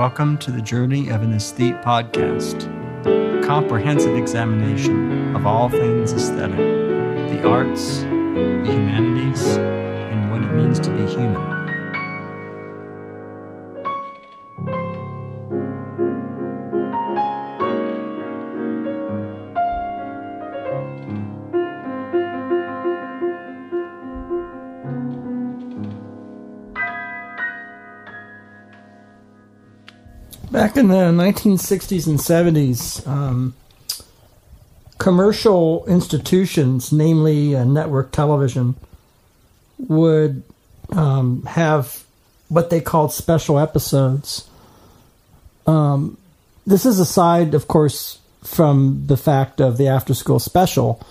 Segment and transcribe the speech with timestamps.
[0.00, 2.64] Welcome to the Journey of an Aesthete podcast,
[3.04, 10.80] a comprehensive examination of all things aesthetic, the arts, the humanities, and what it means
[10.80, 11.59] to be human.
[30.80, 33.54] In the 1960s and 70s, um,
[34.96, 38.74] commercial institutions, namely uh, network television,
[39.78, 40.42] would
[40.92, 42.02] um, have
[42.48, 44.48] what they called special episodes.
[45.66, 46.16] Um,
[46.66, 51.06] this is aside, of course, from the fact of the after school special,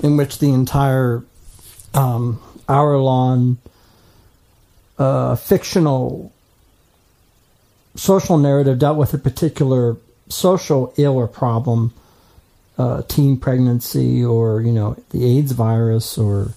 [0.00, 1.22] in which the entire
[1.94, 3.58] um, hour long
[4.98, 6.32] uh, fictional
[7.96, 9.96] social narrative dealt with a particular
[10.28, 11.92] social ill or problem,
[12.78, 16.52] uh, teen pregnancy, or you know the AIDS virus, or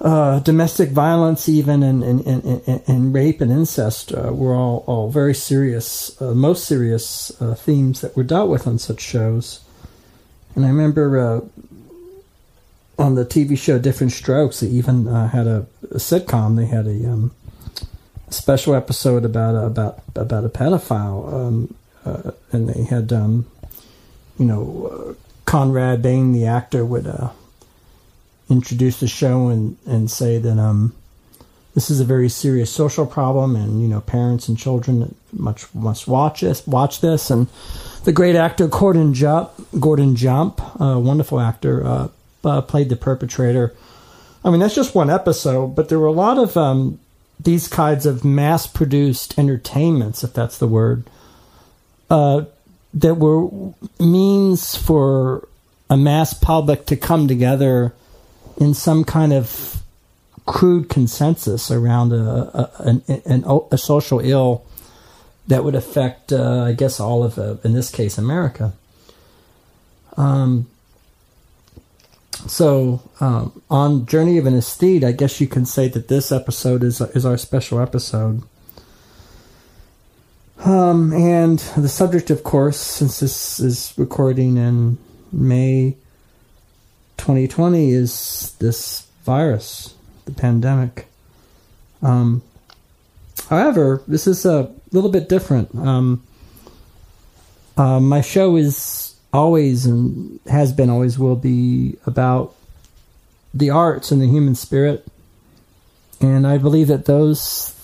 [0.00, 5.10] uh, domestic violence, even and and, and, and rape and incest uh, were all, all
[5.10, 9.60] very serious, uh, most serious uh, themes that were dealt with on such shows.
[10.54, 11.40] And I remember uh,
[12.98, 16.56] on the TV show Diff'rent Strokes, they even had a, a, sitcom.
[16.56, 17.30] They had a um,
[18.32, 23.46] special episode about a, about about a pedophile, um, uh, and they had um,
[24.38, 27.30] you know uh, Conrad Bain, the actor, would uh,
[28.48, 30.94] introduce the show and and say that um,
[31.74, 36.06] this is a very serious social problem, and you know parents and children much must
[36.06, 37.30] watch this watch this.
[37.30, 37.48] And
[38.04, 42.08] the great actor Gordon Jump, Gordon Jump, a wonderful actor, uh,
[42.44, 43.74] uh, played the perpetrator.
[44.44, 46.98] I mean, that's just one episode, but there were a lot of um,
[47.44, 51.08] these kinds of mass produced entertainments, if that's the word,
[52.10, 52.44] uh,
[52.94, 53.48] that were
[53.98, 55.48] means for
[55.88, 57.94] a mass public to come together
[58.58, 59.82] in some kind of
[60.46, 64.64] crude consensus around a, a, an, a social ill
[65.48, 68.72] that would affect, uh, I guess, all of, uh, in this case, America.
[70.16, 70.68] Um,
[72.46, 76.82] so um, on Journey of an Aesthete, I guess you can say that this episode
[76.82, 78.42] is is our special episode.
[80.64, 84.98] Um, and the subject, of course, since this is recording in
[85.32, 85.96] May
[87.16, 89.94] 2020, is this virus,
[90.24, 91.06] the pandemic.
[92.00, 92.42] Um,
[93.48, 95.74] however, this is a little bit different.
[95.74, 96.22] Um,
[97.76, 99.01] uh, my show is
[99.32, 102.54] always and has been, always will be about
[103.54, 105.06] the arts and the human spirit.
[106.20, 107.74] And I believe that those,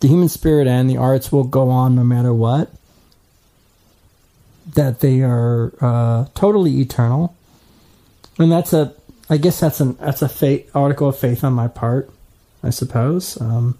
[0.00, 2.70] the human spirit and the arts will go on no matter what.
[4.74, 7.34] That they are uh, totally eternal.
[8.38, 8.94] And that's a,
[9.30, 12.10] I guess that's an that's a faith article of faith on my part,
[12.62, 13.40] I suppose.
[13.40, 13.78] Um,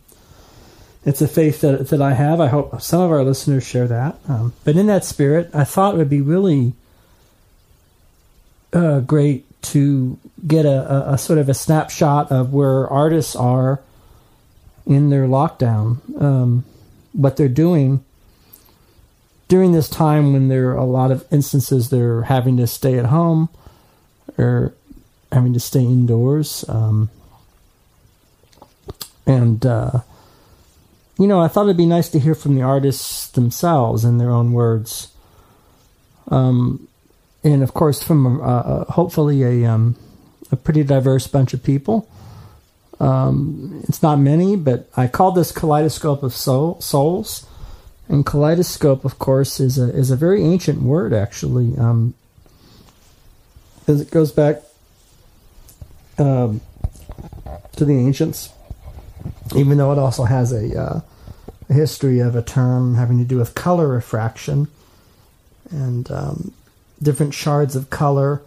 [1.09, 2.39] it's a faith that, that I have.
[2.39, 4.17] I hope some of our listeners share that.
[4.29, 6.75] Um, but in that spirit, I thought it would be really
[8.75, 13.81] uh, great to get a, a, a, sort of a snapshot of where artists are
[14.85, 16.67] in their lockdown, um,
[17.15, 18.05] what they're doing
[19.49, 23.07] during this time when there are a lot of instances they're having to stay at
[23.07, 23.49] home
[24.37, 24.75] or
[25.33, 26.67] having to stay indoors.
[26.69, 27.09] Um,
[29.27, 30.01] and uh,
[31.19, 34.31] you know, I thought it'd be nice to hear from the artists themselves in their
[34.31, 35.09] own words.
[36.29, 36.87] Um,
[37.43, 39.97] and of course, from uh, uh, hopefully a um,
[40.53, 42.09] a pretty diverse bunch of people.
[43.01, 47.47] Um, it's not many, but I call this kaleidoscope of soul, souls.
[48.09, 51.77] And kaleidoscope, of course, is a is a very ancient word, actually.
[51.77, 52.15] Um,
[53.87, 54.63] it goes back
[56.19, 56.61] um,
[57.77, 58.51] to the ancients
[59.57, 61.01] even though it also has a, uh,
[61.69, 64.69] a, history of a term having to do with color refraction
[65.71, 66.53] and um,
[67.03, 68.43] different shards of color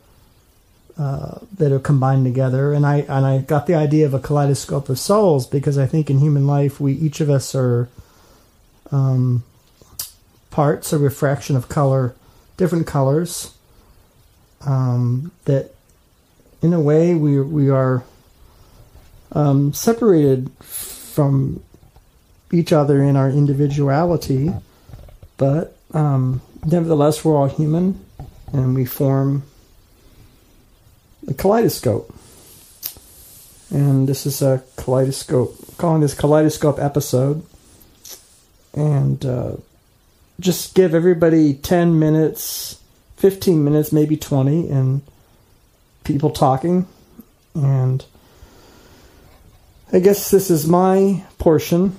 [0.97, 2.73] uh, that are combined together.
[2.73, 6.09] And I and I got the idea of a kaleidoscope of souls because I think
[6.09, 7.89] in human life we each of us are
[8.91, 9.43] um,
[10.49, 12.15] parts, a refraction of color,
[12.57, 13.55] different colors.
[14.63, 15.73] Um, that
[16.61, 18.03] in a way we we are
[19.31, 21.63] um, separated from
[22.51, 24.51] each other in our individuality,
[25.37, 28.03] but um, nevertheless, we're all human
[28.53, 29.43] and we form
[31.27, 32.13] a kaleidoscope.
[33.69, 37.45] And this is a kaleidoscope, calling this kaleidoscope episode.
[38.73, 39.53] and uh,
[40.39, 42.81] just give everybody 10 minutes,
[43.17, 45.01] 15 minutes, maybe 20, and
[46.03, 46.87] people talking.
[47.53, 48.03] And
[49.93, 51.95] I guess this is my portion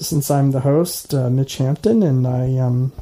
[0.00, 2.92] since I'm the host, uh, Mitch Hampton, and I, um,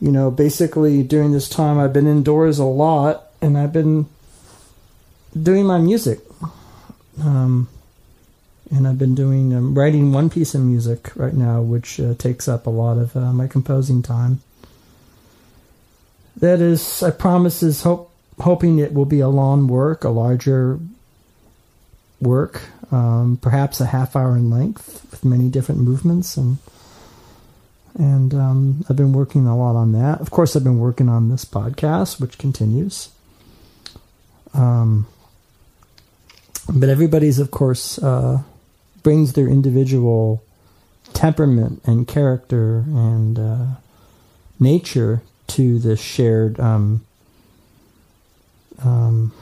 [0.00, 4.06] you know, basically during this time I've been indoors a lot and I've been
[5.40, 6.20] doing my music.
[7.22, 7.68] Um,
[8.70, 12.46] and I've been doing um, writing one piece of music right now, which uh, takes
[12.48, 14.40] up a lot of uh, my composing time.
[16.36, 20.78] That is, I promise, is hope hoping it will be a long work, a larger
[22.20, 26.58] work, um, perhaps a half hour in length with many different movements and
[27.98, 30.20] and um, I've been working a lot on that.
[30.20, 33.08] Of course, I've been working on this podcast, which continues.
[34.54, 35.06] Um,
[36.72, 38.42] but everybody's, of course, uh,
[39.02, 40.42] brings their individual
[41.12, 43.66] temperament and character and uh,
[44.60, 47.04] nature to this shared um,
[48.84, 49.32] um,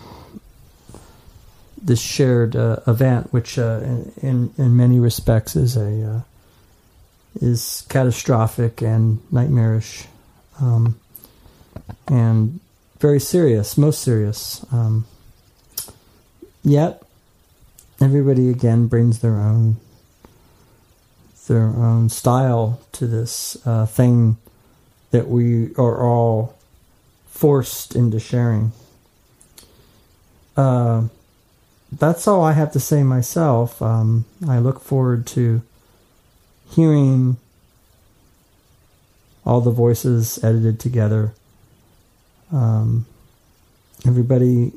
[1.88, 3.80] this shared uh, event, which uh,
[4.22, 6.20] in in many respects is a uh,
[7.40, 10.04] is catastrophic and nightmarish,
[10.60, 11.00] um,
[12.06, 12.60] and
[13.00, 14.64] very serious, most serious.
[14.70, 15.06] Um,
[16.62, 17.02] yet
[18.00, 19.78] everybody again brings their own
[21.46, 24.36] their own style to this uh, thing
[25.10, 26.54] that we are all
[27.30, 28.72] forced into sharing.
[30.54, 31.04] Uh,
[31.92, 33.80] that's all I have to say myself.
[33.80, 35.62] Um, I look forward to
[36.70, 37.36] hearing
[39.44, 41.32] all the voices edited together.
[42.52, 43.06] Um,
[44.06, 44.72] everybody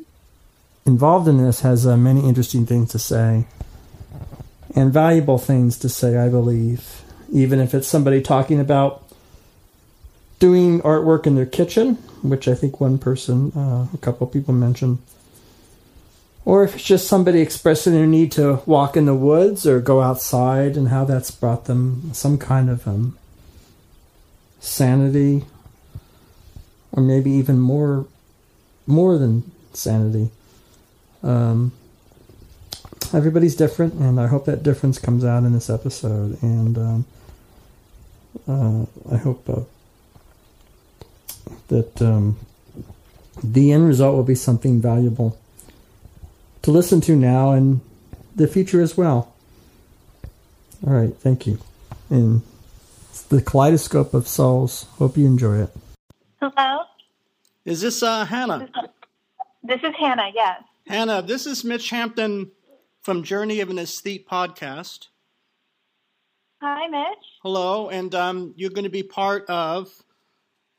[0.86, 3.46] involved in this has uh, many interesting things to say
[4.76, 7.02] and valuable things to say, I believe.
[7.32, 9.04] Even if it's somebody talking about
[10.40, 15.00] doing artwork in their kitchen, which I think one person, uh, a couple people mentioned,
[16.44, 20.02] or if it's just somebody expressing their need to walk in the woods or go
[20.02, 23.18] outside and how that's brought them some kind of um,
[24.60, 25.46] sanity,
[26.92, 28.08] or maybe even more,
[28.88, 30.30] more than sanity.
[31.24, 31.74] Um,
[33.14, 36.42] everybody's different, and I hope that difference comes out in this episode.
[36.42, 37.06] And um,
[38.48, 39.62] uh, I hope uh,
[41.68, 42.40] that um,
[43.44, 45.38] the end result will be something valuable
[46.62, 47.82] to listen to now and
[48.36, 49.34] the future as well.
[50.86, 51.60] All right, thank you.
[52.10, 52.42] And
[53.30, 54.86] the kaleidoscope of souls.
[54.98, 55.70] Hope you enjoy it.
[56.42, 56.84] Hello.
[57.66, 58.70] Is this uh, Hannah?
[59.64, 60.32] This is Hannah.
[60.34, 60.64] Yes.
[60.88, 62.52] Hannah, this is Mitch Hampton
[63.02, 65.08] from Journey of an Aesthete podcast.
[66.62, 67.26] Hi, Mitch.
[67.42, 69.90] Hello, and um, you're going to be part of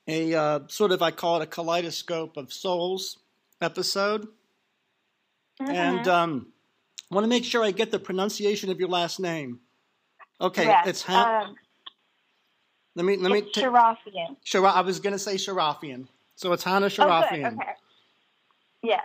[0.06, 3.18] a uh, sort of, I call it a kaleidoscope of souls
[3.60, 4.28] episode.
[5.60, 5.70] Mm-hmm.
[5.72, 6.52] And um,
[7.10, 9.60] I want to make sure I get the pronunciation of your last name.
[10.40, 10.86] Okay, yes.
[10.86, 11.46] it's Hannah.
[11.46, 11.54] Um,
[12.94, 13.42] let me let me.
[13.42, 14.36] T- Sharafian.
[14.44, 17.52] Shara- I was going to say Sharafian, so it's Hannah Sharafian.
[17.52, 17.72] Oh, okay.
[18.82, 19.02] Yes.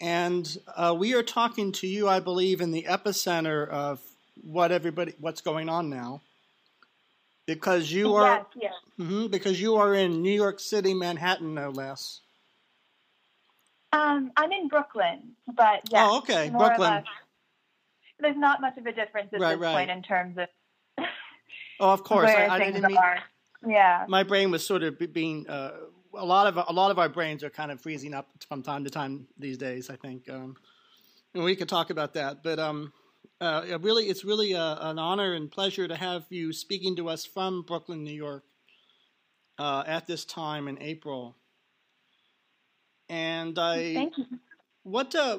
[0.00, 4.00] And uh, we are talking to you, I believe, in the epicenter of
[4.42, 6.22] what everybody, what's going on now,
[7.46, 8.72] because you are, yes, yes.
[9.00, 12.20] Mm-hmm, because you are in New York City, Manhattan, no less.
[13.92, 16.08] Um, I'm in Brooklyn, but yeah.
[16.08, 17.04] Oh, okay, Brooklyn.
[18.20, 19.74] There's not much of a difference at right, this right.
[19.74, 20.48] point in terms of.
[21.80, 22.30] oh, of course.
[22.30, 22.96] I, I, didn't mean.
[22.96, 23.18] Are.
[23.66, 24.04] Yeah.
[24.08, 25.48] My brain was sort of being.
[25.48, 25.72] Uh,
[26.14, 28.84] a lot of a lot of our brains are kind of freezing up from time
[28.84, 29.88] to time these days.
[29.90, 30.56] I think, um,
[31.34, 32.42] and we could talk about that.
[32.42, 32.92] But um,
[33.40, 37.24] uh, really, it's really a, an honor and pleasure to have you speaking to us
[37.24, 38.44] from Brooklyn, New York,
[39.58, 41.36] uh, at this time in April.
[43.08, 44.24] And I, thank you.
[44.82, 45.38] What uh,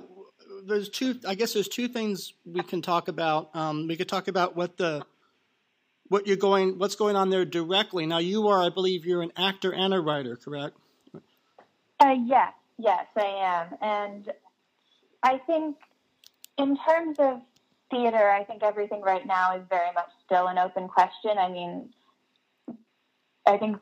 [0.65, 1.19] there's two.
[1.27, 3.55] I guess there's two things we can talk about.
[3.55, 5.05] Um, we could talk about what the
[6.07, 8.05] what you're going, what's going on there directly.
[8.05, 10.75] Now, you are, I believe, you're an actor and a writer, correct?
[11.99, 14.31] Uh, yes, yes, I am, and
[15.21, 15.77] I think
[16.57, 17.41] in terms of
[17.91, 21.37] theater, I think everything right now is very much still an open question.
[21.37, 21.89] I mean,
[23.45, 23.77] I think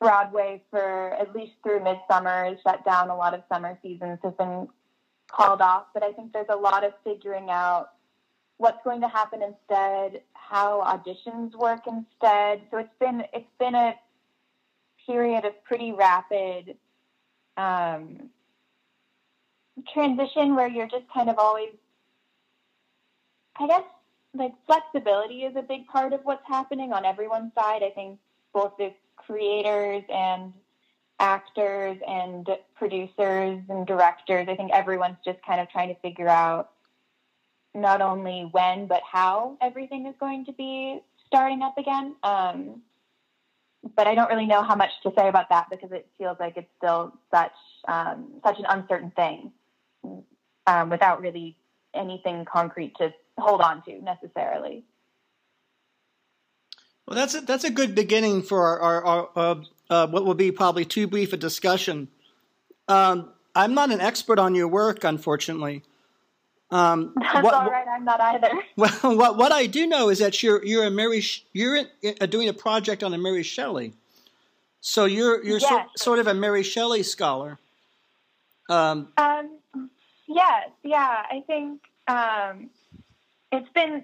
[0.00, 3.10] Broadway for at least through midsummer is shut down.
[3.10, 4.68] A lot of summer seasons have been
[5.30, 7.90] called off, but I think there's a lot of figuring out
[8.58, 12.62] what's going to happen instead, how auditions work instead.
[12.70, 13.94] So it's been it's been a
[15.06, 16.76] period of pretty rapid
[17.56, 18.30] um,
[19.92, 21.70] transition where you're just kind of always,
[23.58, 23.84] I guess,
[24.34, 27.82] like flexibility is a big part of what's happening on everyone's side.
[27.82, 28.18] I think
[28.52, 28.92] both the
[29.26, 30.52] creators and
[31.20, 36.70] actors and producers and directors, I think everyone's just kind of trying to figure out
[37.74, 42.14] not only when but how everything is going to be starting up again.
[42.22, 42.82] Um,
[43.96, 46.56] but I don't really know how much to say about that because it feels like
[46.56, 47.52] it's still such
[47.86, 49.52] um, such an uncertain thing
[50.66, 51.56] um, without really
[51.94, 54.84] anything concrete to hold on to necessarily.
[57.06, 59.54] Well, that's a, that's a good beginning for our, our, our uh,
[59.90, 62.08] uh, what will be probably too brief a discussion.
[62.88, 65.82] Um, I'm not an expert on your work, unfortunately.
[66.70, 67.86] Um, That's what, all right.
[67.86, 68.50] I'm not either.
[68.76, 72.26] Well, what what I do know is that you're you're a Mary you're in, uh,
[72.26, 73.92] doing a project on a Mary Shelley,
[74.80, 75.68] so you're you're yes.
[75.68, 77.58] sort, sort of a Mary Shelley scholar.
[78.68, 79.58] Um, um,
[80.26, 81.22] yes, yeah.
[81.30, 82.70] I think um,
[83.52, 84.02] it's been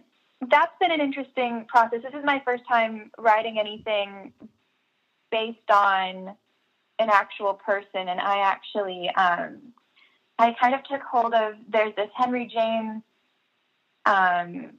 [0.49, 2.03] that's been an interesting process.
[2.03, 4.33] This is my first time writing anything
[5.31, 6.35] based on
[6.99, 9.59] an actual person, and I actually um,
[10.39, 13.03] I kind of took hold of there's this Henry James
[14.07, 14.73] um,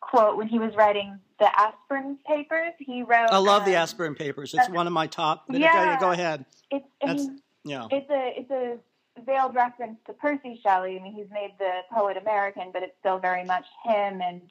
[0.00, 2.72] quote when he was writing the Aspern papers.
[2.78, 3.28] He wrote.
[3.30, 4.54] I love um, the Aspern papers.
[4.54, 5.44] It's uh, one of my top.
[5.48, 6.44] Yeah, go ahead.
[6.70, 7.86] It's mean, yeah.
[7.90, 8.78] It's a it's a
[9.24, 10.98] veiled reference to Percy Shelley.
[10.98, 14.42] I mean, he's made the poet American, but it's still very much him and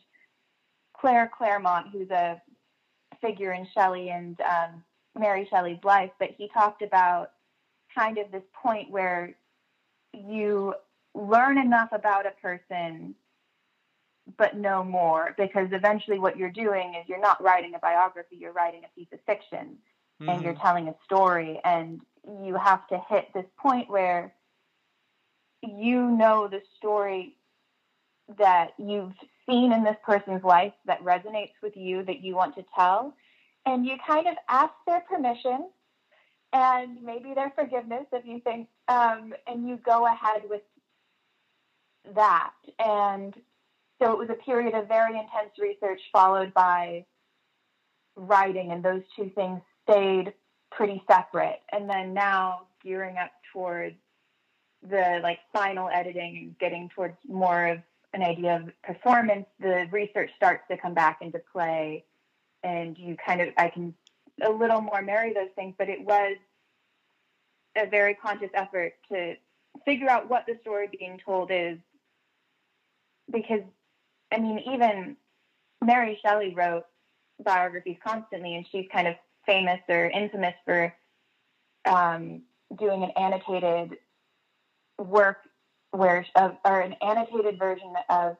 [1.03, 2.41] Claire Clairmont, who's a
[3.19, 4.81] figure in Shelley and um,
[5.19, 6.11] Mary Shelley's life.
[6.17, 7.31] But he talked about
[7.93, 9.35] kind of this point where
[10.13, 10.73] you
[11.13, 13.15] learn enough about a person
[14.37, 18.53] but no more because eventually what you're doing is you're not writing a biography you're
[18.53, 19.75] writing a piece of fiction
[20.21, 20.29] mm-hmm.
[20.29, 20.61] and you're mm-hmm.
[20.61, 21.99] telling a story and
[22.41, 24.33] you have to hit this point where
[25.61, 27.35] you know the story
[28.37, 29.13] that you've
[29.49, 33.13] seen in this person's life that resonates with you that you want to tell
[33.65, 35.69] and you kind of ask their permission
[36.51, 40.61] and maybe their forgiveness if you think, um, and you go ahead with
[42.15, 42.51] that.
[42.79, 43.33] And
[44.01, 47.05] so it was a period of very intense research followed by
[48.15, 50.33] writing, and those two things stayed
[50.71, 51.61] pretty separate.
[51.71, 53.95] And then now gearing up towards
[54.87, 57.79] the like final editing and getting towards more of
[58.13, 62.05] an idea of performance, the research starts to come back into play,
[62.63, 63.93] and you kind of I can
[64.41, 66.37] a little more marry those things, but it was
[67.75, 69.35] a very conscious effort to
[69.85, 71.77] figure out what the story being told is.
[73.31, 73.61] Because,
[74.31, 75.17] I mean, even
[75.83, 76.85] Mary Shelley wrote
[77.43, 79.15] biographies constantly, and she's kind of
[79.45, 80.93] famous or infamous for
[81.85, 82.41] um,
[82.77, 83.97] doing an annotated
[84.99, 85.37] work
[85.93, 88.35] where, or an annotated version of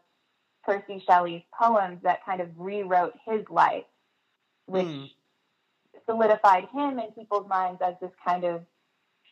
[0.64, 3.84] Percy Shelley's poems that kind of rewrote his life,
[4.66, 5.10] which mm.
[6.08, 8.62] solidified him in people's minds as this kind of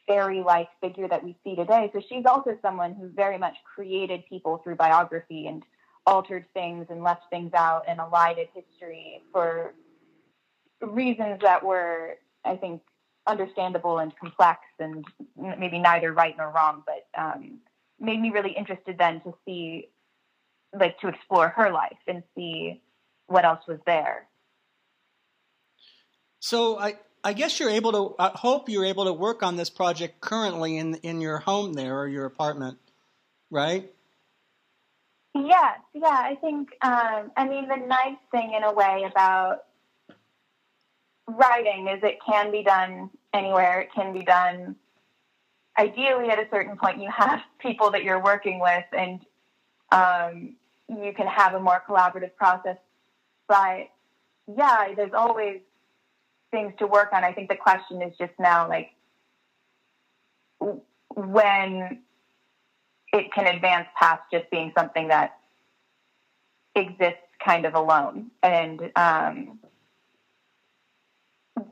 [0.07, 1.89] fairy like figure that we see today.
[1.93, 5.63] So she's also someone who very much created people through biography and
[6.05, 9.73] altered things and left things out and elided history for
[10.81, 12.81] reasons that were, I think,
[13.25, 17.59] understandable and complex and maybe neither right nor wrong, but um,
[18.01, 19.89] made me really interested then to see,
[20.77, 22.81] like, to explore her life and see
[23.27, 24.27] what else was there.
[26.39, 28.15] So I, I guess you're able to.
[28.17, 31.99] I hope you're able to work on this project currently in in your home there
[31.99, 32.79] or your apartment,
[33.51, 33.93] right?
[35.35, 36.07] Yes, yeah.
[36.07, 36.69] I think.
[36.81, 39.65] Um, I mean, the nice thing in a way about
[41.27, 43.81] writing is it can be done anywhere.
[43.81, 44.75] It can be done.
[45.81, 49.19] Ideally, at a certain point, you have people that you're working with, and
[49.91, 50.55] um,
[50.87, 52.77] you can have a more collaborative process.
[53.47, 53.89] But
[54.55, 55.61] yeah, there's always
[56.51, 57.23] things to work on.
[57.23, 58.91] I think the question is just now like
[61.15, 62.03] when
[63.11, 65.39] it can advance past just being something that
[66.75, 68.29] exists kind of alone.
[68.43, 69.59] And um,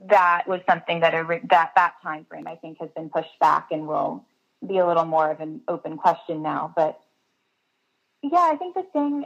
[0.09, 3.67] that was something that a, that that time frame I think has been pushed back
[3.71, 4.25] and will
[4.67, 6.73] be a little more of an open question now.
[6.75, 6.99] But
[8.21, 9.25] yeah, I think the thing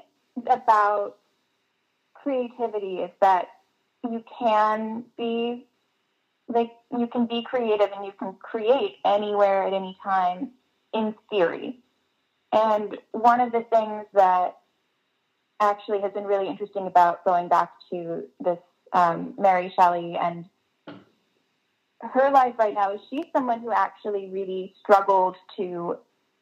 [0.49, 1.17] about
[2.13, 3.47] creativity is that
[4.03, 5.65] you can be
[6.47, 10.51] like you can be creative and you can create anywhere at any time
[10.93, 11.79] in theory.
[12.51, 14.57] And one of the things that
[15.59, 18.59] actually has been really interesting about going back to this
[18.91, 20.45] um, Mary Shelley and
[22.11, 25.97] her life right now is she's someone who actually really struggled to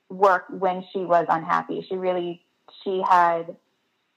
[0.10, 1.86] work when she was unhappy.
[1.88, 2.44] She really
[2.84, 3.56] she had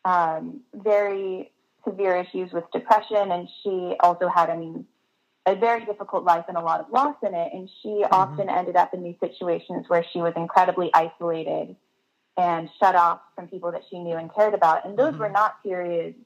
[0.05, 1.53] um, very
[1.87, 4.87] severe issues with depression, and she also had, I mean,
[5.47, 7.53] a very difficult life and a lot of loss in it.
[7.53, 8.15] And she mm-hmm.
[8.15, 11.77] often ended up in these situations where she was incredibly isolated
[12.37, 14.87] and shut off from people that she knew and cared about.
[14.87, 15.21] And those mm-hmm.
[15.23, 16.17] were not periods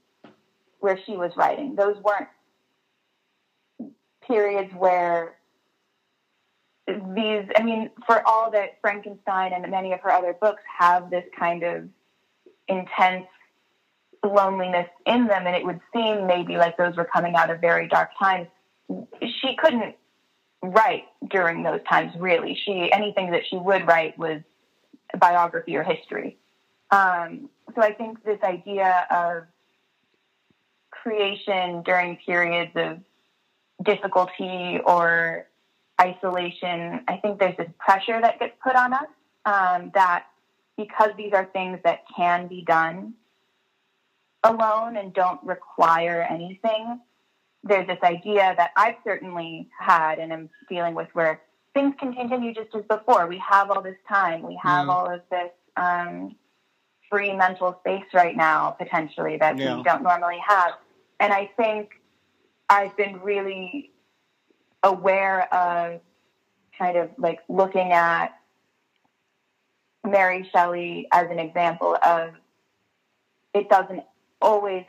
[0.80, 1.74] where she was writing.
[1.74, 2.28] Those weren't
[4.28, 5.34] periods where
[6.86, 11.24] these, I mean, for all that Frankenstein and many of her other books have this
[11.38, 11.88] kind of
[12.68, 13.26] intense
[14.24, 17.88] loneliness in them, and it would seem maybe like those were coming out of very
[17.88, 18.48] dark times.
[19.20, 19.96] She couldn't
[20.62, 22.58] write during those times, really.
[22.64, 24.40] She anything that she would write was
[25.18, 26.36] biography or history.
[26.90, 29.44] Um, so I think this idea of
[30.90, 32.98] creation during periods of
[33.82, 35.46] difficulty or
[36.00, 39.06] isolation, I think there's this pressure that gets put on us
[39.44, 40.26] um, that
[40.76, 43.14] because these are things that can be done
[44.44, 47.00] alone and don't require anything,
[47.64, 51.42] there's this idea that I've certainly had and am dealing with where
[51.74, 53.26] things can continue just as before.
[53.26, 54.90] We have all this time, we have mm.
[54.90, 56.36] all of this um,
[57.10, 59.76] free mental space right now, potentially, that yeah.
[59.76, 60.72] we don't normally have.
[61.20, 61.90] And I think
[62.68, 63.92] I've been really
[64.82, 66.00] aware of
[66.78, 68.38] kind of like looking at
[70.06, 72.30] Mary Shelley as an example of
[73.54, 74.04] it doesn't
[74.40, 74.84] always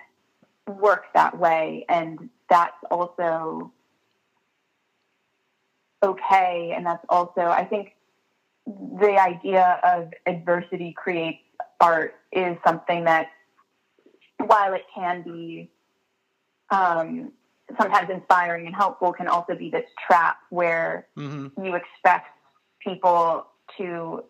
[0.68, 3.72] work that way, and that's also
[6.04, 6.74] okay.
[6.76, 7.96] And that's also, I think,
[8.68, 11.40] the idea of adversity creates
[11.82, 13.28] art is something that,
[14.38, 15.72] while it can be
[16.70, 17.32] um,
[17.78, 21.64] sometimes inspiring and helpful, can also be this trap where mm-hmm.
[21.64, 22.28] you expect
[22.84, 23.48] people
[23.78, 24.24] to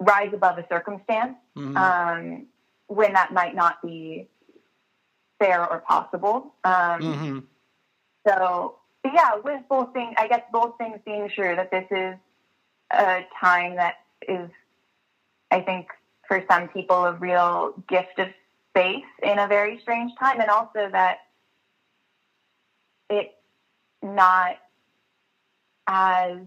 [0.00, 1.76] rise above a circumstance mm-hmm.
[1.76, 2.46] um,
[2.88, 4.28] when that might not be
[5.38, 6.54] fair or possible.
[6.64, 7.38] Um, mm-hmm.
[8.26, 12.14] So, yeah, with both things, I guess both things being true that this is
[12.90, 13.96] a time that
[14.28, 14.48] is,
[15.50, 15.88] I think,
[16.26, 18.28] for some people, a real gift of
[18.70, 21.18] space in a very strange time, and also that
[23.14, 23.34] it's
[24.02, 24.56] not
[25.86, 26.38] as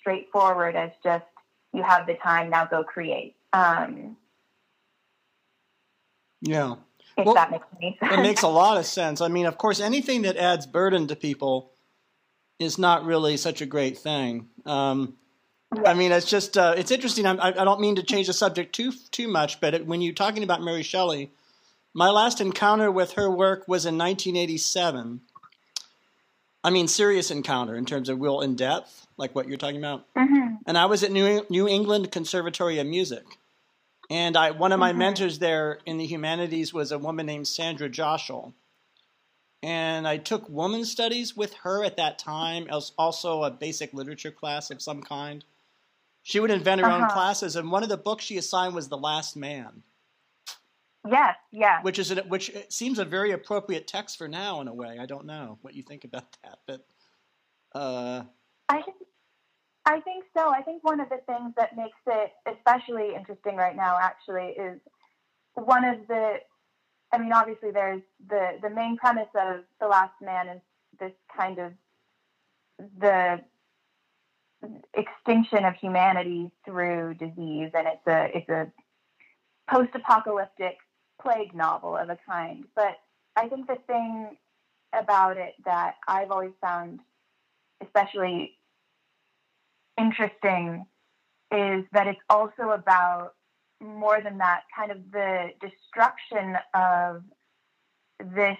[0.00, 1.24] straightforward as just
[1.72, 3.34] you have the time now go create.
[3.52, 4.16] Um,
[6.40, 6.74] yeah.
[7.16, 8.12] If well, that makes any sense.
[8.12, 9.20] It makes a lot of sense.
[9.20, 11.72] I mean, of course, anything that adds burden to people
[12.58, 14.48] is not really such a great thing.
[14.64, 15.14] Um,
[15.74, 15.90] yeah.
[15.90, 17.26] I mean, it's just uh, it's interesting.
[17.26, 20.14] I, I, don't mean to change the subject too too much, but it, when you're
[20.14, 21.30] talking about Mary Shelley,
[21.94, 25.20] my last encounter with her work was in 1987.
[26.64, 30.06] I mean, serious encounter in terms of real in depth, like what you're talking about.
[30.14, 30.54] Mm-hmm.
[30.66, 33.24] And I was at New New England Conservatory of Music,
[34.10, 34.98] and I, one of my mm-hmm.
[34.98, 38.54] mentors there in the humanities was a woman named Sandra Joshel.
[39.64, 44.32] And I took woman studies with her at that time, as also a basic literature
[44.32, 45.44] class of some kind.
[46.24, 47.04] She would invent her uh-huh.
[47.04, 49.82] own classes, and one of the books she assigned was The Last Man.
[51.08, 51.82] Yes, yeah.
[51.82, 54.98] Which is a, which seems a very appropriate text for now in a way.
[55.00, 56.86] I don't know what you think about that, but
[57.74, 58.22] uh,
[58.68, 58.82] I
[59.84, 60.50] I think so.
[60.50, 64.80] I think one of the things that makes it especially interesting right now, actually, is
[65.54, 66.36] one of the.
[67.12, 70.60] I mean, obviously, there's the the main premise of the Last Man is
[71.00, 71.72] this kind of
[73.00, 73.40] the
[74.94, 78.72] extinction of humanity through disease, and it's a it's a
[79.68, 80.76] post-apocalyptic
[81.22, 82.64] plague novel of a kind.
[82.74, 82.98] But
[83.36, 84.36] I think the thing
[84.92, 87.00] about it that I've always found
[87.82, 88.58] especially
[89.98, 90.86] interesting
[91.50, 93.34] is that it's also about
[93.80, 97.22] more than that kind of the destruction of
[98.34, 98.58] this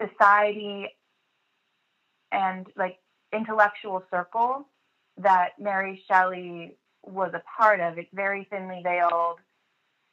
[0.00, 0.88] society
[2.32, 2.98] and like
[3.32, 4.66] intellectual circle
[5.18, 7.98] that Mary Shelley was a part of.
[7.98, 9.38] It's very thinly veiled.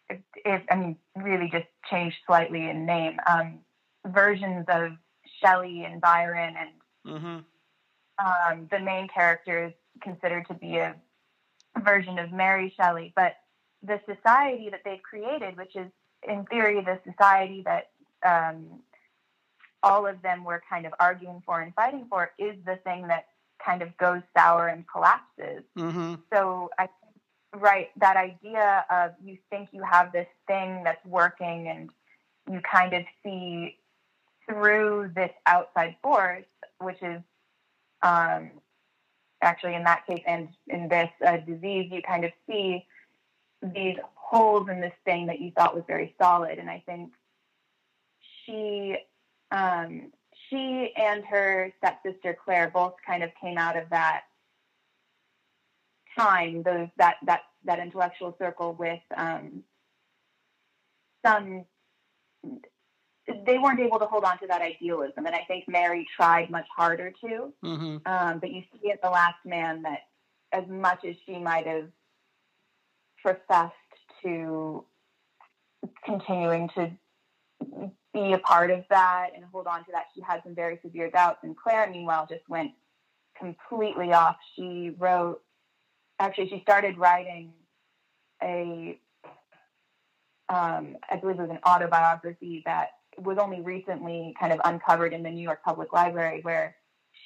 [0.10, 3.18] If, I mean, really just changed slightly in name.
[3.30, 3.60] Um,
[4.06, 4.92] versions of
[5.44, 8.26] Shelley and Byron and mm-hmm.
[8.26, 10.96] um, the main character is considered to be a
[11.84, 13.34] version of Mary Shelley, but
[13.84, 15.88] the society that they've created, which is
[16.28, 17.90] in theory the society that
[18.26, 18.82] um,
[19.84, 23.26] all of them were kind of arguing for and fighting for, is the thing that
[23.64, 25.64] kind of goes sour and collapses.
[25.78, 26.16] Mm-hmm.
[26.34, 26.88] So I
[27.58, 31.90] right that idea of you think you have this thing that's working and
[32.50, 33.78] you kind of see
[34.48, 36.46] through this outside force,
[36.80, 37.22] which is
[38.02, 38.52] um,
[39.42, 42.86] actually in that case and in this uh, disease, you kind of see
[43.74, 46.60] these holes in this thing that you thought was very solid.
[46.60, 47.12] And I think
[48.46, 48.98] she
[49.52, 50.12] um,
[50.50, 54.24] she and her stepsister Claire both kind of came out of that
[56.18, 59.64] time, those that that that intellectual circle with um,
[61.26, 61.66] some.
[63.46, 66.66] They weren't able to hold on to that idealism, and I think Mary tried much
[66.76, 67.54] harder to.
[67.64, 67.98] Mm-hmm.
[68.06, 70.00] Um, but you see in the Last Man that
[70.54, 71.90] as much as she might have
[73.22, 73.74] professed
[74.24, 74.86] to
[76.06, 76.92] continuing to
[78.14, 80.06] be a part of that and hold on to that.
[80.16, 82.72] She had some very severe doubts, and Claire, meanwhile, just went
[83.38, 84.38] completely off.
[84.56, 85.42] She wrote,
[86.20, 87.54] actually, she started writing
[88.42, 89.00] a,
[90.50, 95.24] um, I believe it was an autobiography that was only recently kind of uncovered in
[95.24, 96.76] the New York Public Library, where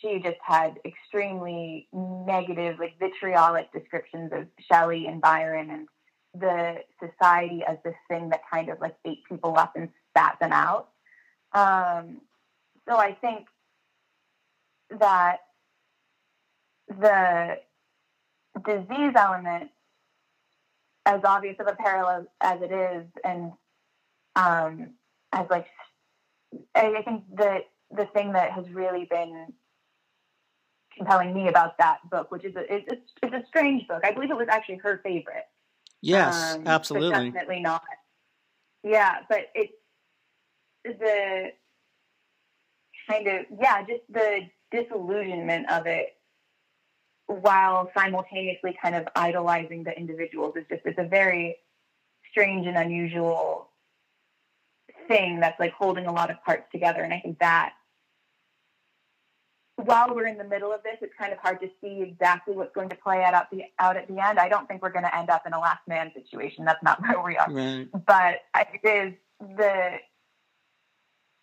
[0.02, 5.88] she just had extremely negative, like vitriolic descriptions of Shelley and Byron and
[6.34, 10.54] the society as this thing that kind of like ate people up and spat them
[10.54, 10.90] out.
[11.54, 12.22] Um,
[12.88, 13.48] so I think
[15.00, 15.38] that
[16.88, 17.58] the
[18.60, 19.72] disease element,
[21.06, 23.52] as obvious of a parallel as it is, and
[24.36, 24.92] um,
[25.32, 25.68] as like,
[26.76, 29.54] I, I think that the thing that has really been
[30.96, 34.02] compelling me about that book, which is a, it's, it's a strange book.
[34.04, 35.46] I believe it was actually her favorite.
[36.02, 37.32] Yes, Um, absolutely.
[37.32, 37.84] Definitely not.
[38.84, 39.74] Yeah, but it's
[40.84, 41.52] the
[43.08, 46.18] kind of yeah, just the disillusionment of it
[47.40, 51.56] while simultaneously kind of idolizing the individuals is just it's a very
[52.30, 53.70] strange and unusual
[55.08, 57.74] thing that's like holding a lot of parts together and I think that
[59.86, 62.74] while we're in the middle of this, it's kind of hard to see exactly what's
[62.74, 64.40] going to play out at the out at the end.
[64.40, 66.66] I don't think we're going to end up in a last man situation.
[66.66, 67.52] That's not where we are.
[67.52, 67.88] Right.
[67.92, 69.14] But I- it is
[69.58, 69.98] the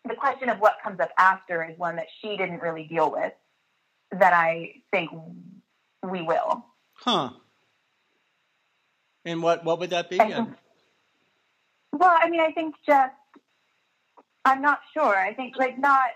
[0.09, 3.33] the question of what comes up after is one that she didn't really deal with.
[4.12, 5.11] That I think
[6.02, 6.64] we will.
[6.94, 7.30] Huh.
[9.24, 10.20] And what what would that be?
[10.20, 10.56] I think-
[11.92, 13.14] Well, I mean, I think just
[14.44, 15.16] I'm not sure.
[15.16, 16.11] I think like not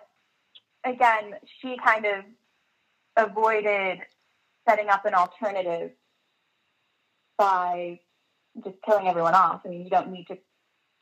[0.84, 1.34] again.
[1.60, 2.24] She kind of
[3.16, 4.00] avoided
[4.66, 5.90] setting up an alternative
[7.36, 8.00] by
[8.64, 9.62] just killing everyone off.
[9.64, 10.38] I mean, you don't need to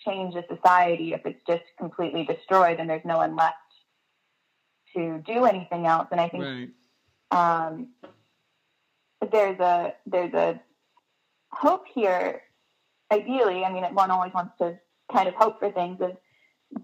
[0.05, 3.57] change a society if it's just completely destroyed and there's no one left
[4.97, 6.09] to do anything else.
[6.11, 6.45] And I think
[7.31, 7.67] right.
[7.67, 7.89] um,
[9.31, 10.61] there's a there's a
[11.53, 12.43] hope here.
[13.13, 14.79] Ideally, I mean, one always wants to
[15.13, 16.17] kind of hope for things of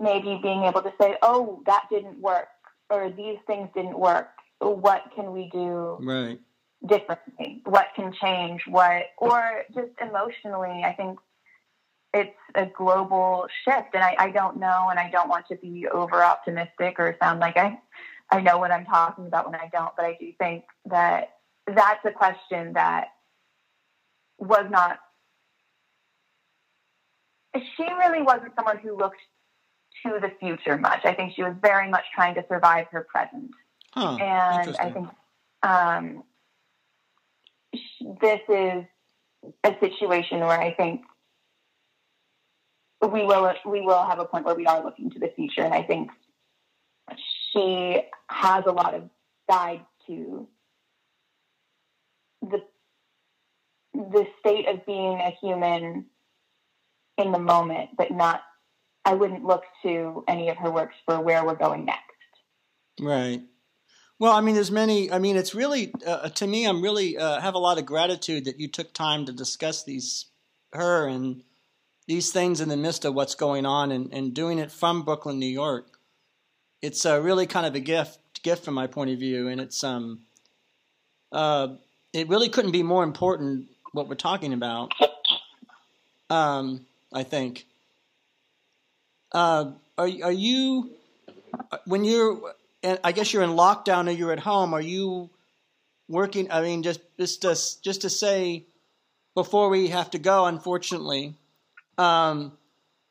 [0.01, 2.49] maybe being able to say, "Oh, that didn't work,"
[2.91, 4.31] or "These things didn't work.
[4.59, 6.41] What can we do Right.
[6.85, 7.63] differently?
[7.65, 8.63] What can change?
[8.67, 11.19] What?" Or just emotionally, I think
[12.13, 15.87] it's a global shift, and I, I don't know, and I don't want to be
[15.89, 17.79] over optimistic or sound like I
[18.31, 21.36] I know what I'm talking about when I don't, but I do think that
[21.67, 23.09] that's a question that
[24.39, 24.99] was not.
[27.55, 29.21] She really wasn't someone who looked
[30.05, 31.01] to the future much.
[31.05, 33.51] I think she was very much trying to survive her present.
[33.93, 34.17] Huh.
[34.21, 35.09] And I think
[35.63, 36.23] um,
[38.21, 38.85] this is
[39.65, 41.03] a situation where I think
[43.03, 45.75] we will we will have a point where we are looking to the future, and
[45.75, 46.11] I think
[47.53, 49.09] she has a lot of
[49.51, 50.47] side to
[52.43, 52.63] the
[53.95, 56.07] the state of being a human
[57.19, 58.43] in the moment, but not.
[59.05, 62.03] I wouldn't look to any of her works for where we're going next.
[63.01, 63.41] Right.
[64.19, 65.13] Well, I mean, there's many.
[65.13, 66.67] I mean, it's really uh, to me.
[66.67, 70.27] I'm really uh, have a lot of gratitude that you took time to discuss these
[70.73, 71.43] her and
[72.07, 75.39] these things in the midst of what's going on and, and doing it from Brooklyn,
[75.39, 75.99] New York.
[76.81, 79.85] It's uh, really kind of a gift gift from my point of view, and it's
[79.85, 80.21] um
[81.33, 81.69] uh
[82.17, 84.93] it really couldn't be more important what we're talking about.
[86.31, 87.67] Um, I think.
[89.33, 90.91] Uh, are are you
[91.85, 92.41] when you're
[92.83, 94.75] I guess you're in lockdown or you're at home.
[94.75, 95.31] Are you
[96.09, 96.51] working?
[96.51, 98.65] I mean, just just to, just to say
[99.35, 101.35] before we have to go, unfortunately,
[101.99, 102.53] um,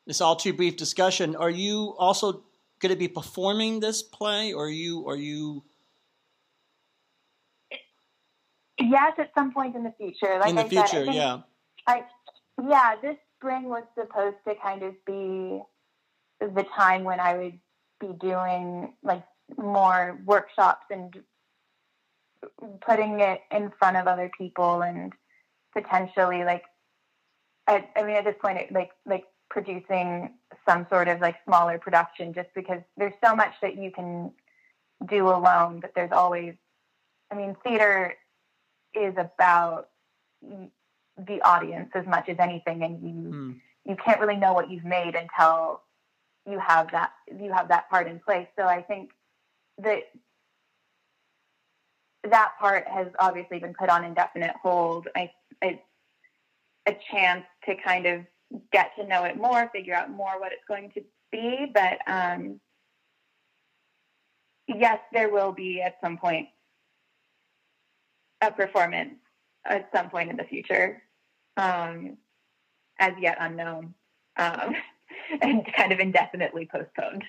[0.07, 1.35] it's all too brief discussion.
[1.35, 2.43] Are you also
[2.79, 5.63] going to be performing this play, or are you are you
[8.79, 10.37] Yes, at some point in the future.
[10.39, 11.05] Like in the I said, I future?
[11.05, 11.39] think yeah.
[11.87, 12.03] I,
[12.67, 15.61] yeah, this spring was supposed to kind of be
[16.41, 17.59] the time when I would
[17.99, 19.23] be doing like
[19.57, 21.15] more workshops and
[22.85, 25.13] putting it in front of other people and
[25.73, 26.63] potentially like
[27.67, 30.31] I, I mean at this point it, like like producing
[30.67, 34.31] some sort of like smaller production just because there's so much that you can
[35.07, 36.55] do alone, but there's always,
[37.31, 38.15] I mean, theater
[38.95, 39.89] is about
[41.17, 43.59] the audience as much as anything, and you mm.
[43.85, 45.81] you can't really know what you've made until
[46.49, 48.47] you have that you have that part in place.
[48.57, 49.11] So I think
[49.79, 50.03] that
[52.29, 55.07] that part has obviously been put on indefinite hold.
[55.15, 55.31] I,
[55.61, 55.81] it's
[56.87, 58.21] a chance to kind of
[58.71, 61.71] get to know it more, figure out more what it's going to be.
[61.73, 62.59] But um,
[64.67, 66.47] yes, there will be at some point
[68.47, 69.15] a performance
[69.65, 71.01] at some point in the future,
[71.57, 72.17] um,
[72.99, 73.93] as yet unknown,
[74.37, 74.75] um,
[75.41, 77.23] and kind of indefinitely postponed.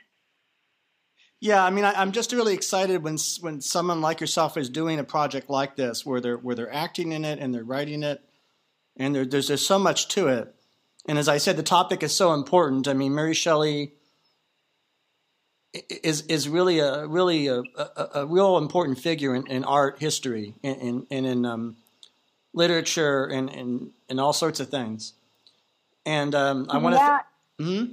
[1.41, 4.99] Yeah, I mean, I, am just really excited when when someone like yourself is doing
[4.99, 8.23] a project like this, where they're where they're acting in it and they're writing it,
[8.97, 10.55] and there, there's there's so much to it.
[11.09, 12.89] And as I said, the topic is so important.
[12.89, 13.93] I mean, Mary Shelley
[15.89, 20.55] is is really a really a, a, a real important figure in, in art history
[20.63, 21.77] and in, um,
[22.53, 25.15] literature and, and and all sorts of things.
[26.05, 27.01] And um, I want to.
[27.01, 27.19] Yeah.
[27.59, 27.93] Th- hmm?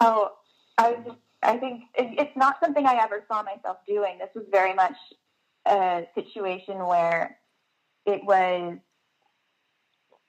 [0.00, 0.32] Oh,
[0.76, 4.18] I was just, I think it's not something I ever saw myself doing.
[4.18, 4.96] This was very much
[5.66, 7.38] a situation where
[8.06, 8.78] it was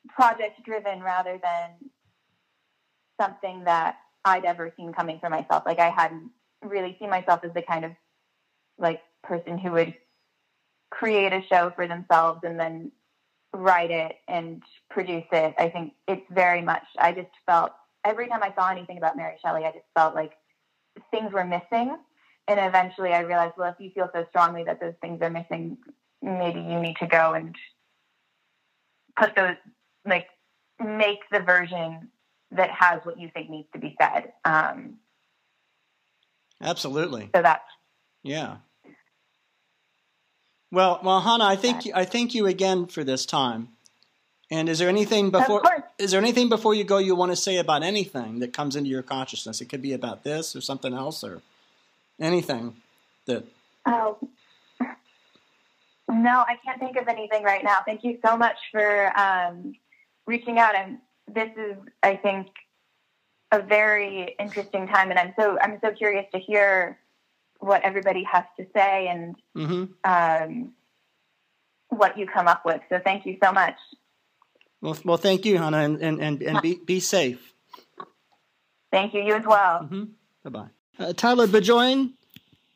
[0.09, 1.71] project driven rather than
[3.19, 5.63] something that I'd ever seen coming for myself.
[5.65, 7.91] Like I hadn't really seen myself as the kind of
[8.77, 9.93] like person who would
[10.89, 12.91] create a show for themselves and then
[13.53, 15.55] write it and produce it.
[15.57, 17.71] I think it's very much I just felt
[18.05, 20.33] every time I saw anything about Mary Shelley, I just felt like
[21.11, 21.97] things were missing.
[22.47, 25.77] And eventually I realized, well, if you feel so strongly that those things are missing,
[26.21, 27.55] maybe you need to go and
[29.17, 29.55] put those
[30.05, 30.27] like
[30.79, 32.09] make the version
[32.51, 34.33] that has what you think needs to be said.
[34.45, 34.95] Um,
[36.61, 37.29] Absolutely.
[37.33, 37.63] So that's
[38.23, 38.57] yeah.
[40.71, 41.93] Well, well, Hannah, I thank you.
[41.95, 43.69] I thank you again for this time.
[44.51, 45.63] And is there anything before?
[45.97, 48.89] Is there anything before you go you want to say about anything that comes into
[48.89, 49.61] your consciousness?
[49.61, 51.41] It could be about this or something else or
[52.19, 52.75] anything
[53.25, 53.43] that.
[53.85, 54.17] Oh,
[56.09, 57.79] no, I can't think of anything right now.
[57.85, 59.75] Thank you so much for um,
[60.25, 60.75] reaching out.
[60.75, 60.97] And
[61.33, 62.47] this is, I think,
[63.51, 66.97] a very interesting time, and I'm so I'm so curious to hear
[67.59, 69.85] what everybody has to say and mm-hmm.
[70.03, 70.73] um,
[71.89, 72.81] what you come up with.
[72.89, 73.75] So thank you so much.
[74.81, 77.53] Well, well, thank you, Hannah, and and and, and be be safe.
[78.91, 79.21] Thank you.
[79.21, 79.81] You as well.
[79.83, 80.03] Mm-hmm.
[80.43, 81.05] Bye bye.
[81.05, 82.13] Uh, Tyler Bejoines.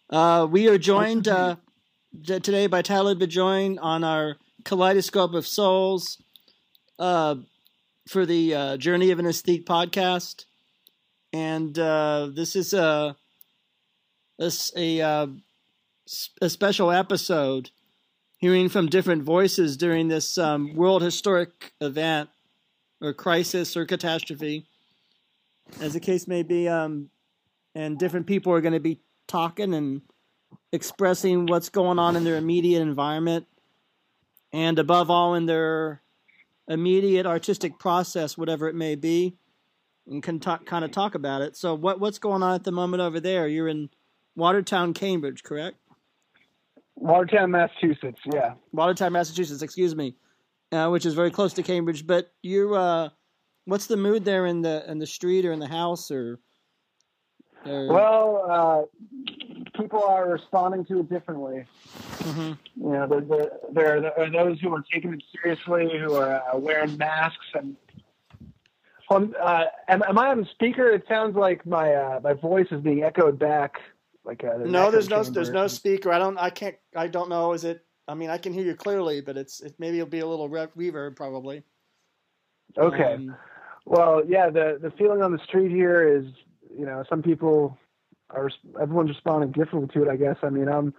[0.09, 1.55] Uh, we are joined uh,
[2.23, 6.21] today by Tyler Bejoines on our Kaleidoscope of Souls
[6.99, 7.35] uh,
[8.07, 10.45] for the uh, Journey of an Aesthete podcast,
[11.31, 13.15] and uh, this is a
[14.39, 15.27] a a, uh,
[16.41, 17.69] a, special episode,
[18.37, 22.29] hearing from different voices during this um, world historic event
[23.01, 24.65] or crisis or catastrophe,
[25.79, 26.67] as the case may be.
[26.67, 27.09] Um,
[27.75, 30.01] and different people are going to be talking and
[30.71, 33.47] expressing what's going on in their immediate environment,
[34.51, 36.01] and above all, in their
[36.67, 39.35] immediate artistic process, whatever it may be,
[40.07, 41.55] and can talk, kind of talk about it.
[41.55, 43.47] So, what what's going on at the moment over there?
[43.47, 43.89] You're in
[44.35, 45.77] Watertown, Cambridge, correct?
[46.95, 48.19] Watertown, Massachusetts.
[48.31, 48.53] Yeah.
[48.71, 49.61] Watertown, Massachusetts.
[49.61, 50.15] Excuse me,
[50.71, 52.05] uh, which is very close to Cambridge.
[52.05, 53.09] But you, uh,
[53.65, 56.39] what's the mood there in the in the street or in the house or?
[57.65, 57.87] or...
[57.87, 59.33] Well, uh,
[59.77, 61.65] people are responding to it differently.
[62.19, 62.83] Mm-hmm.
[62.85, 63.21] You know, there,
[63.71, 67.75] there, there, are those who are taking it seriously, who are uh, wearing masks and.
[69.09, 70.89] Um, uh, am, am, I on the speaker?
[70.89, 73.75] It sounds like my uh, my voice is being echoed back
[74.25, 77.53] like a, no there's no there's no speaker i don't i can't i don't know
[77.53, 80.19] is it i mean i can hear you clearly but it's it, maybe it'll be
[80.19, 81.63] a little re- reverb probably
[82.77, 83.35] okay um,
[83.85, 86.25] well yeah the the feeling on the street here is
[86.77, 87.77] you know some people
[88.33, 88.49] are
[88.81, 90.93] everyone's responding differently to it i guess i mean i'm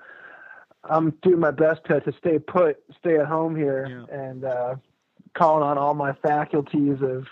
[0.85, 4.17] i'm doing my best to to stay put stay at home here yeah.
[4.17, 4.75] and uh
[5.37, 7.27] calling on all my faculties of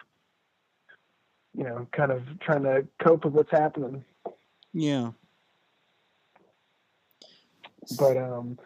[1.56, 4.04] you know kind of trying to cope with what's happening
[4.72, 5.10] yeah
[7.98, 8.58] but um,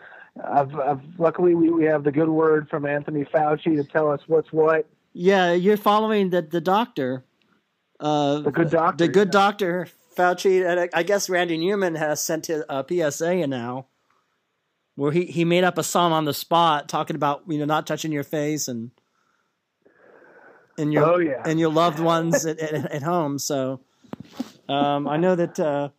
[0.44, 4.20] I've, I've luckily we, we have the good word from Anthony Fauci to tell us
[4.26, 4.86] what's what.
[5.12, 7.24] Yeah, you're following the the doctor.
[7.98, 9.06] Uh, the good doctor.
[9.06, 9.32] The good yeah.
[9.32, 10.66] doctor Fauci.
[10.66, 13.86] And I guess Randy Newman has sent a PSA now,
[14.94, 17.86] where he he made up a song on the spot talking about you know not
[17.86, 18.90] touching your face and.
[20.78, 21.42] and your oh, yeah.
[21.44, 23.38] and your loved ones at, at, at, home.
[23.38, 23.80] So
[24.68, 25.58] um, I know that.
[25.58, 25.90] Uh,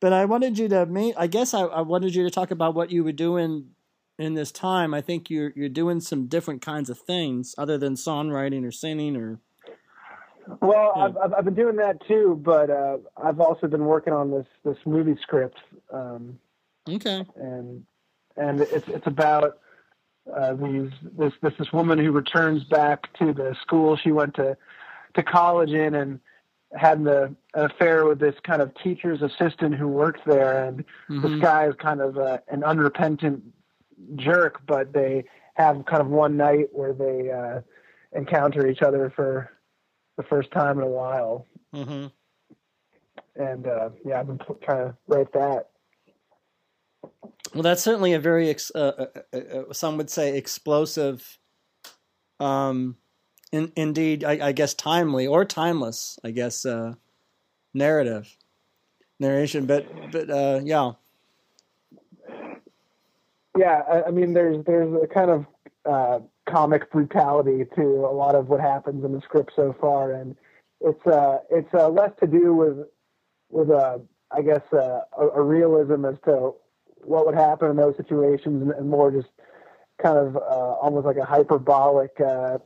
[0.00, 1.14] but I wanted you to meet.
[1.18, 3.70] I guess I, I wanted you to talk about what you were doing
[4.18, 4.94] in this time.
[4.94, 9.16] I think you're you're doing some different kinds of things other than songwriting or singing
[9.16, 9.40] or.
[10.60, 11.04] Well, yeah.
[11.22, 14.78] I've I've been doing that too, but uh, I've also been working on this this
[14.86, 15.58] movie script.
[15.92, 16.38] Um,
[16.88, 17.24] okay.
[17.36, 17.84] And
[18.36, 19.58] and it's it's about
[20.34, 24.56] uh, these this this this woman who returns back to the school she went to
[25.14, 26.20] to college in and
[26.74, 31.22] had the, an affair with this kind of teacher's assistant who worked there, and mm-hmm.
[31.22, 33.42] this guy is kind of uh, an unrepentant
[34.16, 37.60] jerk, but they have kind of one night where they uh,
[38.12, 39.50] encounter each other for
[40.18, 41.46] the first time in a while.
[41.72, 42.08] Mm-hmm.
[43.40, 45.68] And uh, yeah, I've been trying to write that.
[47.54, 51.38] Well, that's certainly a very, ex- uh, uh, uh, some would say, explosive,
[52.40, 52.96] um,
[53.52, 56.94] in, indeed, I, I, guess, timely or timeless, I guess, uh,
[57.72, 58.36] narrative,
[59.18, 59.66] narration.
[59.66, 60.92] But, but uh, yeah.
[63.56, 65.46] Yeah, I, I, mean, there's there's a kind of
[65.84, 70.36] uh, comic brutality to a lot of what happens in the script so far, and
[70.80, 72.86] it's uh, it's less to do with
[73.50, 76.54] with a I guess a, a realism as to
[77.04, 79.28] what would happen in those situations, and, and more just
[80.02, 82.58] kind of uh, almost like a hyperbolic, uh,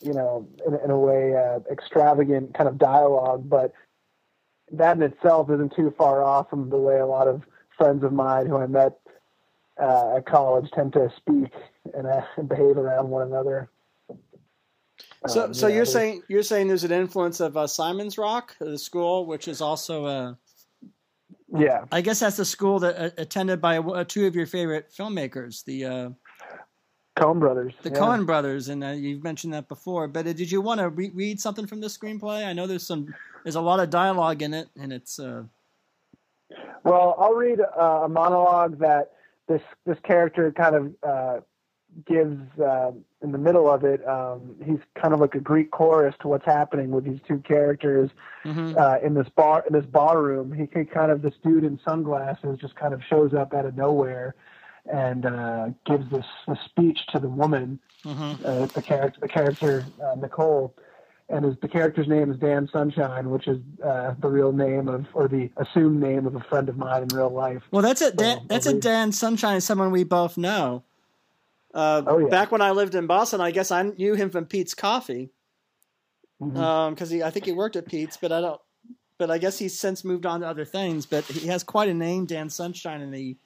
[0.00, 3.48] you know, in, in a way, uh, extravagant kind of dialogue.
[3.48, 3.72] But
[4.72, 7.42] that in itself isn't too far off from the way a lot of
[7.76, 8.99] friends of mine who I met
[9.80, 11.52] uh, at college tend to speak
[11.94, 13.70] and, uh, behave around one another.
[15.26, 18.56] So, um, so you are saying you're saying there's an influence of uh, Simon's Rock,
[18.58, 20.38] the school, which is also a
[21.52, 21.84] yeah.
[21.90, 25.64] I guess that's the school that uh, attended by uh, two of your favorite filmmakers,
[25.64, 26.10] the uh,
[27.16, 27.74] Coen brothers.
[27.82, 27.96] The yeah.
[27.96, 30.08] Coen brothers, and uh, you've mentioned that before.
[30.08, 32.46] But uh, did you want to re- read something from the screenplay?
[32.46, 33.12] I know there's some,
[33.42, 35.18] there's a lot of dialogue in it, and it's.
[35.18, 35.44] Uh,
[36.84, 39.12] well, I'll read a monologue that
[39.50, 41.44] this this character kind of
[42.06, 44.06] gives uh, in the middle of it.
[44.06, 48.10] Um, he's kind of like a Greek chorus to what's happening with these two characters
[48.44, 48.76] mm-hmm.
[48.78, 50.52] uh, in this bar in this bar room.
[50.52, 53.76] He, he kind of this dude in sunglasses just kind of shows up out of
[53.76, 54.34] nowhere
[54.90, 58.44] and uh, gives this, this speech to the woman, mm-hmm.
[58.44, 60.74] uh, the character the character uh, Nicole.
[61.32, 65.06] And his, the character's name is Dan Sunshine, which is uh, the real name of,
[65.14, 67.62] or the assumed name of a friend of mine in real life.
[67.70, 68.16] Well, that's it.
[68.16, 70.82] Dan, so, that's a Dan Sunshine, someone we both know.
[71.72, 72.26] Uh, oh, yeah.
[72.26, 75.30] Back when I lived in Boston, I guess I knew him from Peet's Coffee,
[76.40, 77.22] because mm-hmm.
[77.22, 78.60] um, I think he worked at Peet's, but I don't.
[79.16, 81.06] But I guess he's since moved on to other things.
[81.06, 83.36] But he has quite a name, Dan Sunshine, and he.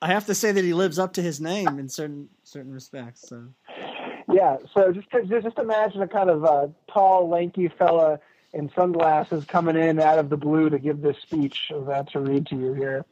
[0.00, 3.28] I have to say that he lives up to his name in certain certain respects.
[3.28, 3.48] So.
[4.32, 4.56] Yeah.
[4.74, 8.20] So just just imagine a kind of uh, tall, lanky fella
[8.52, 11.70] in sunglasses coming in out of the blue to give this speech.
[11.70, 13.04] I'm about to read to you here.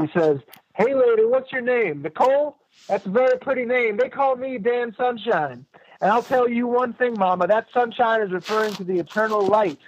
[0.00, 0.40] He says,
[0.74, 2.02] "Hey, lady, what's your name?
[2.02, 2.56] Nicole."
[2.88, 3.96] That's a very pretty name.
[3.98, 5.64] They call me Dan Sunshine.
[6.00, 9.78] And I'll tell you one thing, Mama, that sunshine is referring to the eternal light.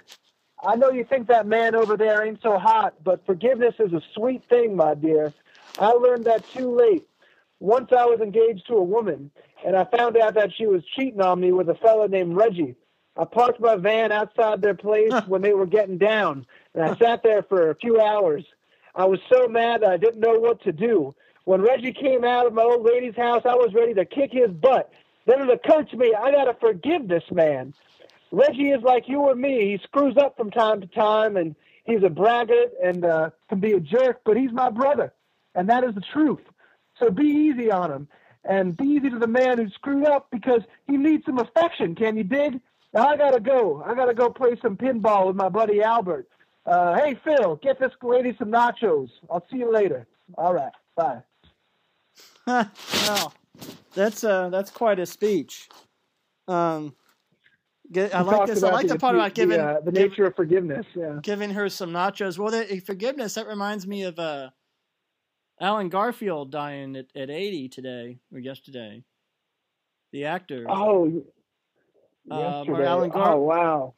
[0.63, 4.01] I know you think that man over there ain't so hot, but forgiveness is a
[4.13, 5.33] sweet thing, my dear.
[5.79, 7.05] I learned that too late.
[7.59, 9.31] Once I was engaged to a woman,
[9.65, 12.75] and I found out that she was cheating on me with a fellow named Reggie.
[13.17, 17.21] I parked my van outside their place when they were getting down, and I sat
[17.23, 18.43] there for a few hours.
[18.95, 21.15] I was so mad that I didn't know what to do.
[21.45, 24.49] When Reggie came out of my old lady's house, I was ready to kick his
[24.49, 24.91] butt.
[25.25, 27.73] Then it occurred to me, I gotta forgive this man.
[28.31, 29.71] Reggie is like you or me.
[29.71, 33.73] He screws up from time to time, and he's a braggart and uh, can be
[33.73, 35.13] a jerk, but he's my brother,
[35.53, 36.41] and that is the truth.
[36.99, 38.07] So be easy on him,
[38.45, 41.95] and be easy to the man who screwed up because he needs some affection.
[41.95, 42.59] Can you dig?
[42.93, 43.83] Now I gotta go.
[43.85, 46.27] I gotta go play some pinball with my buddy Albert.
[46.65, 49.09] Uh, hey Phil, get this lady some nachos.
[49.29, 50.07] I'll see you later.
[50.37, 51.21] All right, bye.
[52.47, 53.33] well,
[53.93, 55.69] that's uh, that's quite a speech.
[56.47, 56.93] Um,
[57.91, 58.63] get, I like this.
[58.63, 60.85] I like the, the part about giving the, uh, the nature of forgiveness.
[60.95, 62.37] Yeah, giving her some nachos.
[62.37, 64.49] Well, the, forgiveness that reminds me of uh,
[65.59, 69.03] Allen Garfield dying at, at eighty today or yesterday.
[70.11, 70.65] The actor.
[70.69, 71.23] Oh,
[72.29, 72.85] uh, yesterday.
[72.85, 73.93] Allen Gar- oh wow.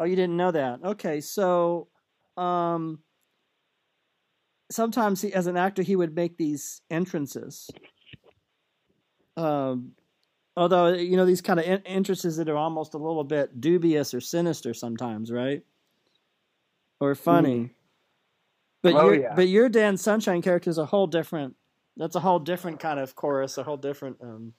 [0.00, 0.80] Oh, you didn't know that?
[0.84, 1.88] Okay, so
[2.36, 3.00] um,
[4.70, 7.68] sometimes he, as an actor, he would make these entrances.
[9.36, 9.92] Um,
[10.56, 14.14] although you know these kind of en- entrances that are almost a little bit dubious
[14.14, 15.62] or sinister sometimes, right?
[17.00, 17.58] Or funny.
[17.58, 17.70] Mm.
[18.92, 19.34] But oh, your yeah.
[19.34, 21.56] but your Dan Sunshine character is a whole different.
[21.96, 24.16] That's a whole different kind of chorus, a whole different.
[24.22, 24.54] Um,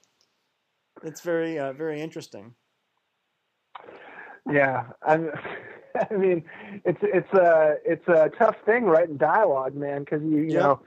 [1.04, 2.54] it's very uh, very interesting.
[4.52, 5.32] Yeah, I'm,
[6.12, 6.44] I mean,
[6.86, 10.82] it's it's a it's a tough thing writing dialogue, man, because you you know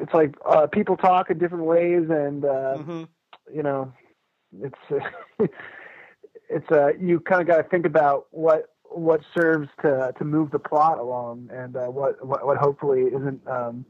[0.00, 3.04] it's like uh, people talk in different ways, and uh, mm-hmm.
[3.54, 3.92] you know,
[4.62, 5.10] it's
[6.48, 10.50] it's uh, you kind of got to think about what what serves to to move
[10.50, 13.84] the plot along, and uh, what, what what hopefully isn't, um,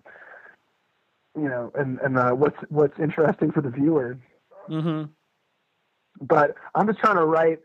[1.37, 4.19] you know, and and uh, what's what's interesting for the viewer.
[4.69, 5.05] Mm-hmm.
[6.21, 7.61] But I'm just trying to write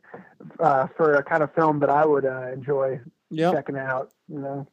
[0.60, 3.54] uh, for a kind of film that I would uh, enjoy yep.
[3.54, 4.12] checking out.
[4.30, 4.68] You know.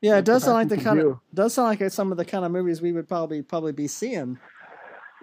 [0.00, 1.10] Yeah, it does sound like the kind do.
[1.10, 3.88] of does sound like some of the kind of movies we would probably probably be
[3.88, 4.38] seeing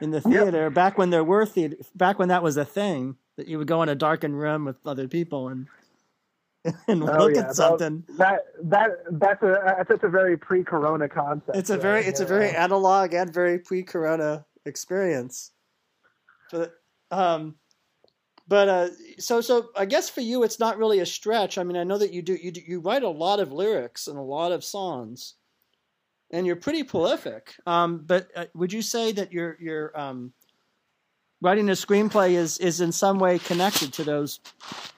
[0.02, 0.74] in the theater yep.
[0.74, 3.84] back when there were theater back when that was a thing that you would go
[3.84, 5.68] in a darkened room with other people and
[6.88, 7.42] and oh, look yeah.
[7.42, 8.04] at something.
[8.18, 11.58] That that that's a that's a very pre-corona concept.
[11.58, 15.52] It's a very it's a very analog and very pre-corona experience.
[16.52, 16.74] But
[17.10, 17.56] um
[18.52, 21.58] but uh, so so I guess for you it's not really a stretch.
[21.58, 24.08] I mean, I know that you do you do, you write a lot of lyrics
[24.08, 25.36] and a lot of songs,
[26.32, 27.54] and you're pretty prolific.
[27.66, 30.34] Um, but uh, would you say that your your um,
[31.42, 34.40] writing a screenplay is is in some way connected to those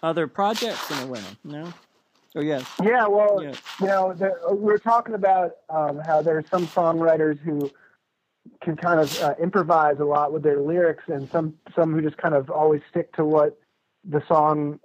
[0.02, 1.22] other projects in a way?
[1.44, 1.74] No.
[2.36, 2.66] Oh yes.
[2.84, 3.08] Yeah.
[3.08, 3.54] Well, yeah.
[3.80, 7.72] you know, the, we are talking about um, how there are some songwriters who
[8.62, 12.18] can kind of uh, improvise a lot with their lyrics, and some some who just
[12.18, 13.60] kind of always stick to what
[14.04, 14.80] the song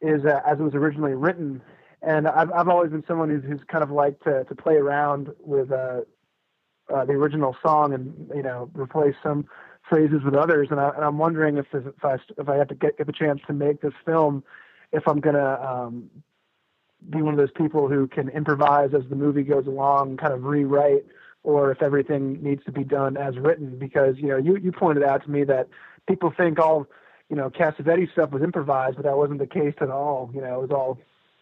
[0.00, 1.62] is uh, as it was originally written.
[2.02, 5.30] And I've I've always been someone who's, who's kind of liked to to play around
[5.40, 6.02] with uh,
[6.92, 9.46] uh, the original song and you know replace some
[9.88, 10.68] phrases with others.
[10.70, 13.40] And, I, am wondering if if I if I have to get get the chance
[13.46, 14.44] to make this film,
[14.92, 16.10] if I'm gonna um,
[17.10, 20.44] be one of those people who can improvise as the movie goes along, kind of
[20.44, 21.04] rewrite
[21.44, 23.78] or if everything needs to be done as written.
[23.78, 25.68] Because you know, you you pointed out to me that
[26.08, 26.86] people think all
[27.28, 30.30] you know Cassavetes stuff was improvised, but that wasn't the case at all.
[30.34, 30.98] You know, it was all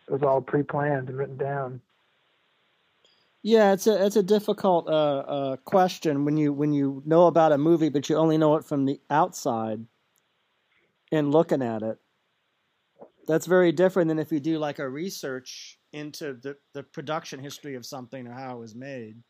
[0.09, 1.80] it was all pre-planned and written down.
[3.43, 7.53] Yeah, it's a it's a difficult uh, uh, question when you when you know about
[7.53, 9.86] a movie, but you only know it from the outside
[11.11, 11.99] and looking at it.
[13.26, 17.74] That's very different than if you do like a research into the, the production history
[17.76, 19.22] of something or how it was made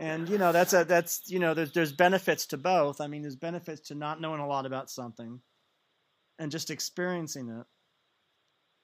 [0.00, 3.00] and you know that's a that's you know there's there's benefits to both.
[3.00, 5.40] I mean, there's benefits to not knowing a lot about something
[6.38, 7.66] and just experiencing it.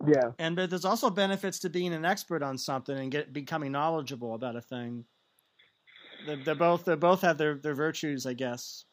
[0.06, 0.32] Yeah.
[0.38, 4.34] And but there's also benefits to being an expert on something and get becoming knowledgeable
[4.34, 5.04] about a thing.
[6.26, 8.84] They're, they're both they both have their their virtues, I guess.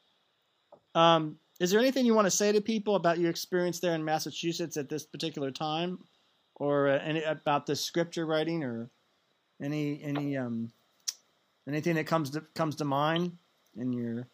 [0.95, 4.03] Um, is there anything you want to say to people about your experience there in
[4.05, 5.99] Massachusetts at this particular time,
[6.55, 8.89] or uh, any about the scripture writing, or
[9.62, 10.72] any any um
[11.70, 13.38] Anything that comes to comes to mind
[13.78, 14.28] in your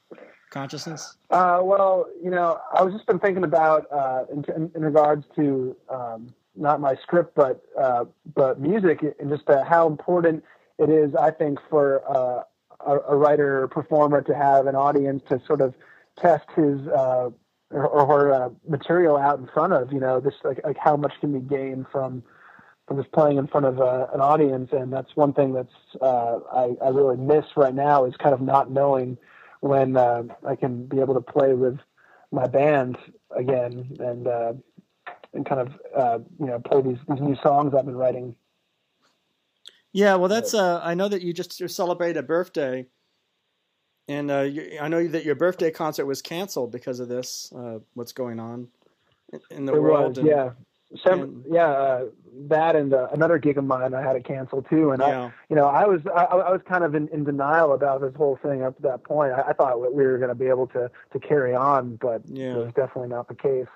[0.52, 1.18] consciousness?
[1.30, 5.26] Uh, well, you know, I was just been thinking about uh, in, in, in, regards
[5.36, 10.44] to um, not my script, but uh, but music, and just uh, how important
[10.80, 11.16] it is.
[11.16, 12.44] I think for uh,
[12.86, 15.74] a, a, writer or performer to have an audience to sort of
[16.20, 17.30] test his uh,
[17.72, 19.92] or, or material out in front of.
[19.92, 22.24] You know, this like, like how much can be gained from
[22.88, 26.40] from just playing in front of uh, an audience, and that's one thing that's uh,
[26.54, 29.18] I, I really miss right now is kind of not knowing
[29.62, 31.80] when uh, I can be able to play with
[32.32, 32.98] my band
[33.36, 34.54] again and uh,
[35.36, 38.36] and kind of uh, you know play these these new songs I've been writing.
[39.94, 42.86] Yeah, well, that's uh, I know that you just celebrated a birthday,
[44.08, 47.52] and uh, you, I know that your birthday concert was canceled because of this.
[47.56, 48.68] Uh, what's going on
[49.52, 50.18] in the it world?
[50.18, 50.50] Was, and, yeah,
[51.50, 52.06] yeah, uh,
[52.50, 54.92] that and uh, another gig of mine I had to cancel too.
[54.92, 55.26] And yeah.
[55.26, 58.14] I, you know, I was I, I was kind of in, in, denial about this
[58.16, 59.34] whole thing up to that point.
[59.34, 62.52] I, I thought we were going to be able to to carry on, but yeah.
[62.52, 63.68] it was definitely not the case.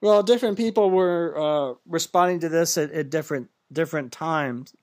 [0.00, 4.74] Well, different people were uh, responding to this at, at, different different times.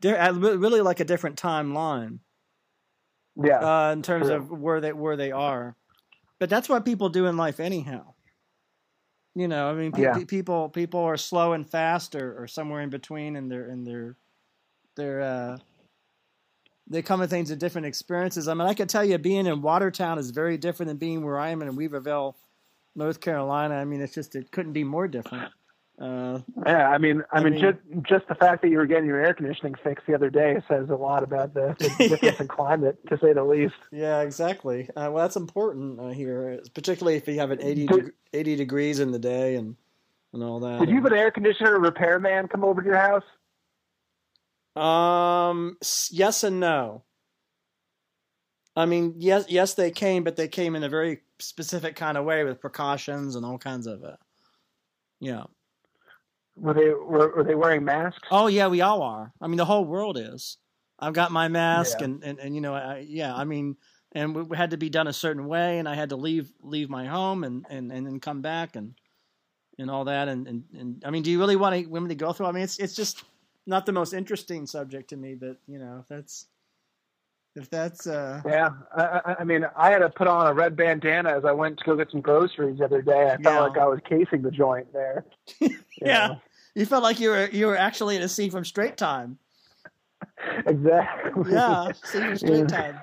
[0.00, 2.20] They're really like a different timeline.
[3.36, 3.58] Yeah.
[3.58, 4.36] Uh, in terms true.
[4.36, 5.76] of where they where they are,
[6.38, 8.14] but that's what people do in life anyhow.
[9.34, 10.18] You know, I mean, pe- yeah.
[10.26, 14.16] people people are slow and fast, or, or somewhere in between, and they're and they're
[14.96, 15.58] they're uh,
[16.86, 18.48] they come with things in different experiences.
[18.48, 21.38] I mean, I could tell you, being in Watertown is very different than being where
[21.38, 22.34] I am in Weaverville,
[22.94, 23.76] North Carolina.
[23.76, 25.52] I mean, it's just it couldn't be more different.
[26.00, 28.86] Uh, yeah, I mean, I, I mean, mean, just just the fact that you were
[28.86, 32.22] getting your air conditioning fixed the other day says a lot about the, the difference
[32.22, 32.42] yeah.
[32.42, 33.74] in climate, to say the least.
[33.92, 34.88] Yeah, exactly.
[34.96, 39.00] Uh, well, that's important uh, here, particularly if you have an 80, did, 80 degrees
[39.00, 39.76] in the day and
[40.32, 40.80] and all that.
[40.80, 43.24] Did you have an air conditioner repairman come over to your house?
[44.74, 45.76] Um,
[46.10, 47.04] yes and no.
[48.74, 52.24] I mean, yes, yes, they came, but they came in a very specific kind of
[52.24, 54.16] way with precautions and all kinds of, uh,
[55.20, 55.44] yeah.
[56.56, 58.28] Were they were, were they wearing masks?
[58.30, 59.32] Oh yeah, we all are.
[59.40, 60.58] I mean, the whole world is.
[60.98, 62.04] I've got my mask, yeah.
[62.04, 63.34] and, and and you know, I, yeah.
[63.34, 63.76] I mean,
[64.12, 66.90] and we had to be done a certain way, and I had to leave leave
[66.90, 68.94] my home and and and then come back and
[69.78, 72.32] and all that, and and, and I mean, do you really want women to go
[72.32, 72.46] through?
[72.46, 73.24] I mean, it's it's just
[73.66, 76.46] not the most interesting subject to me, but you know, that's
[77.54, 81.30] if that's uh yeah I, I mean i had to put on a red bandana
[81.36, 83.30] as i went to go get some groceries the other day.
[83.30, 83.60] I felt yeah.
[83.60, 85.24] like i was casing the joint there.
[86.00, 86.26] Yeah.
[86.28, 86.40] Know.
[86.74, 89.38] you felt like you were you were actually in a scene from straight time.
[90.66, 91.52] Exactly.
[91.52, 92.98] Yeah scene from straight time.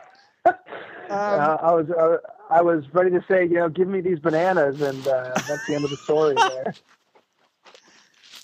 [1.12, 2.18] Um, uh, i was uh,
[2.52, 5.74] i was ready to say you know give me these bananas and uh, that's the
[5.74, 6.72] end of the story there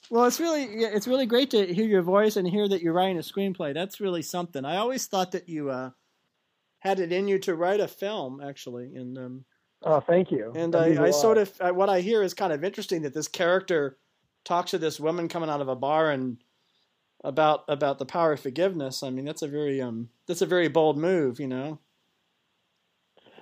[0.10, 3.18] well, it's really it's really great to hear your voice and hear that you're writing
[3.18, 3.74] a screenplay.
[3.74, 4.66] That's really something.
[4.66, 5.92] I always thought that you uh,
[6.80, 8.96] had it in you to write a film, actually.
[8.96, 9.46] And um,
[9.84, 10.54] oh, thank you.
[10.56, 13.28] And I, I sort of I, what I hear is kind of interesting that this
[13.28, 13.98] character
[14.44, 16.38] talks to this woman coming out of a bar and
[17.24, 19.02] about about the power of forgiveness.
[19.02, 21.80] I mean, that's a very um that's a very bold move, you know.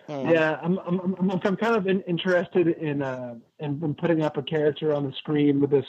[0.07, 4.21] Um, yeah, I'm I'm I'm, I'm kind of in, interested in uh in, in putting
[4.21, 5.85] up a character on the screen with this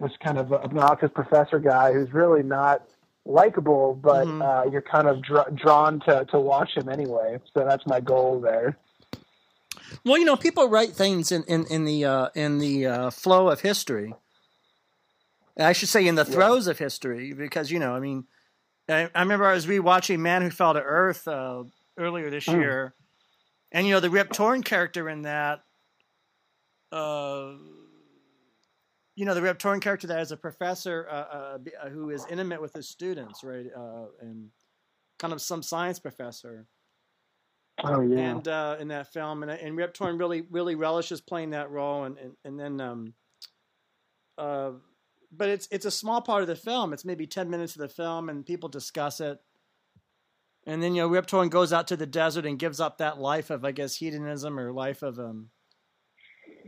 [0.00, 2.86] this kind of obnoxious professor guy who's really not
[3.24, 4.42] likable, but mm-hmm.
[4.42, 7.38] uh, you're kind of dr- drawn to, to watch him anyway.
[7.54, 8.76] So that's my goal there.
[10.04, 13.48] Well, you know, people write things in in, in the uh, in the uh, flow
[13.48, 14.14] of history.
[15.58, 16.72] I should say in the throes yeah.
[16.72, 18.24] of history, because you know, I mean,
[18.88, 21.64] I, I, remember I was rewatching Man Who Fell to Earth uh,
[21.96, 22.60] earlier this mm.
[22.60, 22.94] year,
[23.72, 25.62] and you know, the Rip Torn character in that.
[29.16, 32.26] You know the Rip Torn character that has a professor uh, uh, uh, who is
[32.30, 33.66] intimate with his students, right?
[33.74, 34.50] Uh, and
[35.18, 36.66] kind of some science professor.
[37.82, 38.18] Oh yeah.
[38.18, 42.04] And uh, in that film, and and Rip Torn really really relishes playing that role,
[42.04, 43.14] and and, and then um,
[44.38, 44.72] uh,
[45.32, 46.92] but it's it's a small part of the film.
[46.92, 49.38] It's maybe ten minutes of the film, and people discuss it.
[50.66, 53.18] And then you know Rip Torn goes out to the desert and gives up that
[53.18, 55.50] life of I guess hedonism or life of um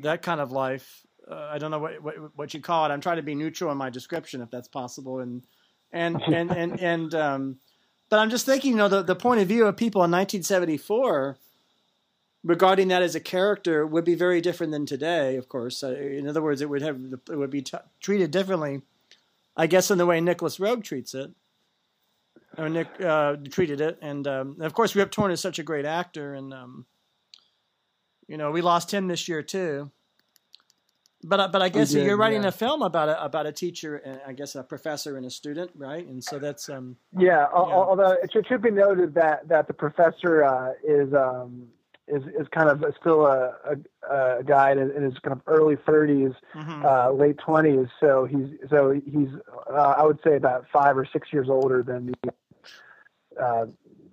[0.03, 2.91] that kind of life uh, I don't know what, what, what you call it.
[2.91, 5.20] I'm trying to be neutral in my description if that's possible.
[5.20, 5.43] And
[5.93, 7.57] and and and and um,
[8.09, 11.39] but I'm just thinking, you know, the the point of view of people in 1974
[12.45, 15.37] regarding that as a character would be very different than today.
[15.37, 17.01] Of course, uh, in other words, it would have
[17.31, 18.83] it would be t- treated differently,
[19.57, 21.31] I guess, in the way Nicolas Roeg treats it.
[22.57, 25.85] Or Nick uh, treated it, and um, of course, Rip Torn is such a great
[25.85, 26.87] actor, and um,
[28.26, 29.93] you know, we lost him this year too.
[31.25, 32.49] But but I guess did, you're writing yeah.
[32.49, 36.07] a film about a about a teacher, I guess a professor and a student, right?
[36.07, 36.97] And so that's um.
[37.16, 37.47] Yeah, yeah.
[37.53, 41.66] although it should, should, be noted that that the professor uh, is um
[42.07, 43.53] is is kind of still a
[44.09, 46.87] a, a guy in, in, his kind of early 30s, mm-hmm.
[46.87, 47.91] uh, late 20s.
[47.99, 49.29] So he's so he's
[49.69, 52.33] uh, I would say about five or six years older than the
[53.43, 53.66] uh,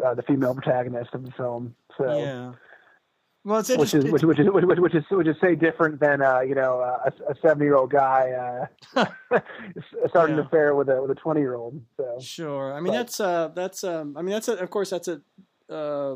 [0.04, 1.76] uh, the female protagonist of the film.
[2.00, 2.54] So yeah.
[3.46, 6.24] Well, it's which is which, which, is which, which is which is say different than
[6.24, 9.06] uh, you know uh, a seventy year old guy uh,
[10.10, 10.42] starting yeah.
[10.42, 11.80] an affair with a with a twenty year old.
[11.96, 12.98] So sure, I mean but.
[12.98, 15.22] that's uh that's um I mean that's a, of course that's a
[15.70, 16.16] uh,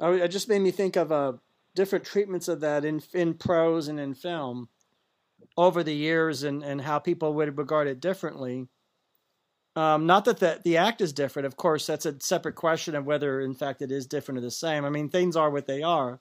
[0.00, 1.34] it just made me think of uh
[1.74, 4.70] different treatments of that in in prose and in film
[5.58, 8.66] over the years and and how people would regard it differently.
[9.76, 11.46] Um, not that the, the act is different.
[11.46, 14.50] Of course, that's a separate question of whether, in fact, it is different or the
[14.50, 14.84] same.
[14.84, 16.20] I mean, things are what they are.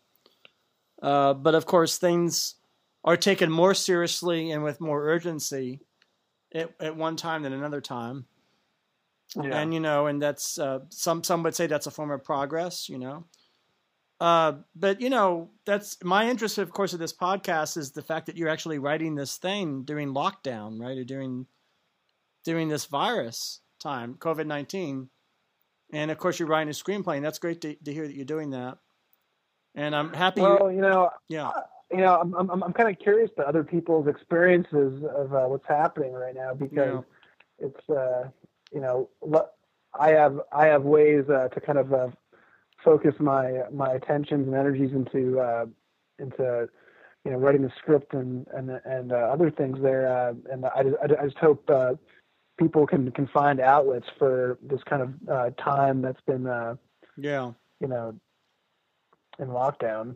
[1.01, 2.55] Uh, but of course, things
[3.03, 5.81] are taken more seriously and with more urgency
[6.53, 8.25] at, at one time than another time.
[9.35, 9.59] Yeah.
[9.59, 12.87] And you know, and that's uh, some some would say that's a form of progress.
[12.87, 13.25] You know,
[14.19, 18.27] uh, but you know, that's my interest, of course, of this podcast is the fact
[18.27, 21.47] that you're actually writing this thing during lockdown, right, or during
[22.43, 25.09] during this virus time, COVID 19.
[25.91, 28.25] And of course, you're writing a screenplay, and that's great to, to hear that you're
[28.25, 28.77] doing that.
[29.75, 30.41] And I'm happy.
[30.41, 31.51] Well, you know, yeah.
[31.91, 35.67] You know, I'm I'm, I'm kind of curious to other people's experiences of uh, what's
[35.67, 37.03] happening right now because
[37.59, 37.67] yeah.
[37.67, 38.29] it's uh,
[38.71, 39.09] you know
[39.99, 42.07] I have I have ways uh, to kind of uh,
[42.83, 45.65] focus my my attentions and energies into uh,
[46.19, 46.67] into
[47.23, 50.83] you know writing the script and and and uh, other things there uh, and I
[50.83, 51.93] just, I just hope uh,
[52.63, 56.75] people can can find outlets for this kind of uh, time that's been uh,
[57.17, 58.15] yeah you know
[59.39, 60.15] in lockdown.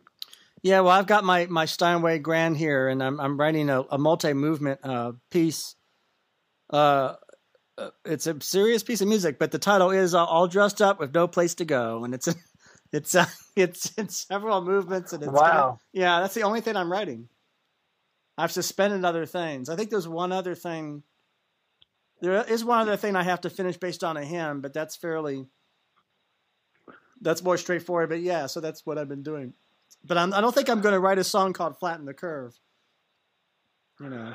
[0.64, 3.98] Yeah, well, I've got my my Steinway Grand here, and I'm I'm writing a, a
[3.98, 5.76] multi movement uh, piece.
[6.72, 7.16] Uh,
[7.78, 11.00] uh, it's a serious piece of music, but the title is uh, "All Dressed Up
[11.00, 12.34] with No Place to Go," and it's a
[12.92, 13.26] It's uh,
[13.56, 15.52] it's in several movements and it's wow.
[15.52, 17.28] Gonna, yeah, that's the only thing I'm writing.
[18.38, 19.70] I've suspended other things.
[19.70, 21.04] I think there's one other thing.
[22.22, 24.96] There is one other thing I have to finish based on a hymn, but that's
[24.96, 25.46] fairly.
[27.22, 28.48] That's more straightforward, but yeah.
[28.48, 29.54] So that's what I've been doing.
[30.04, 32.14] But I'm, I do not think I'm going to write a song called "Flatten the
[32.14, 32.60] Curve."
[34.00, 34.34] You know.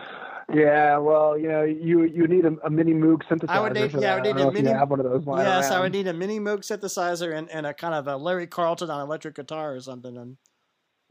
[0.53, 3.49] Yeah, well, you know, you you need a, a mini Moog synthesizer.
[3.49, 4.71] I would need, yeah, I would need a mini.
[4.71, 5.23] Have one of those.
[5.27, 5.73] Yes, around.
[5.73, 8.91] I would need a mini Moog synthesizer and, and a kind of a Larry Carlton
[8.91, 10.37] on electric guitar or something, and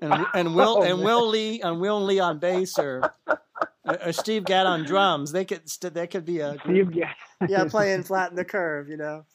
[0.02, 1.02] and and Will oh, and.
[1.02, 3.14] Will Lee and Will Lee on bass or,
[3.86, 5.32] or Steve Gadd on drums.
[5.32, 7.16] They could they could be a Steve Gadd.
[7.50, 9.26] yeah, playing flatten the curve, you know.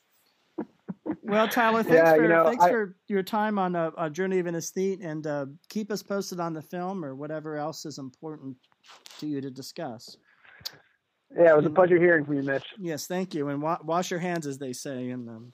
[1.23, 4.09] Well, Tyler, thanks yeah, for you know, thanks I, for your time on a, a,
[4.09, 7.85] journey of an aesthete, and uh, keep us posted on the film or whatever else
[7.85, 8.57] is important
[9.19, 10.17] to you to discuss.
[11.37, 12.65] Yeah, it was a pleasure hearing from you, Mitch.
[12.79, 15.53] Yes, thank you, and wa- wash your hands, as they say, and um,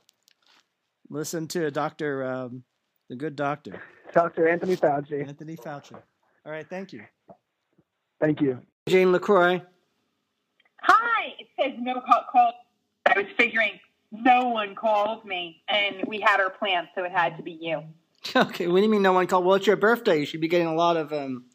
[1.09, 2.64] listen to Doctor, um,
[3.09, 3.81] the good doctor,
[4.12, 5.27] Doctor Anthony Fauci.
[5.27, 5.95] Anthony Fauci.
[6.45, 7.03] All right, thank you.
[8.23, 9.61] Thank you, Jane LeCroy.
[10.83, 11.35] Hi.
[11.41, 12.25] It says no call.
[12.31, 12.53] call.
[13.05, 13.81] I was figuring
[14.12, 17.83] no one called me, and we had our plans, so it had to be you.
[18.37, 19.45] Okay, what do you mean no one called?
[19.45, 20.20] Well, it's your birthday.
[20.20, 21.12] You should be getting a lot of.
[21.12, 21.47] Um,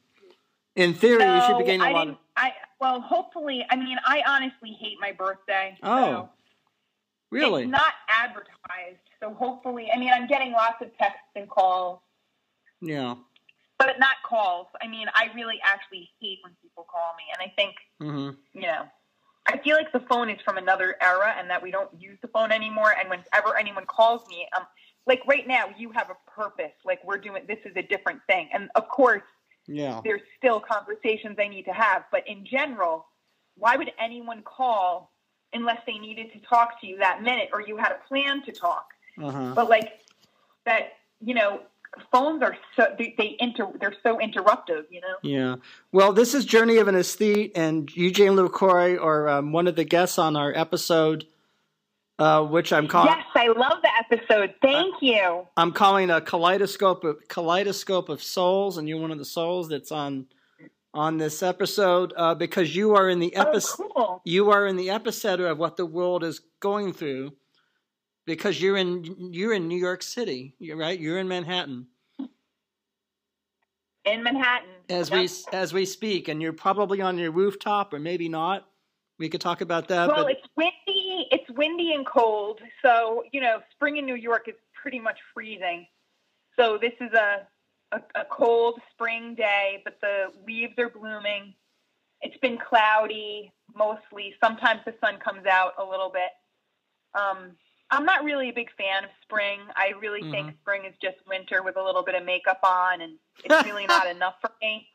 [0.75, 2.17] in theory, no, you should be getting a I lot of.
[2.35, 2.51] I
[2.81, 3.65] well, hopefully.
[3.69, 5.77] I mean, I honestly hate my birthday.
[5.81, 6.29] Oh, so
[7.31, 7.63] really?
[7.63, 9.87] It's not advertised, so hopefully.
[9.95, 12.01] I mean, I'm getting lots of texts and calls.
[12.81, 13.15] Yeah.
[13.79, 14.67] But not calls.
[14.81, 18.59] I mean, I really actually hate when people call me, and I think mm-hmm.
[18.59, 18.85] you know.
[19.49, 22.27] I feel like the phone is from another era, and that we don't use the
[22.27, 22.93] phone anymore.
[22.99, 24.63] And whenever anyone calls me, um,
[25.05, 26.73] like right now, you have a purpose.
[26.83, 29.23] Like we're doing this is a different thing, and of course,
[29.67, 29.99] yeah.
[30.03, 32.05] There's still conversations I need to have.
[32.11, 33.05] But in general,
[33.57, 35.11] why would anyone call
[35.53, 38.51] unless they needed to talk to you that minute or you had a plan to
[38.51, 38.87] talk?
[39.21, 39.53] Uh-huh.
[39.53, 39.99] But like
[40.65, 41.61] that, you know,
[42.11, 45.15] phones are so they, they inter they're so interruptive, you know.
[45.23, 45.55] Yeah.
[45.91, 49.83] Well, this is Journey of an Aesthete, and Eugene LeCroy, or um, one of the
[49.83, 51.25] guests on our episode
[52.19, 53.13] uh, which I'm calling.
[53.15, 54.55] Yes, I love the episode.
[54.61, 55.47] Thank uh, you.
[55.55, 59.91] I'm calling a kaleidoscope of kaleidoscope of souls, and you're one of the souls that's
[59.91, 60.27] on
[60.93, 63.83] on this episode uh, because you are in the episode.
[63.83, 64.21] Oh, cool.
[64.25, 67.33] You are in the epicenter of what the world is going through
[68.27, 70.53] because you're in you're in New York City.
[70.59, 70.99] You're right.
[70.99, 71.87] You're in Manhattan.
[74.05, 75.19] In Manhattan, as yep.
[75.19, 78.67] we as we speak, and you're probably on your rooftop, or maybe not.
[79.17, 80.09] We could talk about that.
[80.09, 80.33] Well, but...
[80.33, 81.27] it's windy.
[81.31, 82.61] It's windy and cold.
[82.83, 85.87] So you know, spring in New York is pretty much freezing.
[86.59, 87.47] So this is a
[87.93, 91.53] a, a cold spring day, but the leaves are blooming.
[92.21, 94.35] It's been cloudy mostly.
[94.43, 96.31] Sometimes the sun comes out a little bit.
[97.13, 97.51] Um,
[97.89, 99.59] I'm not really a big fan of spring.
[99.75, 100.31] I really mm-hmm.
[100.31, 103.13] think spring is just winter with a little bit of makeup on, and
[103.43, 104.87] it's really not enough for me.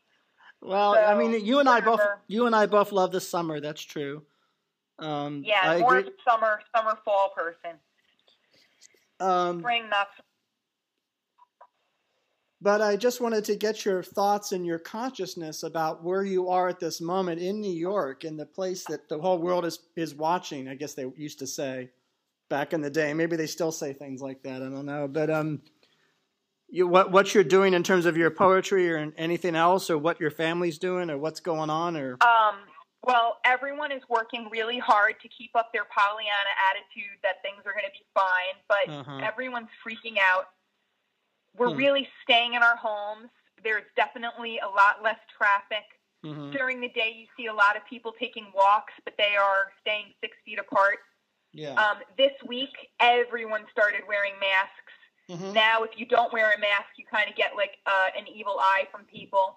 [0.61, 3.59] Well, so, I mean, you and I both you and I both love the summer.
[3.59, 4.23] That's true.
[4.99, 6.11] Um, yeah, I more agree.
[6.27, 7.79] summer summer fall person.
[9.19, 10.07] Um, Spring not.
[12.61, 16.69] But I just wanted to get your thoughts and your consciousness about where you are
[16.69, 20.15] at this moment in New York, in the place that the whole world is is
[20.15, 20.69] watching.
[20.69, 21.89] I guess they used to say
[22.53, 23.15] back in the day.
[23.15, 24.61] Maybe they still say things like that.
[24.61, 25.07] I don't know.
[25.07, 25.63] But um,
[26.69, 30.19] you, what what you're doing in terms of your poetry or anything else, or what
[30.19, 32.57] your family's doing, or what's going on, or um,
[33.03, 37.73] well, everyone is working really hard to keep up their Pollyanna attitude that things are
[37.73, 39.25] going to be fine, but uh-huh.
[39.25, 40.45] everyone's freaking out.
[41.57, 41.77] We're hmm.
[41.77, 43.29] really staying in our homes.
[43.63, 45.85] There's definitely a lot less traffic.
[46.23, 46.51] Mm-hmm.
[46.51, 50.13] During the day, you see a lot of people taking walks, but they are staying
[50.21, 50.99] six feet apart.
[51.53, 51.73] Yeah.
[51.73, 54.93] Um, this week, everyone started wearing masks.
[55.29, 55.53] Mm-hmm.
[55.53, 58.57] Now, if you don't wear a mask, you kind of get like uh, an evil
[58.59, 59.55] eye from people.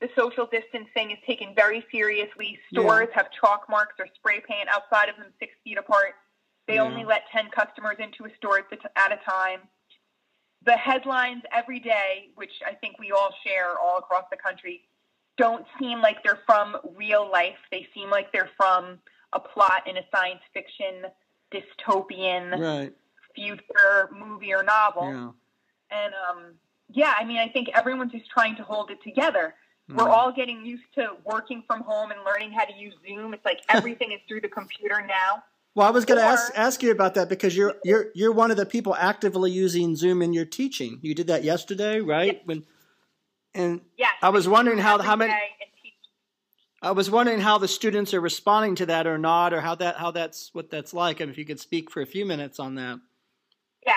[0.00, 2.58] The social distancing is taken very seriously.
[2.72, 3.16] Stores yeah.
[3.16, 6.14] have chalk marks or spray paint outside of them six feet apart.
[6.66, 6.82] They yeah.
[6.82, 8.58] only let 10 customers into a store
[8.96, 9.60] at a time.
[10.64, 14.82] The headlines every day, which I think we all share all across the country,
[15.38, 17.56] don't seem like they're from real life.
[17.70, 18.98] They seem like they're from
[19.32, 21.10] a plot in a science fiction
[21.52, 22.92] dystopian right
[23.38, 25.04] future movie or novel.
[25.04, 25.30] Yeah.
[25.90, 26.54] And um,
[26.90, 29.54] yeah, I mean, I think everyone's just trying to hold it together.
[29.90, 29.96] Mm.
[29.96, 33.34] We're all getting used to working from home and learning how to use Zoom.
[33.34, 35.42] It's like everything is through the computer now.
[35.74, 38.50] Well, I was going to ask ask you about that because you're you're you're one
[38.50, 40.98] of the people actively using Zoom in your teaching.
[41.02, 42.34] You did that yesterday, right?
[42.34, 42.42] Yes.
[42.46, 42.64] When
[43.54, 45.32] and yes, I was wondering how how many
[46.80, 49.96] I was wondering how the students are responding to that or not, or how that
[49.96, 51.20] how that's what that's like.
[51.20, 53.00] And if you could speak for a few minutes on that.
[53.84, 53.96] Yes.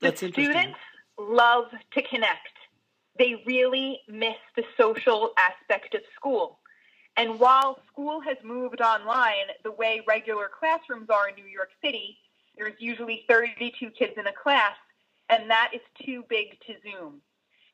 [0.00, 0.52] That's the interesting.
[0.52, 0.78] students
[1.18, 2.48] love to connect.
[3.18, 6.58] They really miss the social aspect of school.
[7.16, 12.16] And while school has moved online the way regular classrooms are in New York City,
[12.56, 14.74] there's usually 32 kids in a class,
[15.28, 17.20] and that is too big to Zoom.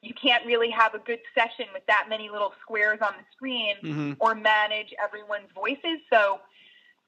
[0.03, 3.75] You can't really have a good session with that many little squares on the screen
[3.83, 4.13] mm-hmm.
[4.21, 6.01] or manage everyone's voices.
[6.13, 6.39] So,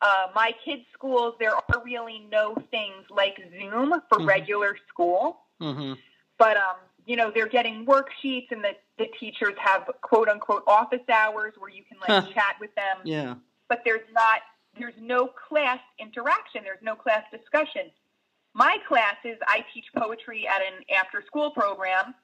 [0.03, 4.27] uh, my kids' schools, there are really no things like Zoom for mm-hmm.
[4.27, 5.41] regular school.
[5.61, 5.93] Mm-hmm.
[6.39, 6.77] But um,
[7.07, 11.71] you know, they're getting worksheets and the, the teachers have quote unquote office hours where
[11.71, 12.33] you can like huh.
[12.33, 12.99] chat with them.
[13.05, 13.35] Yeah.
[13.69, 14.41] But there's not,
[14.79, 16.63] there's no class interaction.
[16.63, 17.91] There's no class discussion.
[18.55, 22.15] My classes, I teach poetry at an after school program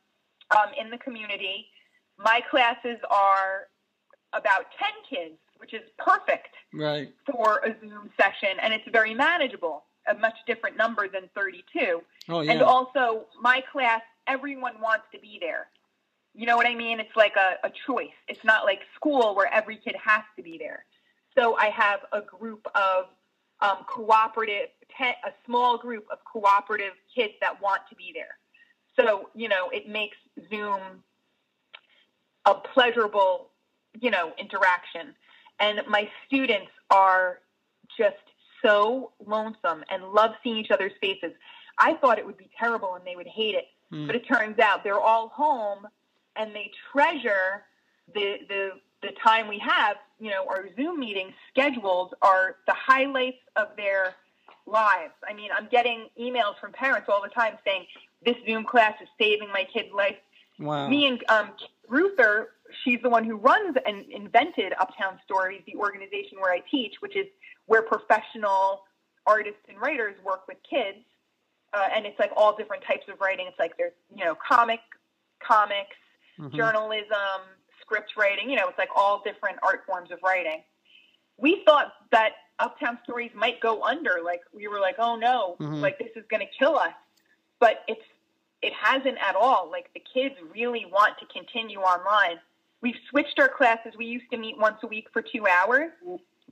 [0.51, 1.67] um, in the community.
[2.19, 3.69] My classes are
[4.33, 7.13] about 10 kids, which is perfect right.
[7.31, 12.01] for a Zoom session, and it's very manageable, a much different number than 32.
[12.29, 12.53] Oh, yeah.
[12.53, 15.69] And also, my class everyone wants to be there.
[16.35, 17.01] You know what I mean?
[17.01, 18.17] It's like a, a choice.
[18.29, 20.85] It's not like school where every kid has to be there.
[21.37, 23.07] So I have a group of
[23.61, 24.69] um, cooperative,
[25.01, 28.37] a small group of cooperative kids that want to be there.
[28.99, 30.17] So, you know, it makes
[30.51, 30.81] Zoom
[32.45, 33.51] a pleasurable,
[34.01, 35.15] you know, interaction.
[35.61, 37.41] And my students are
[37.99, 38.17] just
[38.65, 41.33] so lonesome and love seeing each other's faces.
[41.79, 43.67] I thought it would be terrible and they would hate it.
[43.93, 44.07] Mm.
[44.07, 45.87] But it turns out they're all home
[46.37, 47.65] and they treasure
[48.15, 48.71] the the
[49.03, 49.97] the time we have.
[50.19, 54.15] You know, our Zoom meetings scheduled are the highlights of their
[54.67, 55.13] lives.
[55.29, 57.87] I mean, I'm getting emails from parents all the time saying
[58.25, 60.17] this Zoom class is saving my kid's life.
[60.59, 60.89] Wow.
[60.89, 61.51] Me and um,
[61.89, 62.51] Ruther,
[62.85, 67.17] she's the one who runs and invented Uptown Stories, the organization where I teach, which
[67.17, 67.27] is
[67.67, 68.85] where professional
[69.27, 71.05] artists and writers work with kids
[71.77, 73.47] uh, and it's like all different types of writing.
[73.49, 74.81] It's like there's you know comic,
[75.43, 75.97] comics,
[76.39, 76.57] mm-hmm.
[76.57, 77.43] journalism,
[77.81, 78.51] script writing.
[78.51, 80.63] You know, it's like all different art forms of writing.
[81.39, 84.21] We thought that Uptown Stories might go under.
[84.25, 85.81] Like we were like, oh no, mm-hmm.
[85.81, 86.95] like this is going to kill us.
[87.59, 88.03] But it's
[88.63, 89.69] it hasn't at all.
[89.71, 92.39] Like the kids really want to continue online.
[92.83, 93.95] We've switched our classes.
[93.97, 95.91] We used to meet once a week for two hours.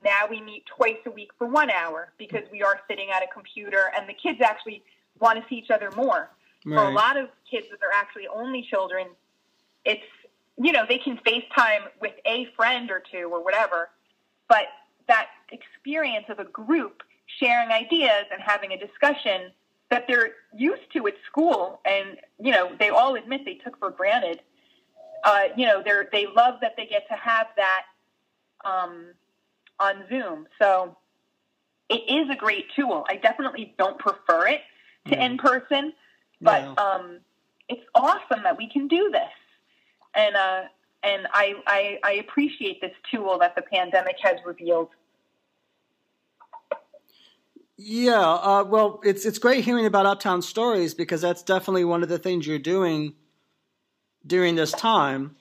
[0.05, 3.27] Now we meet twice a week for one hour because we are sitting at a
[3.33, 4.83] computer and the kids actually
[5.19, 6.31] want to see each other more.
[6.67, 6.79] Right.
[6.79, 9.09] For a lot of kids that are actually only children,
[9.85, 10.05] it's
[10.57, 13.91] you know they can FaceTime with a friend or two or whatever,
[14.49, 14.67] but
[15.09, 17.03] that experience of a group
[17.39, 19.53] sharing ideas and having a discussion
[19.91, 23.91] that they're used to at school, and you know they all admit they took for
[23.91, 24.41] granted.
[25.23, 27.85] Uh, you know, they they love that they get to have that
[28.65, 29.07] um,
[29.81, 30.47] on Zoom.
[30.61, 30.97] So
[31.89, 33.05] it is a great tool.
[33.09, 34.61] I definitely don't prefer it
[35.09, 35.93] to in person.
[36.41, 36.75] But yeah.
[36.75, 37.21] um,
[37.69, 39.23] it's awesome that we can do this,
[40.15, 40.63] and uh,
[41.03, 44.89] and I, I I appreciate this tool that the pandemic has revealed.
[47.77, 52.09] Yeah, uh, well, it's it's great hearing about Uptown Stories because that's definitely one of
[52.09, 53.15] the things you're doing
[54.27, 55.35] during this time,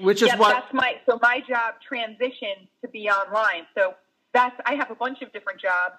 [0.00, 3.66] which is yeah, what that's my so my job transitioned to be online.
[3.76, 3.94] So
[4.32, 5.96] that's I have a bunch of different jobs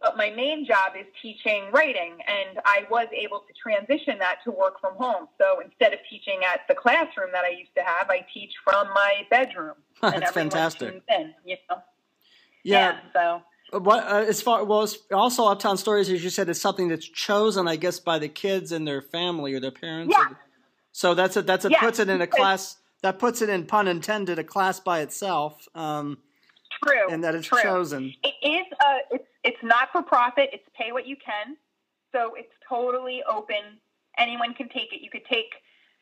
[0.00, 4.50] but my main job is teaching writing, and I was able to transition that to
[4.50, 5.28] work from home.
[5.38, 8.88] So instead of teaching at the classroom that I used to have, I teach from
[8.88, 9.74] my bedroom.
[10.02, 11.02] That's fantastic.
[11.08, 11.78] In, you know?
[12.66, 12.98] Yeah.
[13.14, 13.40] yeah
[13.72, 13.78] so.
[13.78, 17.66] What uh, as far well, also Uptown Stories, as you said, it's something that's chosen,
[17.66, 20.14] I guess, by the kids and their family or their parents.
[20.16, 20.30] Yeah.
[20.30, 20.38] Or,
[20.92, 23.66] so that's a that's a yeah, puts it in a class that puts it in
[23.66, 25.66] pun intended a class by itself.
[25.74, 26.18] Um,
[26.84, 27.10] true.
[27.10, 27.60] And that it's true.
[27.60, 28.14] chosen.
[28.22, 30.50] It is a it's it's not for profit.
[30.52, 31.56] It's pay what you can.
[32.12, 33.80] So it's totally open.
[34.16, 35.02] Anyone can take it.
[35.02, 35.52] You could take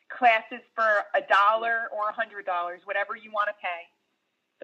[0.09, 3.89] classes for a dollar or a hundred dollars, whatever you want to pay.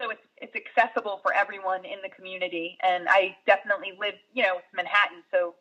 [0.02, 2.78] So it's it's accessible for everyone in the community.
[2.82, 5.56] And I definitely live, you know, it's Manhattan, so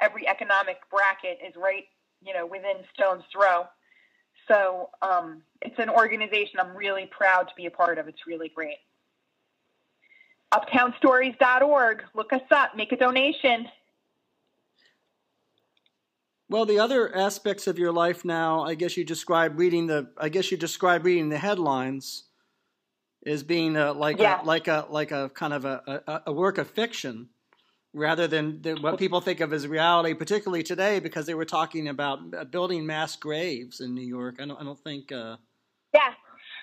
[0.00, 1.84] every economic bracket is right,
[2.22, 3.64] you know, within stone's throw.
[4.46, 8.06] So um, it's an organization I'm really proud to be a part of.
[8.08, 8.78] It's really great
[10.52, 12.02] uptownstories.org.
[12.14, 13.68] Look us up, make a donation.
[16.48, 20.10] Well, the other aspects of your life now, I guess you describe reading the.
[20.18, 22.24] I guess you describe reading the headlines
[23.26, 24.42] as being a, like yeah.
[24.42, 27.28] a, like a like a kind of a, a, work of fiction,
[27.92, 30.14] rather than, than, what people think of as reality.
[30.14, 34.36] Particularly today, because they were talking about building mass graves in New York.
[34.40, 34.60] I don't.
[34.60, 35.12] I don't think.
[35.12, 35.36] Uh,
[35.92, 36.12] yeah.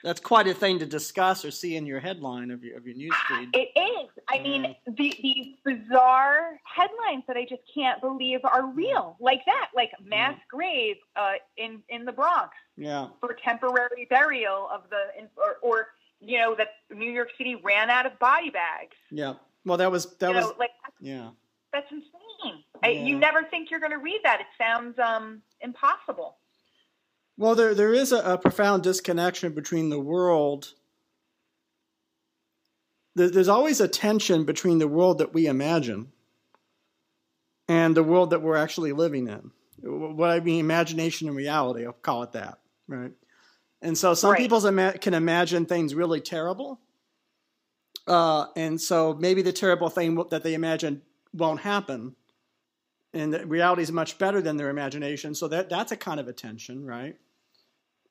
[0.03, 2.95] that's quite a thing to discuss or see in your headline of your of your
[2.95, 3.49] news feed.
[3.53, 4.09] It is.
[4.29, 9.69] I mean, the, these bizarre headlines that I just can't believe are real, like that,
[9.75, 12.49] like mass grave uh, in in the Bronx.
[12.77, 13.07] Yeah.
[13.19, 15.87] For temporary burial of the, or, or
[16.19, 18.95] you know that New York City ran out of body bags.
[19.11, 19.35] Yeah.
[19.65, 21.29] Well, that was that you was know, like yeah.
[21.73, 22.63] That's insane.
[22.81, 22.87] Yeah.
[22.87, 24.39] I, you never think you're going to read that.
[24.39, 26.37] It sounds um, impossible.
[27.37, 30.73] Well, there there is a, a profound disconnection between the world.
[33.15, 36.11] There, there's always a tension between the world that we imagine
[37.67, 39.51] and the world that we're actually living in.
[39.83, 41.85] What I mean, imagination and reality.
[41.85, 43.11] I'll call it that, right?
[43.81, 44.39] And so some right.
[44.39, 46.79] people ima- can imagine things really terrible,
[48.07, 51.01] uh, and so maybe the terrible thing that they imagine
[51.33, 52.15] won't happen,
[53.13, 55.35] and the reality is much better than their imagination.
[55.35, 57.17] So that that's a kind of a tension, right?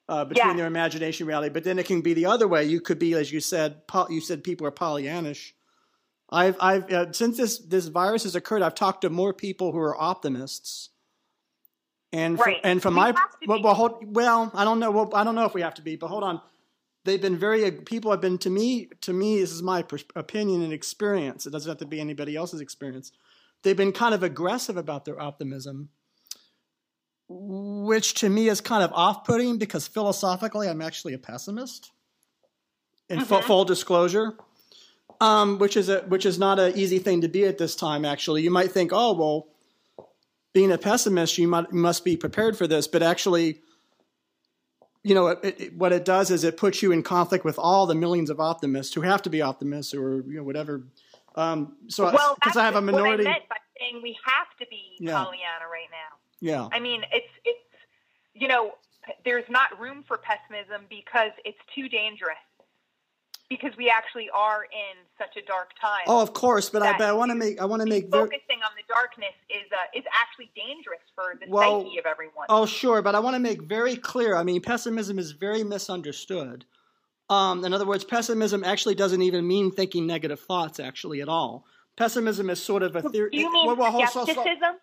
[0.09, 0.57] uh, between yeah.
[0.57, 1.53] their imagination and reality.
[1.53, 2.65] But then it can be the other way.
[2.65, 5.53] You could be, as you said, you said people are Pollyannish.
[6.31, 9.79] I've, I've uh, since this this virus has occurred, I've talked to more people who
[9.79, 10.91] are optimists.
[12.13, 12.61] And right.
[12.63, 13.15] and from we my
[13.47, 14.91] well, well, hold, well, I don't know.
[14.91, 16.41] Well, I don't know if we have to be, but hold on.
[17.05, 19.41] They've been very people have been to me to me.
[19.41, 19.85] This is my
[20.15, 21.47] opinion and experience.
[21.47, 23.13] It doesn't have to be anybody else's experience.
[23.63, 25.89] They've been kind of aggressive about their optimism
[27.29, 31.91] which to me is kind of off-putting because philosophically I'm actually a pessimist.
[33.09, 33.27] In mm-hmm.
[33.27, 34.37] full, full, disclosure,
[35.21, 38.05] um, which is a which is not an easy thing to be at this time.
[38.05, 39.47] Actually, you might think, oh well,
[40.57, 43.61] being a pessimist, you might, must be prepared for this, but actually,
[45.03, 47.85] you know, it, it, what it does is it puts you in conflict with all
[47.85, 50.83] the millions of optimists who have to be optimists or you know whatever.
[51.35, 53.25] Um, so well, because I have a minority.
[53.25, 55.25] What I meant by saying we have to be yeah.
[55.25, 56.17] Pollyanna right now.
[56.41, 56.69] Yeah.
[56.73, 57.59] I mean, it's it's
[58.33, 58.77] you know,
[59.27, 62.46] there's not room for pessimism because it's too dangerous.
[63.49, 66.03] Because we actually are in such a dark time.
[66.09, 68.41] Oh, of course, but I but I want to make I want to make focusing
[68.49, 72.47] very, on the darkness is uh, is actually dangerous for the well, psyche of everyone.
[72.49, 74.35] Oh, sure, but I want to make very clear.
[74.35, 76.65] I mean, pessimism is very misunderstood.
[77.29, 81.65] Um, in other words, pessimism actually doesn't even mean thinking negative thoughts, actually, at all.
[81.97, 83.31] Pessimism is sort of a theory.
[83.31, 84.77] Do you mean well, well, skepticism?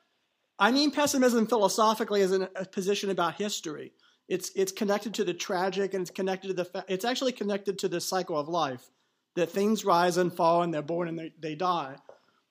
[0.60, 3.94] I mean pessimism philosophically as a position about history.
[4.28, 7.78] It's it's connected to the tragic and it's connected to the fa- it's actually connected
[7.80, 8.90] to the cycle of life
[9.36, 11.96] that things rise and fall and they're born and they, they die.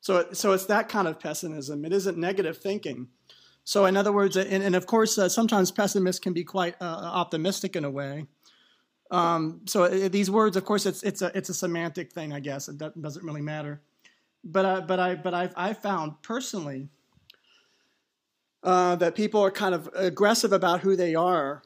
[0.01, 1.85] So so it's that kind of pessimism.
[1.85, 3.09] It isn't negative thinking.
[3.64, 6.85] So in other words, and, and of course, uh, sometimes pessimists can be quite uh,
[6.85, 8.27] optimistic in a way.
[9.11, 12.41] Um, so uh, these words, of course, it's it's a it's a semantic thing, I
[12.41, 12.68] guess.
[12.68, 13.81] It doesn't really matter.
[14.43, 16.89] But uh, but I but I've I found personally
[18.62, 21.62] uh, that people are kind of aggressive about who they are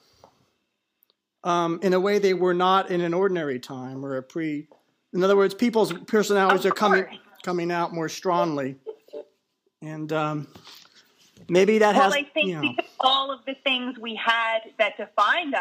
[1.45, 4.67] um, in a way they were not in an ordinary time or a pre.
[5.13, 7.07] In other words, people's personalities are coming
[7.43, 8.77] coming out more strongly,
[9.81, 10.49] and um,
[11.49, 12.13] maybe that well, has.
[12.13, 15.61] Well, I think you know, all of the things we had that defined us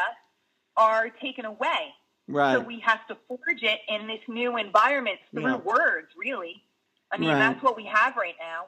[0.76, 1.94] are taken away.
[2.28, 2.54] Right.
[2.54, 5.58] So we have to forge it in this new environment through yeah.
[5.58, 6.64] words, really.
[7.12, 7.38] I mean, right.
[7.38, 8.66] that's what we have right now.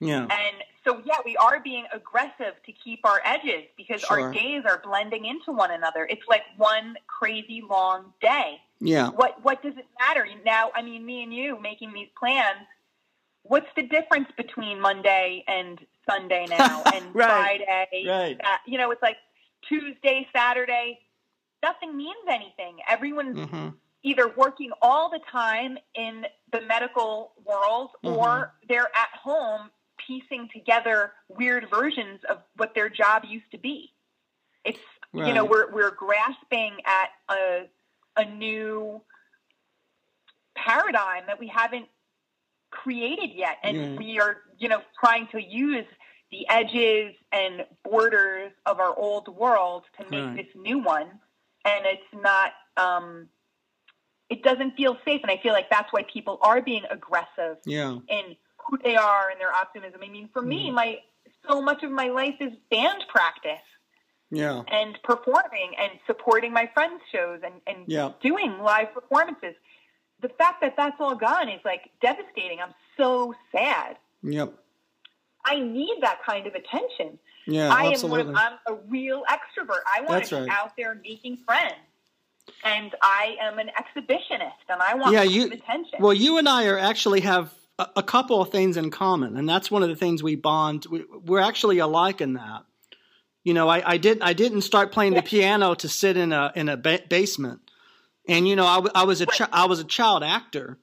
[0.00, 0.22] Yeah.
[0.22, 4.20] And so, yeah, we are being aggressive to keep our edges because sure.
[4.20, 6.06] our days are blending into one another.
[6.08, 8.58] It's like one crazy long day.
[8.80, 9.10] Yeah.
[9.10, 10.70] What What does it matter now?
[10.74, 12.66] I mean, me and you making these plans.
[13.42, 15.78] What's the difference between Monday and
[16.08, 17.62] Sunday now, and right.
[17.66, 18.04] Friday?
[18.06, 18.40] Right.
[18.42, 19.16] Uh, you know, it's like
[19.68, 21.00] Tuesday, Saturday.
[21.62, 22.76] Nothing means anything.
[22.88, 23.68] Everyone's mm-hmm.
[24.04, 28.16] either working all the time in the medical world, mm-hmm.
[28.16, 29.70] or they're at home
[30.08, 33.92] piecing together weird versions of what their job used to be.
[34.64, 34.78] It's
[35.12, 35.28] right.
[35.28, 37.68] you know we're we're grasping at a
[38.16, 39.00] a new
[40.56, 41.86] paradigm that we haven't
[42.70, 43.98] created yet, and yeah.
[43.98, 45.86] we are you know trying to use
[46.30, 50.36] the edges and borders of our old world to make right.
[50.36, 51.08] this new one,
[51.64, 52.52] and it's not.
[52.76, 53.28] Um,
[54.30, 57.96] it doesn't feel safe, and I feel like that's why people are being aggressive yeah.
[58.10, 58.36] in
[58.68, 60.00] who they are and their optimism.
[60.02, 60.74] I mean, for me, mm-hmm.
[60.74, 60.98] my
[61.48, 63.60] so much of my life is band practice.
[64.30, 64.62] Yeah.
[64.70, 68.12] And performing and supporting my friends' shows and, and yeah.
[68.22, 69.54] doing live performances.
[70.20, 72.58] The fact that that's all gone is like devastating.
[72.60, 73.96] I'm so sad.
[74.22, 74.52] Yep.
[75.44, 77.18] I need that kind of attention.
[77.46, 78.34] Yeah, I absolutely.
[78.34, 79.80] am I'm a real extrovert.
[79.90, 80.44] I want That's to right.
[80.44, 81.74] be out there making friends.
[82.64, 86.00] And I am an exhibitionist and I want yeah, you, attention.
[86.00, 89.70] Well, you and I are actually have a, couple of things in common, and that's
[89.70, 90.86] one of the things we bond.
[90.90, 91.04] We,
[91.36, 92.64] are actually alike in that.
[93.44, 96.52] You know, I, I did I didn't start playing the piano to sit in a
[96.54, 97.60] in a ba- basement.
[98.28, 100.78] And you know, I, I was a ch- I was a child actor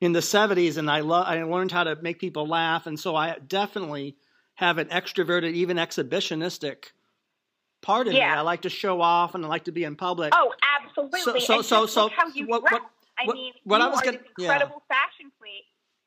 [0.00, 3.16] in the 70s, and I lo- I learned how to make people laugh, and so
[3.16, 4.16] I definitely
[4.54, 6.86] have an extroverted, even exhibitionistic
[7.80, 8.32] part of yeah.
[8.32, 8.38] me.
[8.38, 10.32] I like to show off, and I like to be in public.
[10.36, 10.52] Oh,
[10.84, 11.20] absolutely.
[11.20, 12.80] So, so, so, so, how you what, dress.
[12.82, 14.96] What, I mean, what you I was are gonna, incredible yeah.
[14.96, 15.31] fashion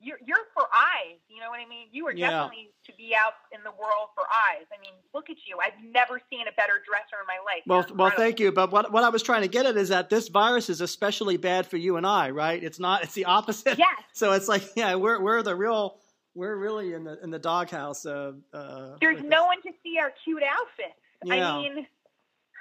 [0.05, 1.17] you're you're for eyes.
[1.27, 1.87] You know what I mean?
[1.91, 2.29] You are yeah.
[2.29, 4.65] definitely to be out in the world for eyes.
[4.71, 5.57] I mean, look at you.
[5.59, 7.63] I've never seen a better dresser in my life.
[7.65, 8.51] Well, well, thank you.
[8.51, 11.37] But what what I was trying to get at is that this virus is especially
[11.37, 12.63] bad for you and I, right?
[12.63, 13.03] It's not.
[13.03, 13.77] It's the opposite.
[13.79, 13.89] Yes.
[14.13, 15.97] So it's like, yeah, we're we're the real.
[16.35, 18.05] We're really in the in the doghouse.
[18.05, 19.39] Uh, uh, There's no this.
[19.41, 20.99] one to see our cute outfits.
[21.25, 21.53] Yeah.
[21.53, 21.87] I mean.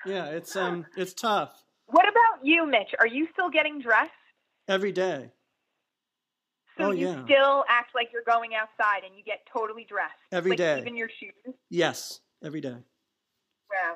[0.07, 1.63] Yeah, it's um, it's tough.
[1.87, 2.95] What about you, Mitch?
[2.99, 4.11] Are you still getting dressed?
[4.67, 5.31] Every day.
[6.77, 7.25] So oh, you yeah.
[7.25, 10.15] still act like you're going outside and you get totally dressed.
[10.33, 10.81] every like day.
[10.81, 11.55] Even your shoes?
[11.71, 12.75] Yes, every day.
[13.71, 13.95] Wow.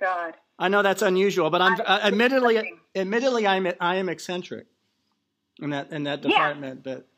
[0.00, 0.34] God.
[0.58, 4.66] I know that's unusual, but I'm uh, admittedly admittedly I'm I am eccentric
[5.60, 6.94] in that in that department, yeah.
[6.94, 7.08] but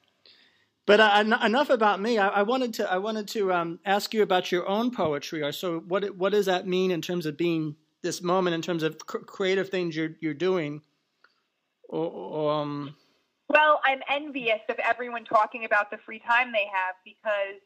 [0.87, 2.19] but uh, enough about me.
[2.19, 5.43] I, I, wanted to I wanted to um, ask you about your own poetry.
[5.43, 8.83] Or so what what does that mean in terms of being this moment in terms
[8.83, 10.83] of creative things you're you're doing?
[11.89, 12.97] Or, um,
[13.49, 17.61] well, I'm envious of everyone talking about the free time they have because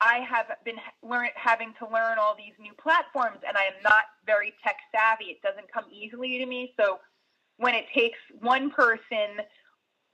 [0.00, 4.04] I have been learn, having to learn all these new platforms and I am not
[4.26, 5.26] very tech savvy.
[5.26, 6.74] It doesn't come easily to me.
[6.78, 6.98] So
[7.56, 9.42] when it takes one person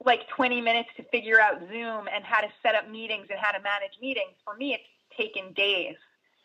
[0.03, 3.51] like 20 minutes to figure out Zoom and how to set up meetings and how
[3.51, 4.83] to manage meetings, for me, it's
[5.17, 5.95] taken days.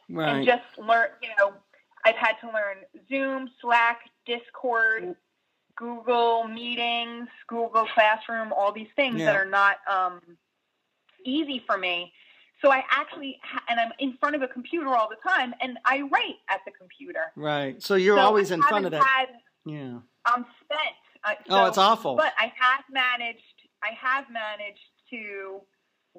[0.09, 0.37] Right.
[0.37, 1.55] And just learn, you know,
[2.05, 5.15] I've had to learn Zoom, Slack, Discord,
[5.81, 9.27] Google Meetings, Google Classroom, all these things yeah.
[9.27, 10.21] that are not um,
[11.25, 12.13] easy for me.
[12.61, 15.79] So I actually, ha- and I'm in front of a computer all the time, and
[15.87, 17.33] I write at the computer.
[17.35, 17.83] Right.
[17.83, 19.03] So you're so always in front of that.
[19.03, 19.29] Had,
[19.65, 20.01] yeah.
[20.27, 20.95] I'm spent.
[21.25, 22.15] Uh, so, oh, it's awful.
[22.15, 23.41] But I have managed.
[23.83, 24.79] I have managed
[25.11, 25.63] to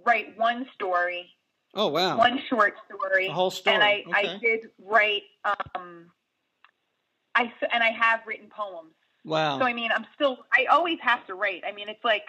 [0.03, 1.29] write one story.
[1.75, 2.17] Oh wow!
[2.17, 3.27] One short story.
[3.27, 3.75] A whole story.
[3.75, 4.29] And I, okay.
[4.29, 5.23] I did write.
[5.45, 6.07] Um,
[7.35, 8.93] I and I have written poems.
[9.23, 9.59] Wow.
[9.59, 10.39] So I mean, I'm still.
[10.55, 11.63] I always have to write.
[11.67, 12.25] I mean, it's like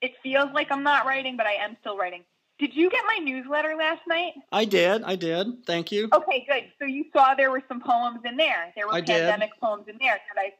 [0.00, 2.24] it feels like I'm not writing, but I am still writing.
[2.58, 4.32] Did you get my newsletter last night?
[4.50, 5.04] I did.
[5.04, 5.64] I did.
[5.64, 6.08] Thank you.
[6.12, 6.64] Okay, good.
[6.80, 8.72] So you saw there were some poems in there.
[8.74, 9.60] There were I pandemic did.
[9.60, 10.52] poems in there that I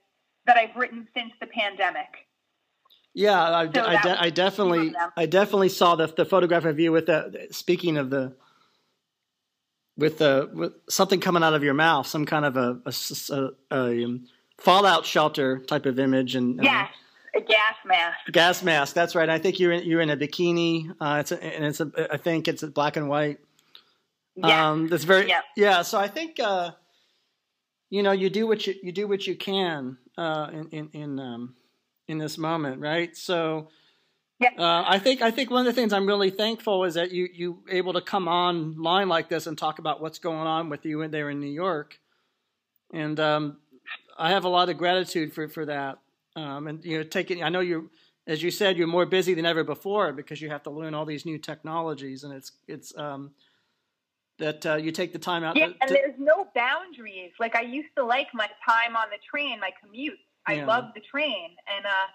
[0.47, 2.27] that I've written since the pandemic.
[3.15, 6.93] Yeah, I, so I, de- I definitely, I definitely saw the the photograph of you
[6.93, 7.49] with the.
[7.51, 8.37] Speaking of the,
[9.97, 12.93] with the with something coming out of your mouth, some kind of a, a,
[13.31, 14.27] a, a um,
[14.59, 16.89] fallout shelter type of image and yes,
[17.35, 18.19] uh, a gas mask.
[18.33, 18.95] Gas mask.
[18.95, 19.29] That's right.
[19.29, 20.91] I think you're in, you're in a bikini.
[21.01, 23.39] Uh, it's a, and it's a, I think it's black and white.
[24.37, 24.71] Yeah.
[24.71, 25.45] Um, that's very yep.
[25.57, 25.83] yeah.
[25.83, 26.73] So I think uh,
[27.91, 31.19] you know you do what you you do what you can uh, in in in,
[31.19, 31.55] um,
[32.07, 33.17] in this moment, right?
[33.17, 33.69] So.
[34.41, 34.51] Yeah.
[34.57, 37.29] Uh, I think I think one of the things I'm really thankful is that you
[37.35, 41.03] you able to come online like this and talk about what's going on with you
[41.03, 41.99] in there in New York,
[42.93, 43.57] and um,
[44.19, 45.99] I have a lot of gratitude for for that.
[46.37, 47.85] Um, and you know, taking I know you're
[48.27, 51.07] as you said you're more busy than ever before because you have to learn all
[51.07, 53.31] these new technologies, and it's it's um,
[54.39, 55.57] that uh, you take the time out.
[55.57, 57.33] Yeah, to, and there's no boundaries.
[57.39, 60.19] Like I used to like my time on the train, my commute.
[60.47, 60.67] I yeah.
[60.67, 62.09] loved the train, and uh,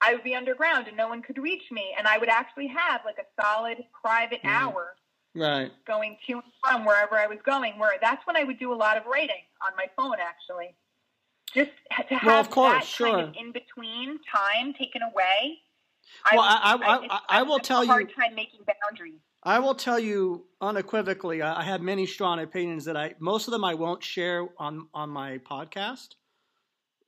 [0.00, 3.02] I would be underground, and no one could reach me, and I would actually have
[3.04, 4.50] like a solid private mm.
[4.50, 4.94] hour
[5.34, 8.72] right going to and from wherever i was going where that's when i would do
[8.72, 10.74] a lot of writing on my phone actually
[11.52, 11.70] just
[12.08, 13.10] to have well, of course, that sure.
[13.10, 15.58] kind of in between time taken away.
[16.32, 17.90] Well, I, I, I, I will tell you.
[17.90, 19.20] Hard time making boundaries.
[19.42, 21.40] I will tell you unequivocally.
[21.40, 25.08] I have many strong opinions that I most of them I won't share on on
[25.08, 26.08] my podcast.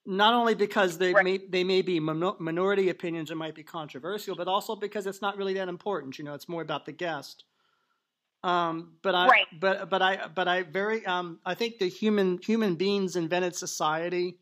[0.04, 1.24] Not only because they right.
[1.24, 5.36] may they may be minority opinions or might be controversial, but also because it's not
[5.36, 6.18] really that important.
[6.18, 7.44] You know, it's more about the guest.
[8.44, 9.46] Um, but I, right.
[9.60, 14.36] but but I, but I very, um, I think the human human beings invented society,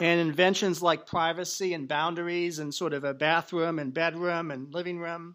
[0.00, 5.00] and inventions like privacy and boundaries and sort of a bathroom and bedroom and living
[5.00, 5.34] room,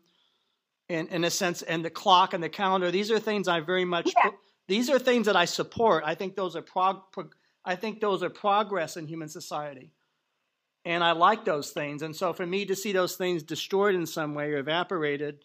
[0.88, 2.92] in in a sense, and the clock and the calendar.
[2.92, 4.14] These are things I very much.
[4.16, 4.32] Yeah.
[4.70, 6.04] These are things that I support.
[6.06, 7.12] I think those are prog.
[7.12, 7.36] prog
[7.66, 9.92] I think those are progress in human society,
[10.86, 12.04] and I like those things.
[12.04, 15.40] And so, for me to see those things destroyed in some way or evaporated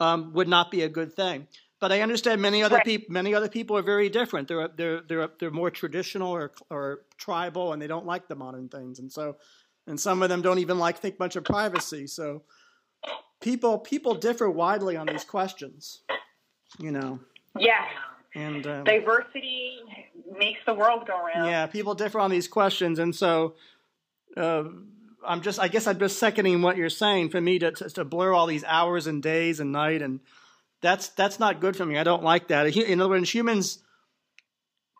[0.00, 1.46] um, would not be a good thing.
[1.78, 2.84] But I understand many other right.
[2.84, 3.12] people.
[3.12, 4.48] Many other people are very different.
[4.48, 8.68] They're they're they're they're more traditional or or tribal, and they don't like the modern
[8.68, 8.98] things.
[8.98, 9.36] And so,
[9.86, 12.06] and some of them don't even like think much of privacy.
[12.06, 12.42] So,
[13.40, 16.02] people people differ widely on these questions.
[16.78, 17.20] You know.
[17.58, 17.86] Yeah.
[18.34, 19.78] And um, diversity
[20.38, 21.48] makes the world go round.
[21.48, 23.54] Yeah, people differ on these questions, and so
[24.36, 24.64] uh,
[25.26, 27.30] I'm just, I guess I'm just seconding what you're saying.
[27.30, 30.20] For me to, to, to blur all these hours and days and night, and
[30.80, 31.98] that's that's not good for me.
[31.98, 32.74] I don't like that.
[32.76, 33.78] In other words, humans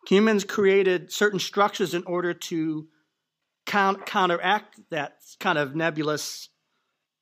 [0.07, 2.87] humans created certain structures in order to
[3.65, 6.49] count, counteract that kind of nebulous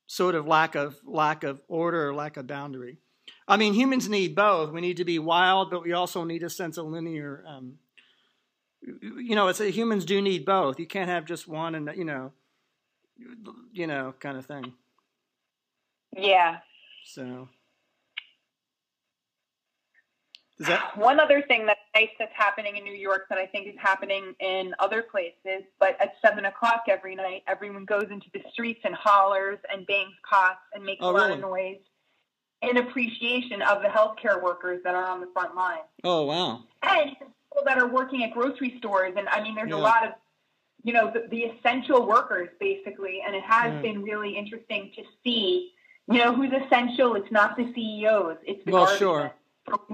[0.08, 2.98] sort of lack of lack of order or lack of boundary.
[3.48, 4.72] I mean, humans need both.
[4.72, 7.44] We need to be wild, but we also need a sense of linear.
[7.48, 7.76] Um,
[8.82, 10.80] you know, it's a, humans do need both.
[10.80, 12.32] You can't have just one, and you know,
[13.72, 14.74] you know, kind of thing.
[16.16, 16.58] Yeah.
[17.06, 17.50] So.
[20.60, 23.68] Is that- One other thing that's nice that's happening in New York that I think
[23.68, 28.42] is happening in other places, but at seven o'clock every night, everyone goes into the
[28.52, 31.34] streets and hollers and bangs pots and makes oh, a lot really?
[31.34, 31.78] of noise
[32.62, 35.80] in appreciation of the healthcare workers that are on the front line.
[36.04, 36.64] Oh wow!
[36.84, 39.78] And people that are working at grocery stores, and I mean, there's yeah.
[39.78, 40.14] a lot of
[40.90, 43.82] you know the, the, essential workers basically, and it has yeah.
[43.82, 45.72] been really interesting to see.
[46.12, 47.14] You know who's essential?
[47.14, 48.38] It's not the CEOs.
[48.42, 49.32] It's the well, sure.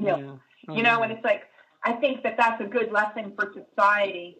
[0.01, 0.35] Yeah.
[0.69, 1.43] You know, and it's like
[1.83, 4.37] I think that that's a good lesson for society.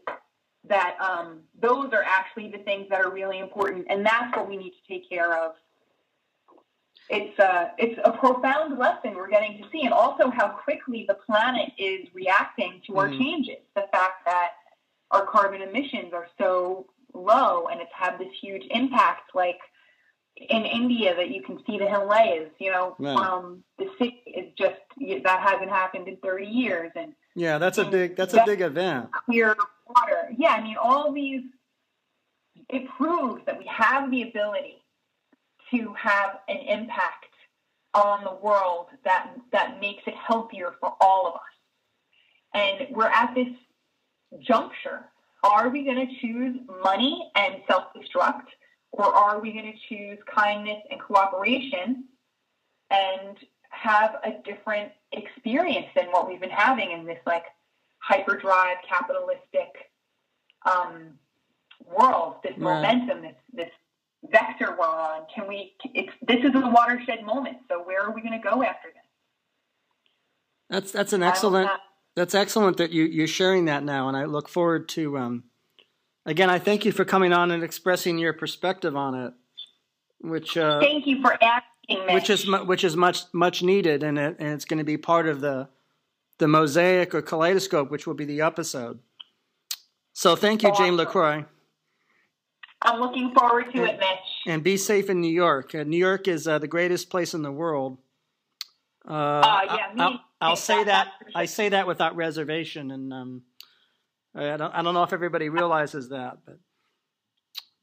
[0.64, 4.56] That um, those are actually the things that are really important, and that's what we
[4.56, 5.56] need to take care of
[7.10, 11.14] it's a, it's a profound lesson we're getting to see, and also how quickly the
[11.14, 13.22] planet is reacting to our mm-hmm.
[13.22, 13.58] changes.
[13.76, 14.54] The fact that
[15.16, 19.60] our carbon emissions are so low, and it's had this huge impact, like
[20.36, 22.52] in India, that you can see the Himalayas.
[22.60, 23.14] You know, yeah.
[23.14, 24.76] um, the city is just
[25.24, 29.10] that hasn't happened in 30 years, and yeah, that's a big that's a big event.
[29.26, 29.56] Clear
[29.88, 30.30] water.
[30.38, 31.44] Yeah, I mean, all these
[32.70, 34.84] it proves that we have the ability
[35.72, 37.26] to have an impact
[37.94, 41.42] on the world that that makes it healthier for all of us.
[42.54, 43.48] And we're at this
[44.40, 45.06] juncture.
[45.44, 48.48] Are we going to choose money and self-destruct,
[48.92, 52.06] or are we going to choose kindness and cooperation
[52.90, 53.38] and
[53.70, 57.44] have a different experience than what we've been having in this like
[58.00, 59.92] hyperdrive capitalistic
[60.66, 61.20] um,
[61.86, 62.60] world, this right.
[62.60, 63.72] momentum, this this
[64.32, 65.22] vector we're on.
[65.34, 65.74] Can we?
[65.94, 67.58] It's, this is a watershed moment.
[67.70, 69.04] So where are we going to go after this?
[70.70, 71.70] That's that's an excellent.
[72.16, 75.18] That's excellent that you you're sharing that now, and I look forward to.
[75.18, 75.44] Um,
[76.26, 79.34] again, I thank you for coming on and expressing your perspective on it.
[80.22, 82.14] Which uh, thank you for asking.
[82.14, 85.28] Which is which is much much needed, and it, and it's going to be part
[85.28, 85.68] of the
[86.38, 89.00] the mosaic or kaleidoscope, which will be the episode.
[90.14, 90.86] So thank you, awesome.
[90.86, 91.46] Jane LeCroy.
[92.82, 94.08] I'm looking forward to and, it, Mitch.
[94.48, 95.74] And be safe in New York.
[95.76, 97.98] Uh, New York is uh, the greatest place in the world.
[99.08, 101.08] Uh, uh yeah, I'll, I'll say that.
[101.20, 101.32] Sure.
[101.36, 103.42] I say that without reservation, and um,
[104.34, 104.74] I don't.
[104.74, 106.60] I don't know if everybody realizes that, but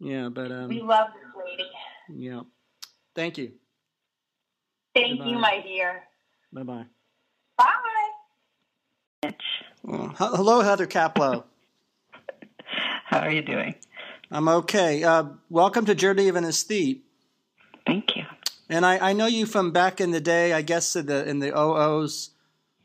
[0.01, 1.71] yeah, but um, we love this lady.
[2.09, 2.41] Yeah.
[3.15, 3.53] Thank you.
[4.95, 5.31] Thank Bye-bye.
[5.31, 6.03] you, my dear.
[6.53, 6.85] Bye bye.
[7.57, 9.33] Bye.
[9.83, 11.45] Well, hello, Heather Kapplow.
[13.05, 13.75] How are you doing?
[14.31, 15.03] I'm okay.
[15.03, 17.03] Uh, welcome to Journey of an Aesthete.
[17.87, 18.25] Thank you.
[18.73, 21.41] And I, I, know you from back in the day, I guess in the in
[21.41, 22.31] the OOs,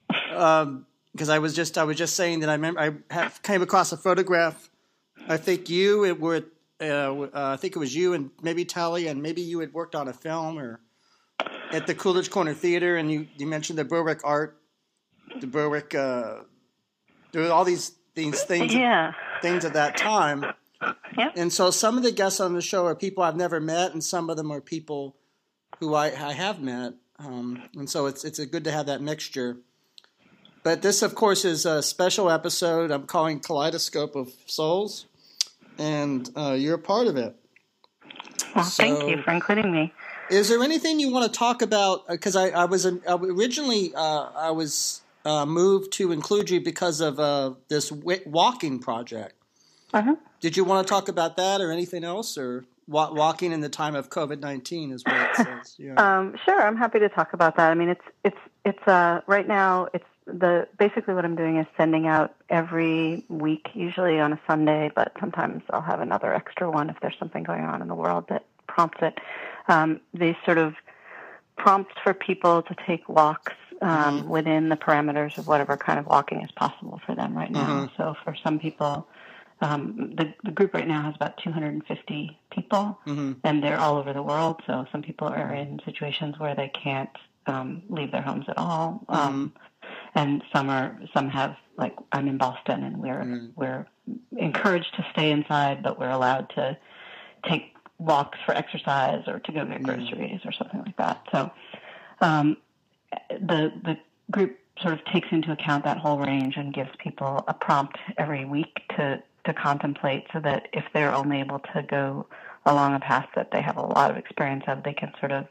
[0.10, 0.86] because um,
[1.30, 3.98] I was just I was just saying that I remember I have, came across a
[3.98, 4.70] photograph.
[5.30, 6.44] I think you were
[6.82, 9.96] uh, uh, I think it was you and maybe Tally and maybe you had worked
[9.96, 10.82] on a film or
[11.72, 14.60] at the Coolidge Corner Theater, and you, you mentioned the Berwick art,
[15.40, 15.96] the Berwick.
[15.96, 16.40] Uh,
[17.32, 19.14] there were all these these things, yeah.
[19.42, 20.46] things at that time.
[21.18, 21.32] Yeah.
[21.38, 24.04] And so some of the guests on the show are people I've never met, and
[24.04, 25.16] some of them are people
[25.80, 26.94] who I, I have met.
[27.20, 29.58] Um, and so it's it's a good to have that mixture.
[30.64, 35.06] But this, of course, is a special episode I'm calling Kaleidoscope of Souls,
[35.78, 37.36] and uh, you're a part of it.
[38.54, 39.94] Well, so, thank you for including me.
[40.30, 42.08] Is there anything you want to talk about?
[42.08, 47.20] Because I, I, was originally uh, I was uh, moved to include you because of
[47.20, 49.36] uh, this walking project.
[49.94, 50.16] Uh-huh.
[50.42, 53.96] Did you want to talk about that or anything else, or walking in the time
[53.96, 55.76] of COVID nineteen is what it says?
[55.78, 55.94] Yeah.
[55.96, 57.72] um, sure, I'm happy to talk about that.
[57.72, 59.88] I mean, it's it's it's uh, right now.
[59.94, 64.92] It's the basically what I'm doing is sending out every week, usually on a Sunday,
[64.94, 68.26] but sometimes I'll have another extra one if there's something going on in the world
[68.30, 69.20] that prompts it.
[69.68, 70.76] Um, these sort of
[71.58, 74.30] prompts for people to take walks um, mm-hmm.
[74.30, 77.86] within the parameters of whatever kind of walking is possible for them right now.
[77.86, 77.96] Mm-hmm.
[77.96, 79.08] So for some people,
[79.62, 83.34] um, the, the group right now has about 250 people, mm-hmm.
[83.44, 84.62] and they're all over the world.
[84.68, 87.10] So some people are in situations where they can't
[87.48, 89.90] um, leave their homes at all, um, mm-hmm.
[90.20, 93.48] and some are some have like I'm in Boston, and we're mm-hmm.
[93.56, 93.88] we're
[94.38, 96.78] encouraged to stay inside, but we're allowed to
[97.50, 101.26] take walks for exercise or to go get groceries or something like that.
[101.32, 101.52] So
[102.22, 102.58] um,
[103.30, 103.98] the the
[104.30, 108.46] group sort of takes into account that whole range and gives people a prompt every
[108.46, 112.28] week to to contemplate so that if they're only able to go
[112.66, 115.48] along a path that they have a lot of experience of, they can sort of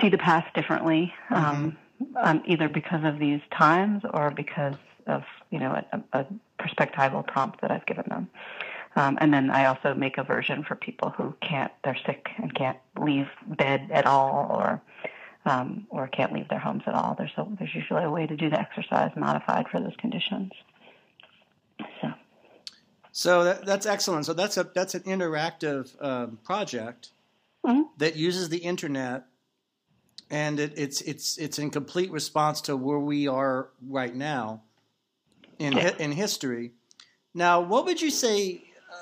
[0.00, 1.34] see the path differently, mm-hmm.
[1.34, 1.78] um,
[2.16, 4.74] um, either because of these times or because
[5.06, 6.26] of you know a, a
[6.58, 8.28] perspectival prompt that I've given them.
[8.96, 12.52] Um, and then I also make a version for people who can't, they're sick and
[12.52, 14.82] can't leave bed at all or
[15.46, 17.14] um, or can't leave their homes at all.
[17.16, 20.52] There's a, there's usually a way to do the exercise modified for those conditions.
[22.02, 22.12] So,
[23.20, 24.24] so that, that's excellent.
[24.24, 27.10] So that's a that's an interactive um, project
[27.62, 27.82] mm-hmm.
[27.98, 29.26] that uses the internet,
[30.30, 34.62] and it, it's it's it's in complete response to where we are right now
[35.58, 35.92] in yeah.
[35.98, 36.72] in history.
[37.34, 38.96] Now, what would you say uh,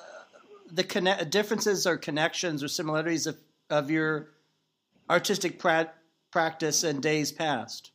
[0.73, 3.37] the connect, differences or connections or similarities of,
[3.71, 4.31] of your
[5.09, 5.93] artistic pra-
[6.33, 7.93] practice in days past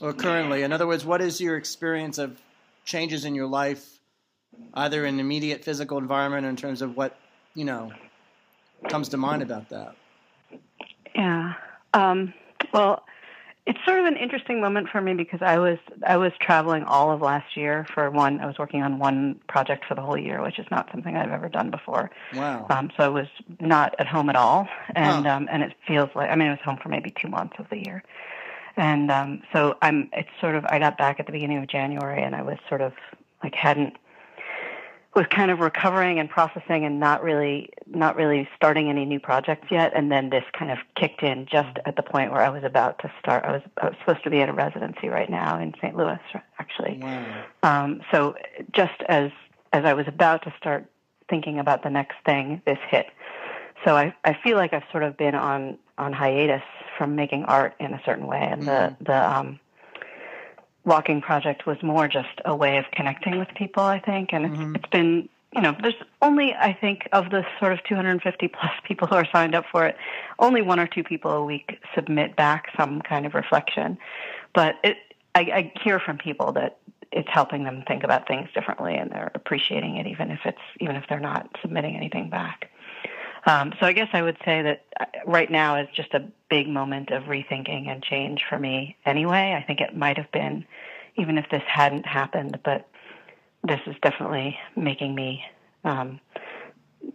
[0.00, 0.62] or currently?
[0.62, 2.40] In other words, what is your experience of
[2.86, 3.94] changes in your life,
[4.74, 7.16] either in immediate physical environment or in terms of what,
[7.54, 7.92] you know,
[8.88, 9.94] comes to mind about that?
[11.14, 11.54] Yeah.
[11.92, 12.34] Um,
[12.72, 13.04] well,
[13.66, 17.10] it's sort of an interesting moment for me because I was I was traveling all
[17.10, 18.40] of last year for one.
[18.40, 21.30] I was working on one project for the whole year, which is not something I've
[21.30, 22.10] ever done before.
[22.34, 22.66] Wow.
[22.68, 23.26] Um, so I was
[23.60, 25.34] not at home at all, and huh.
[25.34, 27.66] um, and it feels like I mean I was home for maybe two months of
[27.70, 28.02] the year,
[28.76, 30.10] and um, so I'm.
[30.12, 32.82] It's sort of I got back at the beginning of January, and I was sort
[32.82, 32.92] of
[33.42, 33.96] like hadn't
[35.14, 39.68] was kind of recovering and processing and not really not really starting any new projects
[39.70, 42.64] yet and then this kind of kicked in just at the point where I was
[42.64, 45.60] about to start I was I was supposed to be at a residency right now
[45.60, 45.96] in St.
[45.96, 46.18] Louis
[46.58, 47.44] actually wow.
[47.62, 48.34] um, so
[48.72, 49.30] just as
[49.72, 50.86] as I was about to start
[51.28, 53.06] thinking about the next thing this hit
[53.84, 56.62] so I I feel like I've sort of been on on hiatus
[56.98, 59.04] from making art in a certain way and mm-hmm.
[59.04, 59.60] the the um
[60.84, 64.32] walking project was more just a way of connecting with people, I think.
[64.32, 64.76] And it's, mm-hmm.
[64.76, 69.08] it's been, you know, there's only, I think, of the sort of 250 plus people
[69.08, 69.96] who are signed up for it,
[70.38, 73.98] only one or two people a week submit back some kind of reflection.
[74.54, 74.98] But it,
[75.34, 76.78] I, I hear from people that
[77.12, 80.96] it's helping them think about things differently and they're appreciating it, even if it's, even
[80.96, 82.70] if they're not submitting anything back.
[83.46, 86.66] Um, so I guess I would say that uh, right now is just a big
[86.68, 89.54] moment of rethinking and change for me anyway.
[89.58, 90.64] I think it might have been
[91.16, 92.88] even if this hadn't happened, but
[93.62, 95.44] this is definitely making me,
[95.84, 96.20] um,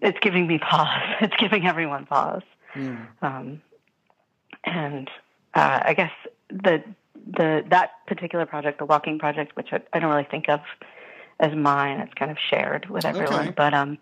[0.01, 1.15] it's giving me pause.
[1.21, 2.43] It's giving everyone pause.
[2.75, 3.07] Mm.
[3.21, 3.61] Um,
[4.63, 5.09] and
[5.53, 6.11] uh, I guess
[6.49, 6.83] the
[7.31, 10.61] the that particular project, the walking project, which I, I don't really think of
[11.39, 13.47] as mine, it's kind of shared with everyone.
[13.47, 13.53] Okay.
[13.55, 13.97] But um,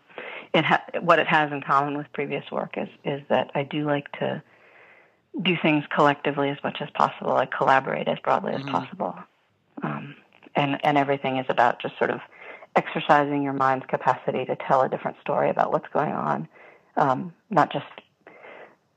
[0.54, 3.86] it ha- what it has in common with previous work is is that I do
[3.86, 4.42] like to
[5.42, 7.34] do things collectively as much as possible.
[7.34, 8.68] I collaborate as broadly mm-hmm.
[8.68, 9.16] as possible,
[9.84, 10.16] um,
[10.56, 12.22] and and everything is about just sort of
[12.76, 16.48] exercising your mind's capacity to tell a different story about what's going on,
[16.96, 17.86] um, not just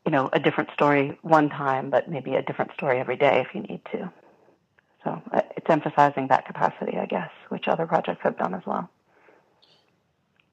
[0.04, 3.54] you know a different story one time, but maybe a different story every day if
[3.54, 4.10] you need to.
[5.04, 8.90] So uh, it's emphasizing that capacity, I guess, which other projects have done as well.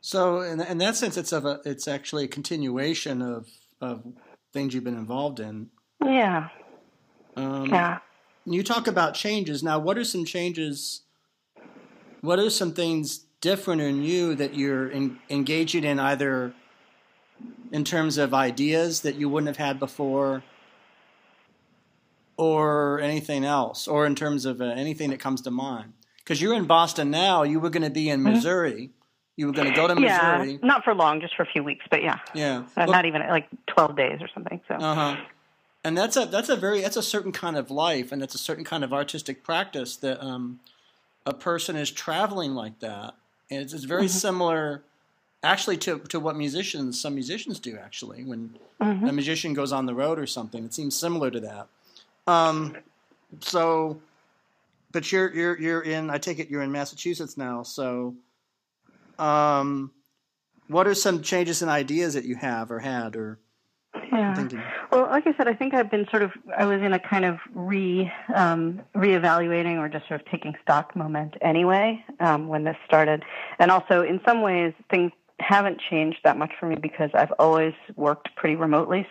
[0.08, 3.50] So, in, in that sense, it's of a, it's actually a continuation of
[3.82, 4.06] of
[4.54, 5.70] things you've been involved in.
[6.02, 6.48] Yeah.
[7.36, 7.98] Um, yeah.
[8.46, 9.64] You talk about changes.
[9.64, 11.02] Now, what are some changes?
[12.22, 16.54] What are some things different in you that you're in, engaging in, either
[17.74, 20.42] in terms of ideas that you wouldn't have had before,
[22.38, 25.92] or anything else, or in terms of uh, anything that comes to mind?
[26.20, 27.44] Because you're in Boston now.
[27.44, 28.36] You were going to be in mm-hmm.
[29.38, 30.54] You were going to go to Missouri.
[30.54, 32.20] Yeah, not for long, just for a few weeks, but yeah.
[32.34, 32.64] Yeah.
[32.76, 34.60] Uh, not even like 12 days or something.
[34.68, 34.74] So.
[34.74, 35.16] Uh-huh.
[35.84, 38.40] And that's a that's a very that's a certain kind of life and that's a
[38.40, 40.60] certain kind of artistic practice that um,
[41.26, 43.14] a person is traveling like that.
[43.50, 44.18] And it's, it's very mm-hmm.
[44.18, 44.84] similar
[45.44, 49.06] actually to to what musicians some musicians do actually when mm-hmm.
[49.06, 50.66] a musician goes on the road or something.
[50.66, 51.68] It seems similar to that.
[52.26, 52.76] Um,
[53.40, 54.02] so
[54.92, 58.16] but you're you're you're in I take it you're in Massachusetts now, so
[59.20, 59.92] um,
[60.68, 63.40] what are some changes and ideas that you have or had or
[64.12, 64.34] yeah.
[64.36, 64.62] Thinking?
[64.92, 67.26] Well, like I said, I think I've been sort of I was in a kind
[67.26, 72.78] of re um, reevaluating or just sort of taking stock moment anyway um, when this
[72.86, 73.24] started,
[73.60, 77.74] and also in some ways things haven't changed that much for me because I've always
[77.96, 79.08] worked pretty remotely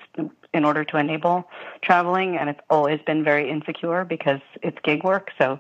[0.53, 1.49] in order to enable
[1.83, 5.59] traveling, and it's always been very insecure because it's gig work, so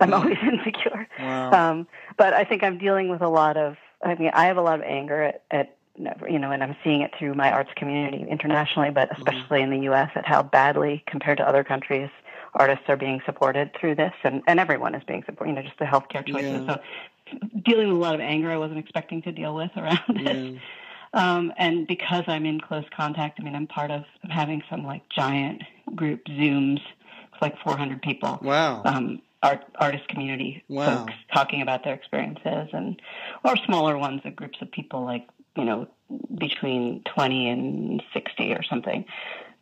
[0.00, 0.18] I'm mm.
[0.18, 1.06] always insecure.
[1.18, 1.50] Wow.
[1.52, 1.86] Um,
[2.16, 4.78] but I think I'm dealing with a lot of I mean, I have a lot
[4.78, 8.90] of anger at, at you know, and I'm seeing it through my arts community internationally,
[8.90, 9.22] but mm-hmm.
[9.22, 10.10] especially in the U.S.
[10.14, 12.10] at how badly, compared to other countries,
[12.54, 15.50] artists are being supported through this, and, and everyone is being supported.
[15.50, 16.64] You know, just the healthcare choices.
[16.66, 16.76] Yeah.
[16.76, 20.32] So, dealing with a lot of anger I wasn't expecting to deal with around yeah.
[20.32, 20.60] this.
[21.12, 25.08] Um, and because I'm in close contact, I mean, I'm part of having some like
[25.08, 25.62] giant
[25.94, 26.80] group Zooms.
[27.32, 28.38] It's like 400 people.
[28.42, 28.82] Wow.
[28.84, 30.98] Um, art artist community wow.
[30.98, 33.00] folks talking about their experiences, and
[33.44, 35.86] or smaller ones, of groups of people like you know
[36.38, 39.04] between 20 and 60 or something.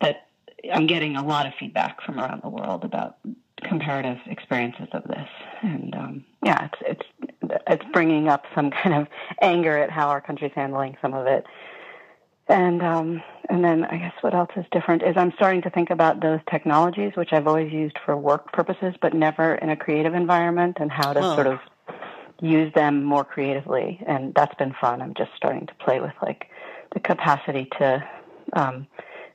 [0.01, 0.29] That
[0.73, 3.19] I'm getting a lot of feedback from around the world about
[3.63, 5.29] comparative experiences of this,
[5.63, 7.03] and um, yeah, it's
[7.43, 9.07] it's it's bringing up some kind of
[9.43, 11.45] anger at how our country's handling some of it.
[12.49, 15.91] And um, and then I guess what else is different is I'm starting to think
[15.91, 20.15] about those technologies which I've always used for work purposes, but never in a creative
[20.15, 21.35] environment, and how to huh.
[21.35, 21.59] sort of
[22.41, 24.01] use them more creatively.
[24.07, 25.01] And that's been fun.
[25.01, 26.47] I'm just starting to play with like
[26.93, 28.07] the capacity to
[28.53, 28.87] um,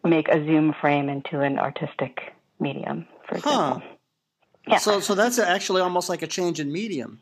[0.03, 3.81] make a Zoom frame into an artistic medium, for example.
[3.83, 3.95] Huh.
[4.67, 4.77] Yeah.
[4.77, 7.21] So so that's actually almost like a change in medium.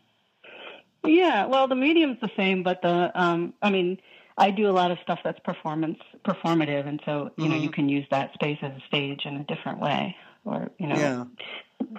[1.06, 1.46] Yeah.
[1.46, 4.00] Well, the medium's the same, but the um, I mean
[4.38, 7.54] I do a lot of stuff that's performance performative, and so you mm-hmm.
[7.54, 10.16] know you can use that space as a stage in a different way,
[10.46, 10.96] or you know.
[10.96, 11.24] Yeah.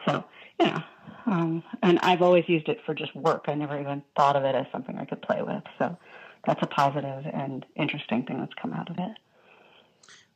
[0.06, 0.24] So
[0.60, 0.82] yeah,
[1.26, 3.46] um, and I've always used it for just work.
[3.48, 5.62] I never even thought of it as something I could play with.
[5.78, 5.96] So
[6.46, 9.18] that's a positive and interesting thing that's come out of it.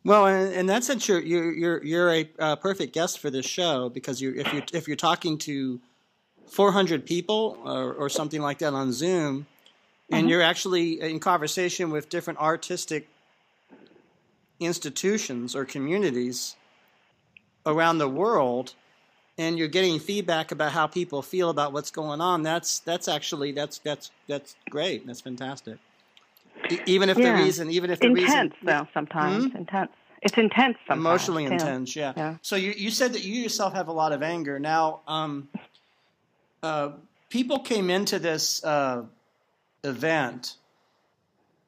[0.05, 3.47] Well, in, in that sense, you're you're you're, you're a uh, perfect guest for this
[3.47, 5.81] show because you if you if you're talking to
[6.49, 9.47] 400 people or, or something like that on Zoom
[10.12, 10.28] and mm-hmm.
[10.28, 13.09] you're actually in conversation with different artistic
[14.60, 16.55] institutions or communities
[17.66, 18.74] around the world
[19.39, 23.52] and you're getting feedback about how people feel about what's going on that's that's actually
[23.52, 25.78] that's that's that's great that's fantastic
[26.86, 27.36] even if yeah.
[27.36, 29.56] the reason even if the intense reason though sometimes hmm?
[29.56, 29.90] intense
[30.20, 32.12] it's intense sometimes, emotionally intense yeah.
[32.16, 32.36] yeah.
[32.43, 35.48] so you, you said that you yourself have a lot of anger now um,
[36.62, 36.90] uh,
[37.30, 39.02] people came into this uh,
[39.84, 40.56] event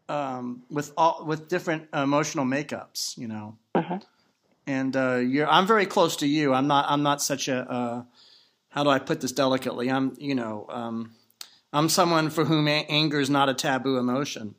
[0.09, 3.57] um, with all with different emotional makeups, you know.
[3.75, 3.99] Uh-huh.
[4.67, 6.55] And uh, you're, I'm very close to you.
[6.55, 6.87] I'm not.
[6.89, 7.71] I'm not such a.
[7.71, 8.03] Uh,
[8.71, 9.91] how do I put this delicately?
[9.91, 10.17] I'm.
[10.19, 10.67] You know.
[10.69, 11.15] Um,
[11.73, 14.55] I'm someone for whom a- anger is not a taboo emotion.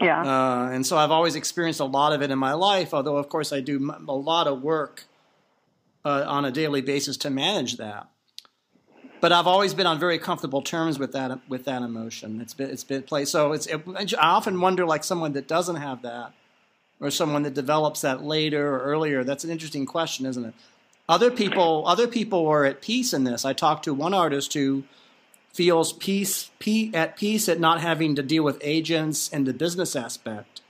[0.00, 0.22] Yeah.
[0.22, 2.92] Uh, and so I've always experienced a lot of it in my life.
[2.92, 5.04] Although, of course, I do a lot of work
[6.04, 8.08] uh, on a daily basis to manage that
[9.20, 12.40] but I've always been on very comfortable terms with that with that emotion.
[12.40, 13.28] It's been it's been played.
[13.28, 13.82] So it's it,
[14.18, 16.32] I often wonder like someone that doesn't have that,
[17.00, 19.24] or someone that develops that later or earlier.
[19.24, 20.54] That's an interesting question, isn't it?
[21.08, 23.44] Other people other people are at peace in this.
[23.44, 24.84] I talked to one artist who
[25.52, 29.96] feels peace, peace at peace at not having to deal with agents and the business
[29.96, 30.60] aspect.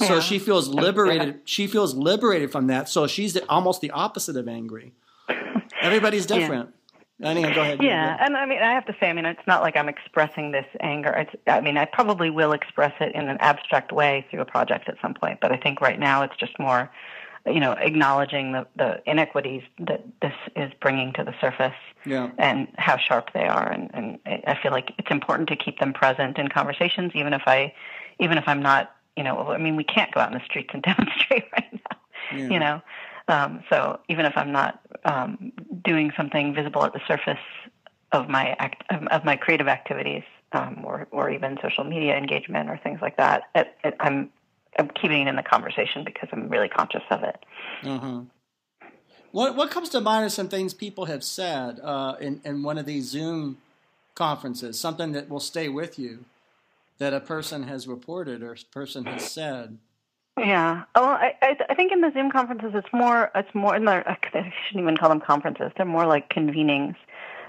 [0.00, 0.08] Yeah.
[0.08, 1.40] So she feels liberated.
[1.44, 2.88] She feels liberated from that.
[2.88, 4.92] So she's the, almost the opposite of angry.
[5.82, 6.70] Everybody's different.
[6.70, 6.81] Yeah.
[7.22, 7.82] Anyway, go ahead.
[7.82, 10.50] Yeah, and I mean, I have to say, I mean, it's not like I'm expressing
[10.50, 11.10] this anger.
[11.10, 14.88] It's, I mean, I probably will express it in an abstract way through a project
[14.88, 16.90] at some point, but I think right now it's just more,
[17.46, 21.74] you know, acknowledging the, the inequities that this is bringing to the surface
[22.04, 22.30] yeah.
[22.38, 23.70] and how sharp they are.
[23.70, 27.42] And, and I feel like it's important to keep them present in conversations, even if
[27.46, 27.72] I,
[28.18, 30.70] even if I'm not, you know, I mean, we can't go out in the streets
[30.72, 32.48] and demonstrate right now, yeah.
[32.48, 32.82] you know.
[33.28, 35.52] Um, so even if I'm not um,
[35.84, 37.38] doing something visible at the surface
[38.12, 40.22] of my act, of my creative activities,
[40.52, 44.30] um, or or even social media engagement or things like that, it, it, I'm
[44.78, 47.44] I'm keeping it in the conversation because I'm really conscious of it.
[47.82, 48.22] Mm-hmm.
[49.30, 52.78] What what comes to mind are some things people have said uh, in in one
[52.78, 53.58] of these Zoom
[54.14, 54.78] conferences?
[54.78, 56.24] Something that will stay with you
[56.98, 59.78] that a person has reported or a person has said.
[60.38, 60.84] Yeah.
[60.96, 63.92] Well, I, I, I think in the Zoom conferences, it's more it's more in the
[64.06, 64.16] I
[64.66, 65.72] shouldn't even call them conferences.
[65.76, 66.96] They're more like convenings.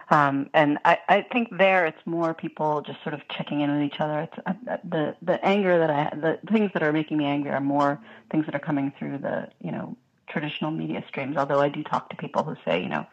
[0.10, 3.82] Um, and I, I think there it's more people just sort of checking in with
[3.84, 4.20] each other.
[4.20, 7.62] It's uh, the the anger that I the things that are making me angry are
[7.62, 8.00] more
[8.30, 9.96] things that are coming through the you know
[10.28, 11.38] traditional media streams.
[11.38, 13.06] Although I do talk to people who say you know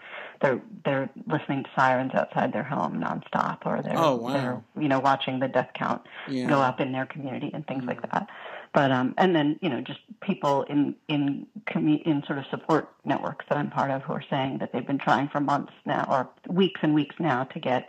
[0.42, 4.32] they're they're listening to sirens outside their home nonstop, or they're oh, wow.
[4.32, 6.48] they're you know watching the death count yeah.
[6.48, 7.88] go up in their community and things mm.
[7.88, 8.28] like that.
[8.72, 12.88] But um, and then you know just people in in commu- in sort of support
[13.04, 16.06] networks that I'm part of who are saying that they've been trying for months now
[16.08, 17.88] or weeks and weeks now to get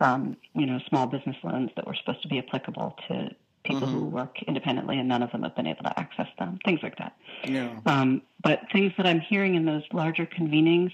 [0.00, 3.30] um, you know small business loans that were supposed to be applicable to
[3.64, 3.98] people mm-hmm.
[3.98, 6.58] who work independently, and none of them have been able to access them.
[6.64, 7.16] Things like that.
[7.44, 7.78] Yeah.
[7.86, 10.92] Um, but things that I'm hearing in those larger convenings,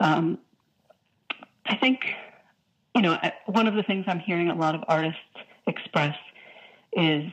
[0.00, 0.38] um,
[1.66, 2.00] I think,
[2.94, 5.18] you know, one of the things I'm hearing a lot of artists
[5.66, 6.16] express
[6.92, 7.30] is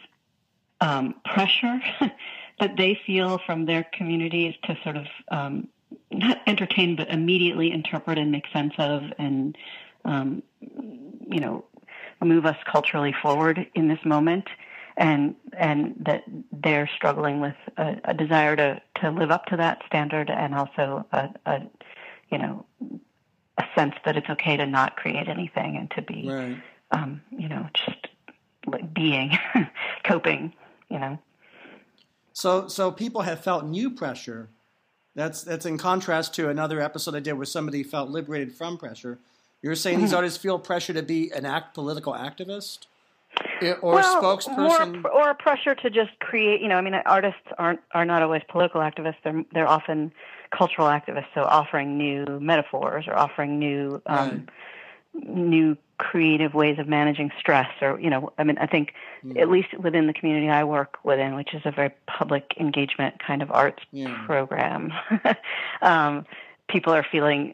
[0.86, 1.80] um, pressure
[2.60, 5.68] that they feel from their communities to sort of um,
[6.12, 9.58] not entertain, but immediately interpret and make sense of, and
[10.06, 11.66] um, you know,
[12.24, 14.48] move us culturally forward in this moment,
[14.98, 19.82] and and that they're struggling with a, a desire to to live up to that
[19.88, 21.62] standard, and also a, a
[22.30, 22.66] you know
[23.58, 26.58] a sense that it's okay to not create anything and to be right.
[26.92, 28.08] um, you know just
[28.68, 29.38] like being
[30.04, 30.54] coping
[30.90, 31.18] you know
[32.34, 34.50] so so people have felt new pressure
[35.16, 39.18] that's that's in contrast to another episode I did where somebody felt liberated from pressure.
[39.62, 40.18] You're saying these mm-hmm.
[40.18, 42.86] artists feel pressure to be an act political activist
[43.82, 46.62] or well, spokesperson, more, or pressure to just create.
[46.62, 49.16] You know, I mean, artists aren't are not always political activists.
[49.24, 50.12] They're they're often
[50.56, 51.28] cultural activists.
[51.34, 54.50] So offering new metaphors or offering new um, right.
[55.24, 58.94] New creative ways of managing stress or you know i mean i think
[59.24, 59.40] mm.
[59.40, 63.42] at least within the community i work within which is a very public engagement kind
[63.42, 64.26] of arts yeah.
[64.26, 64.92] program
[65.82, 66.26] um,
[66.68, 67.54] people are feeling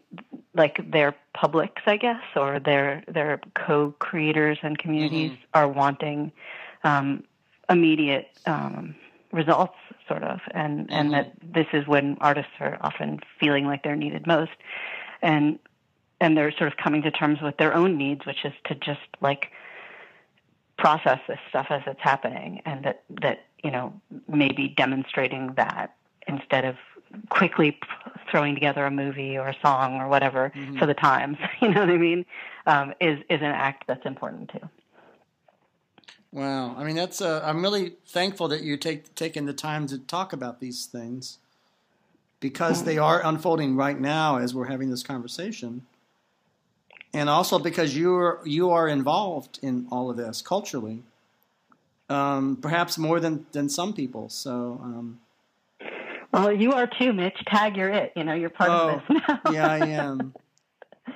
[0.56, 5.44] like they're publics i guess or they're they're co-creators and communities mm-hmm.
[5.54, 6.32] are wanting
[6.84, 7.24] um,
[7.70, 8.96] immediate um,
[9.32, 9.78] results
[10.08, 10.94] sort of and mm-hmm.
[10.94, 14.52] and that this is when artists are often feeling like they're needed most
[15.22, 15.60] and
[16.22, 19.02] and they're sort of coming to terms with their own needs, which is to just
[19.20, 19.52] like
[20.78, 23.92] process this stuff as it's happening, and that that you know
[24.30, 25.96] maybe demonstrating that
[26.28, 26.76] instead of
[27.30, 27.78] quickly
[28.30, 30.78] throwing together a movie or a song or whatever mm-hmm.
[30.78, 32.26] for the times, you know what I mean,
[32.68, 34.70] um, is is an act that's important too.
[36.32, 39.98] Wow, I mean that's uh, I'm really thankful that you take taking the time to
[39.98, 41.40] talk about these things
[42.40, 45.86] because they are unfolding right now as we're having this conversation
[47.14, 51.04] and also because you're you are involved in all of this culturally,
[52.10, 54.30] um, perhaps more than than some people.
[54.30, 54.80] So.
[54.84, 55.20] Um,
[56.34, 57.38] well, you are too, Mitch.
[57.48, 58.14] Tag, you're it.
[58.16, 59.52] You know, you're part oh, of this now.
[59.52, 60.34] yeah, I am.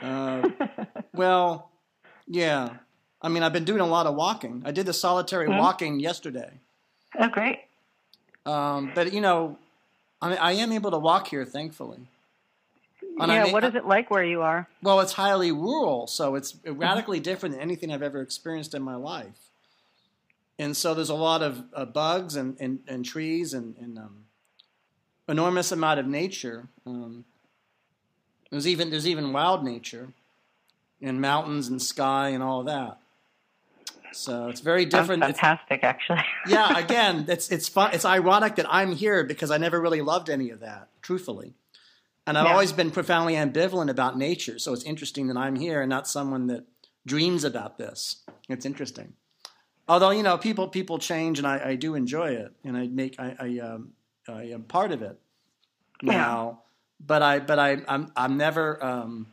[0.01, 0.49] Uh,
[1.13, 1.69] well,
[2.27, 2.69] yeah.
[3.21, 4.61] I mean, I've been doing a lot of walking.
[4.65, 5.57] I did the solitary mm-hmm.
[5.57, 6.59] walking yesterday.
[7.17, 7.59] Oh, great.
[8.45, 9.57] Um, but you know,
[10.21, 12.07] I mean, I am able to walk here, thankfully.
[13.19, 14.67] And yeah, I mean, what is it like where you are?
[14.81, 18.95] Well, it's highly rural, so it's radically different than anything I've ever experienced in my
[18.95, 19.51] life.
[20.59, 24.25] And so there's a lot of uh, bugs and, and, and, trees and, and um,
[25.27, 26.67] enormous amount of nature.
[26.85, 27.25] Um,
[28.51, 30.09] there's even there's even wild nature,
[31.01, 32.97] and mountains and sky and all of that.
[34.13, 35.21] So it's very different.
[35.21, 36.23] That's fantastic, it's, actually.
[36.47, 37.93] yeah, again, it's it's fun.
[37.93, 41.53] It's ironic that I'm here because I never really loved any of that, truthfully.
[42.27, 42.51] And I've yeah.
[42.51, 44.57] always been profoundly ambivalent about nature.
[44.57, 46.65] So it's interesting that I'm here and not someone that
[47.05, 48.23] dreams about this.
[48.49, 49.13] It's interesting.
[49.87, 53.19] Although, you know, people people change and I, I do enjoy it and I make
[53.19, 53.91] I, I, um,
[54.27, 55.19] I am part of it
[56.01, 56.47] now.
[56.47, 56.61] Yeah.
[57.05, 59.27] But I but I I'm I'm never um,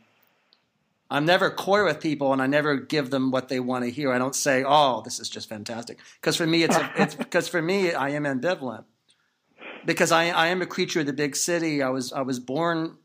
[1.09, 4.11] I'm never coy with people and I never give them what they want to hear.
[4.11, 7.47] I don't say, "Oh, this is just fantastic." Because for me it's a, it's because
[7.47, 8.83] for me I am ambivalent
[9.85, 11.81] because I, I am a creature of the big city.
[11.81, 12.97] I was I was born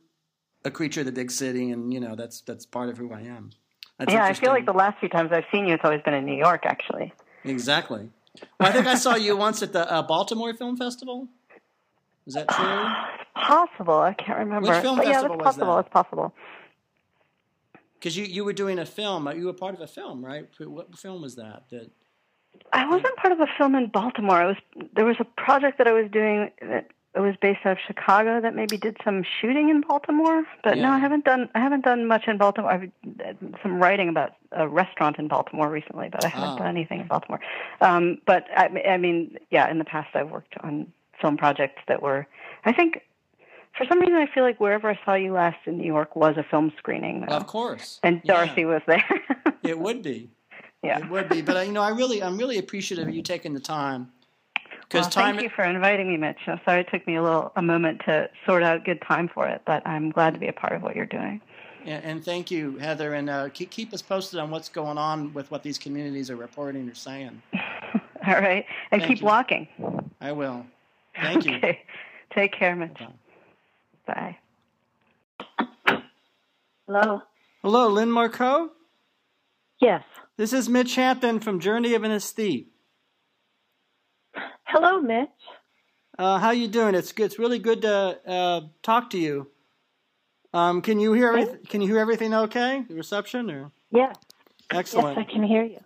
[0.64, 3.20] a creature of the big city, and you know that's that's part of who I
[3.22, 3.50] am.
[3.98, 6.14] That's yeah, I feel like the last few times I've seen you, it's always been
[6.14, 7.12] in New York, actually.
[7.44, 8.10] Exactly.
[8.60, 11.28] Well, I think I saw you once at the uh, Baltimore Film Festival.
[12.26, 12.64] Is that true?
[13.34, 13.98] possible.
[13.98, 14.68] I can't remember.
[14.68, 15.74] Which film but festival yeah, that's possible.
[15.74, 15.86] That?
[15.86, 16.34] It's possible.
[17.94, 19.28] Because you, you were doing a film.
[19.36, 20.46] You were part of a film, right?
[20.60, 21.64] What film was that?
[21.70, 21.90] That
[22.78, 24.36] I wasn't part of a film in Baltimore.
[24.36, 24.56] I was
[24.94, 28.40] there was a project that I was doing that it was based out of Chicago
[28.40, 30.44] that maybe did some shooting in Baltimore.
[30.62, 30.84] But yeah.
[30.84, 32.70] no, I haven't done I haven't done much in Baltimore.
[32.70, 36.58] I've done some writing about a restaurant in Baltimore recently, but I haven't oh.
[36.58, 37.40] done anything in Baltimore.
[37.80, 42.00] Um, but I, I mean, yeah, in the past I've worked on film projects that
[42.00, 42.26] were
[42.64, 43.02] I think
[43.76, 46.36] for some reason, I feel like wherever I saw you last in New York was
[46.36, 47.24] a film screening.
[47.24, 48.00] Of course.
[48.02, 48.66] And Darcy yeah.
[48.66, 49.04] was there.
[49.62, 50.30] it would be
[50.82, 50.98] yeah.
[50.98, 53.60] It would be, but you know, I really, I'm really appreciative of you taking the
[53.60, 54.12] time.
[54.88, 55.36] Because well, time.
[55.36, 56.38] Thank you for inviting me, Mitch.
[56.46, 59.46] I'm sorry it took me a little a moment to sort out good time for
[59.46, 61.40] it, but I'm glad to be a part of what you're doing.
[61.84, 65.32] Yeah, and thank you, Heather, and uh, keep keep us posted on what's going on
[65.34, 67.42] with what these communities are reporting or saying.
[68.26, 69.26] All right, and thank keep you.
[69.26, 69.68] walking.
[70.20, 70.64] I will.
[71.20, 71.56] Thank you.
[71.56, 71.80] Okay.
[72.30, 72.98] Take care, Mitch.
[74.06, 74.36] Bye.
[75.86, 76.02] Bye.
[76.86, 77.22] Hello.
[77.62, 78.70] Hello, Lin Marcoux.
[79.80, 80.02] Yes.
[80.38, 82.68] This is Mitch Hampton from Journey of an Aesthete.
[84.62, 85.28] Hello, Mitch.
[86.16, 86.94] Uh, how you doing?
[86.94, 89.48] It's it's really good to uh, talk to you.
[90.54, 91.64] Um, can you hear everything?
[91.68, 92.32] Can you hear everything?
[92.32, 94.12] Okay, the reception or yeah,
[94.70, 95.18] excellent.
[95.18, 95.80] Yes, I can hear you.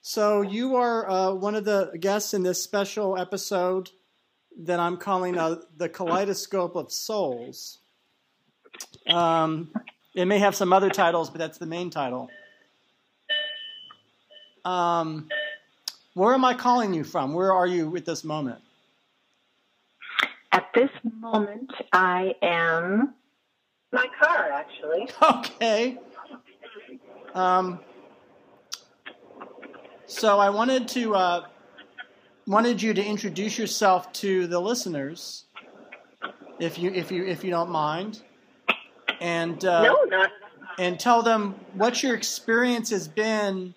[0.00, 3.90] So you are uh, one of the guests in this special episode
[4.62, 7.80] that I'm calling uh, the Kaleidoscope of Souls.
[9.08, 9.72] Um,
[10.14, 12.30] it may have some other titles, but that's the main title.
[14.64, 15.28] Um,
[16.14, 17.34] where am I calling you from?
[17.34, 18.60] Where are you at this moment?
[20.52, 20.90] At this
[21.20, 23.14] moment, I am
[23.92, 25.08] my car, actually.
[25.22, 25.98] Okay.
[27.34, 27.80] Um,
[30.06, 31.46] so I wanted to uh,
[32.46, 35.46] wanted you to introduce yourself to the listeners,
[36.58, 38.22] if you if you if you don't mind,
[39.22, 40.30] and uh, no, not.
[40.78, 43.74] And tell them what your experience has been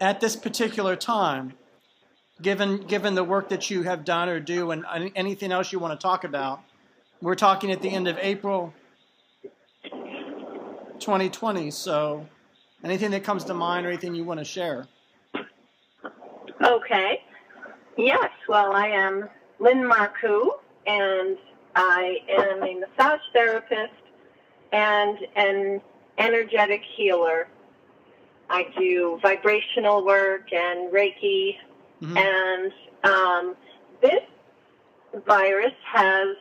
[0.00, 1.54] at this particular time,
[2.40, 5.98] given given the work that you have done or do, and anything else you want
[5.98, 6.60] to talk about.
[7.22, 8.74] We're talking at the end of April
[10.98, 12.26] 2020, so
[12.84, 14.86] anything that comes to mind or anything you want to share.
[16.62, 17.22] Okay.
[17.96, 19.28] Yes, well, I am
[19.58, 20.50] Lin Marcoux,
[20.86, 21.38] and
[21.74, 23.94] I am a massage therapist
[24.72, 25.80] and an
[26.18, 27.48] energetic healer.
[28.48, 31.56] I do vibrational work and Reiki,
[32.00, 32.16] mm-hmm.
[32.16, 32.72] and
[33.04, 33.56] um,
[34.00, 34.22] this
[35.26, 36.36] virus has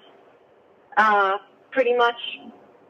[0.98, 1.38] uh,
[1.72, 2.20] pretty much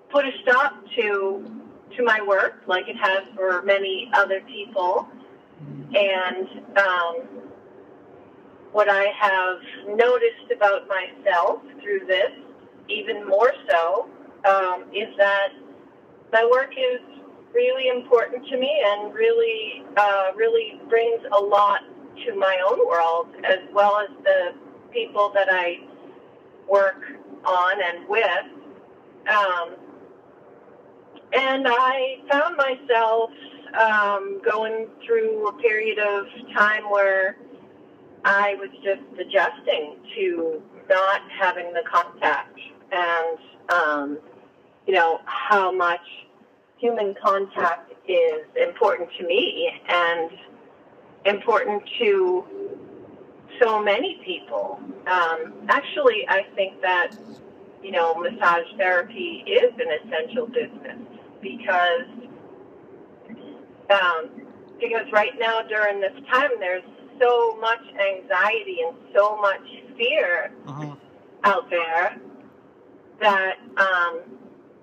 [0.09, 1.61] put a stop to
[1.95, 5.07] to my work, like it has for many other people.
[5.95, 6.47] And
[6.77, 7.15] um,
[8.73, 12.31] what I have noticed about myself through this,
[12.89, 14.09] even more so,
[14.45, 15.49] um, is that
[16.33, 16.99] my work is
[17.56, 21.80] really important to me and really, uh, really brings a lot
[22.26, 24.53] to my own world as well as the
[24.91, 25.80] people that I
[26.69, 27.02] work
[27.45, 28.45] on and with.
[29.27, 29.76] Um,
[31.34, 33.32] and I found myself
[33.80, 36.26] um, going through a period of
[36.56, 37.38] time where
[38.23, 42.60] I was just adjusting to not having the contact
[42.91, 43.38] and,
[43.69, 44.19] um,
[44.88, 46.02] you know, how much
[46.85, 50.29] human contact is important to me and
[51.25, 52.45] important to
[53.59, 54.79] so many people.
[55.07, 57.17] Um, actually, I think that,
[57.81, 60.99] you know, massage therapy is an essential business
[61.41, 62.07] because
[63.89, 64.29] um,
[64.79, 66.83] because right now during this time there's
[67.19, 69.61] so much anxiety and so much
[69.97, 70.95] fear uh-huh.
[71.43, 72.17] out there
[73.21, 74.21] that um,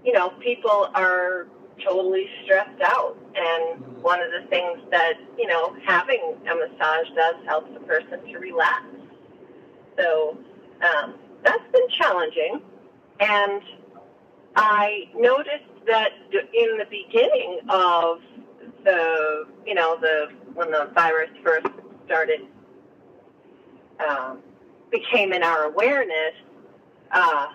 [0.05, 1.47] you know people are
[1.85, 3.17] totally stressed out.
[3.35, 8.25] And one of the things that you know having a massage does helps the person
[8.27, 8.85] to relax.
[9.99, 10.37] So
[10.83, 12.61] um, that's been challenging.
[13.21, 13.63] And
[14.55, 18.21] i noticed that in the beginning of
[18.85, 21.67] the, you know, the when the virus first
[22.07, 22.41] started
[24.07, 24.41] um,
[24.91, 26.35] became in our awareness,
[27.13, 27.49] uh,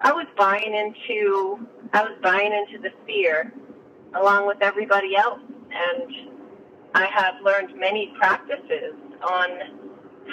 [0.00, 3.52] I was buying into I was buying into the fear
[4.14, 5.40] along with everybody else,
[5.70, 6.12] and
[6.94, 9.48] I have learned many practices on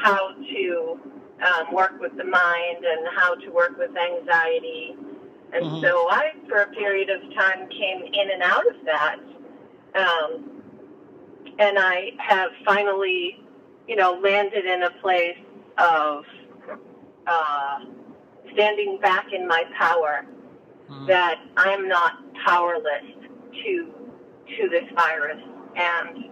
[0.02, 1.00] how to
[1.46, 4.96] um, work with the mind and how to work with anxiety
[5.54, 5.82] and mm-hmm.
[5.82, 9.18] so I, for a period of time, came in and out of that.
[9.96, 10.62] Um,
[11.60, 13.40] and I have finally,
[13.88, 15.38] you know, landed in a place
[15.78, 16.24] of
[17.28, 17.80] uh,
[18.54, 20.26] standing back in my power.
[20.90, 21.06] Mm-hmm.
[21.08, 22.14] That I'm not
[22.46, 23.06] powerless
[23.64, 23.94] to
[24.58, 25.42] to this virus,
[25.76, 26.26] and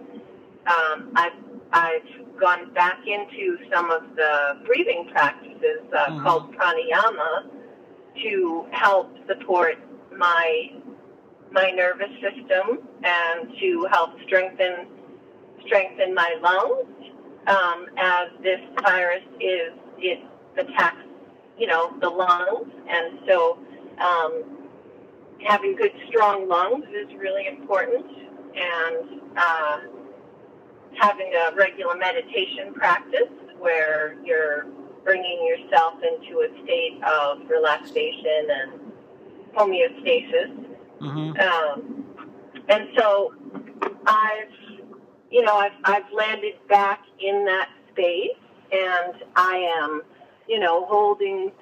[0.66, 1.32] um, I've
[1.72, 6.22] I've gone back into some of the breathing practices uh, mm-hmm.
[6.22, 7.48] called pranayama,
[8.22, 9.78] to help support
[10.16, 10.72] my
[11.50, 14.86] my nervous system and to help strengthen
[15.66, 16.86] strengthen my lungs
[17.46, 20.20] um, as this virus is it
[20.56, 21.04] attacks
[21.58, 23.58] you know the lungs and so
[23.98, 24.42] um,
[25.44, 28.06] having good strong lungs is really important
[28.54, 29.78] and uh,
[30.94, 34.66] having a regular meditation practice where you're
[35.04, 38.92] bringing yourself into a state of relaxation and
[39.54, 40.64] homeostasis.
[41.00, 41.40] Mm-hmm.
[41.40, 42.04] Um,
[42.68, 43.34] and so
[44.06, 44.88] I've,
[45.30, 48.30] you know, I've, I've landed back in that space
[48.70, 50.02] and I am,
[50.48, 51.52] you know, holding,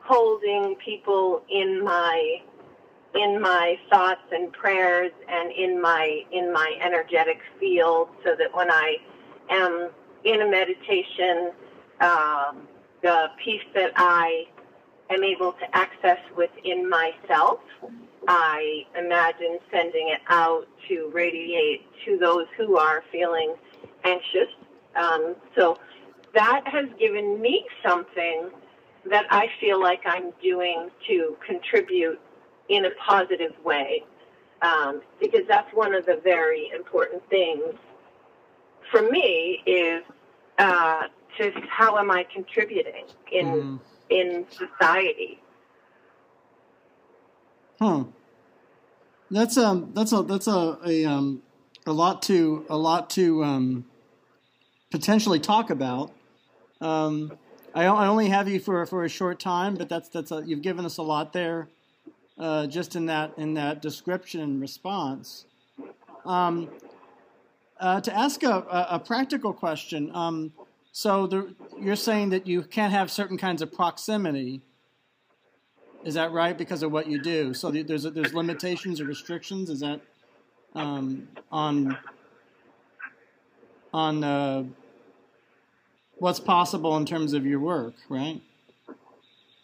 [0.00, 2.42] holding people in my,
[3.14, 8.70] in my thoughts and prayers and in my, in my energetic field so that when
[8.70, 8.96] I
[9.50, 9.90] am
[10.24, 11.52] in a meditation,
[12.00, 12.68] um,
[13.02, 14.46] the peace that I
[15.10, 17.60] am able to access within myself
[18.28, 23.54] I imagine sending it out to radiate to those who are feeling
[24.04, 24.48] anxious.
[24.96, 25.78] Um, so
[26.34, 28.50] that has given me something
[29.10, 32.20] that I feel like I'm doing to contribute
[32.68, 34.04] in a positive way.
[34.62, 37.74] Um, because that's one of the very important things
[38.90, 40.02] for me is
[40.58, 41.02] uh,
[41.38, 43.80] to how am I contributing in mm.
[44.08, 45.40] in society.
[47.80, 48.02] Hmm.
[49.30, 51.42] That's um that's a that's a, a um
[51.86, 53.84] a lot to a lot to um
[54.90, 56.12] potentially talk about.
[56.80, 57.32] Um,
[57.74, 60.62] I, I only have you for for a short time, but that's that's a, you've
[60.62, 61.68] given us a lot there,
[62.38, 65.46] uh, just in that in that description and response.
[66.24, 66.70] Um,
[67.80, 70.52] uh, to ask a, a, practical question, um,
[70.92, 71.48] so
[71.78, 74.62] you're saying that you can't have certain kinds of proximity.
[76.04, 76.56] Is that right?
[76.56, 77.52] Because of what you do.
[77.52, 79.68] So there's there's limitations or restrictions.
[79.70, 80.00] Is that
[80.74, 81.98] um, on
[83.92, 84.64] on uh,
[86.24, 88.40] what's possible in terms of your work, right?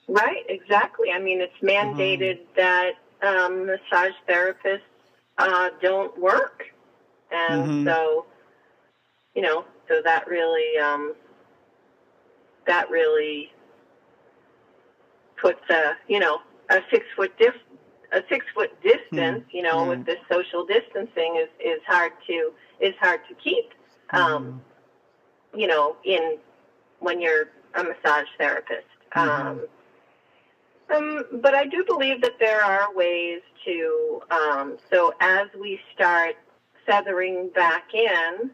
[0.06, 1.10] Right, exactly.
[1.10, 2.92] I mean, it's mandated uh-huh.
[3.22, 4.82] that um, massage therapists
[5.38, 6.64] uh, don't work,
[7.32, 7.86] and mm-hmm.
[7.86, 8.26] so
[9.34, 11.14] you know, so that really um,
[12.66, 13.50] that really
[15.40, 17.54] puts a you know a six foot dif-
[18.12, 19.56] a six foot distance, mm-hmm.
[19.56, 22.50] you know, with this social distancing is is hard to
[22.80, 23.70] is hard to keep.
[24.10, 24.58] Um, mm-hmm
[25.54, 26.38] you know, in
[27.00, 28.86] when you're a massage therapist.
[29.14, 29.48] Mm-hmm.
[29.48, 29.66] Um,
[30.94, 34.22] um, but I do believe that there are ways to.
[34.30, 36.36] Um, so as we start
[36.86, 38.50] feathering back in,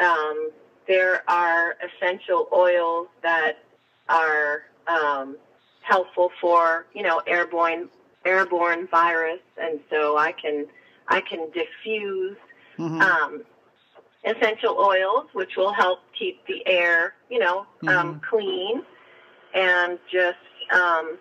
[0.00, 0.50] um,
[0.86, 3.64] there are essential oils that
[4.08, 5.36] are um,
[5.80, 7.88] helpful for you know airborne
[8.24, 10.66] airborne virus, and so I can
[11.08, 12.36] I can diffuse
[12.78, 13.00] mm-hmm.
[14.24, 17.88] Essential oils, which will help keep the air, you know, um, mm-hmm.
[17.88, 18.82] um, clean,
[19.54, 20.38] and just
[20.72, 21.18] um,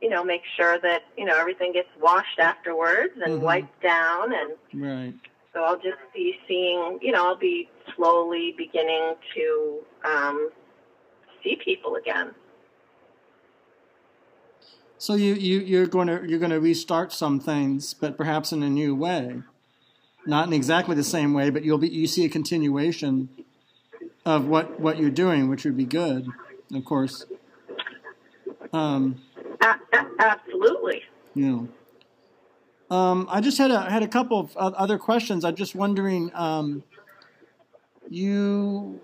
[0.00, 3.44] you know make sure that you know everything gets washed afterwards and mm-hmm.
[3.44, 5.14] wiped down, and right.
[5.54, 10.50] So I'll just be seeing, you know, I'll be slowly beginning to um,
[11.42, 12.32] see people again.
[14.98, 18.62] So you, you you're going to you're going to restart some things, but perhaps in
[18.62, 19.42] a new way
[20.28, 23.30] not in exactly the same way, but you'll be you see a continuation
[24.26, 26.28] of what what you're doing, which would be good,
[26.74, 27.24] of course.
[28.72, 29.22] Um,
[30.20, 31.02] absolutely.
[31.34, 31.62] Yeah.
[32.90, 35.44] Um, I just had a had a couple of other questions.
[35.44, 36.30] I'm just wondering.
[36.34, 36.84] Um,
[38.10, 39.00] you,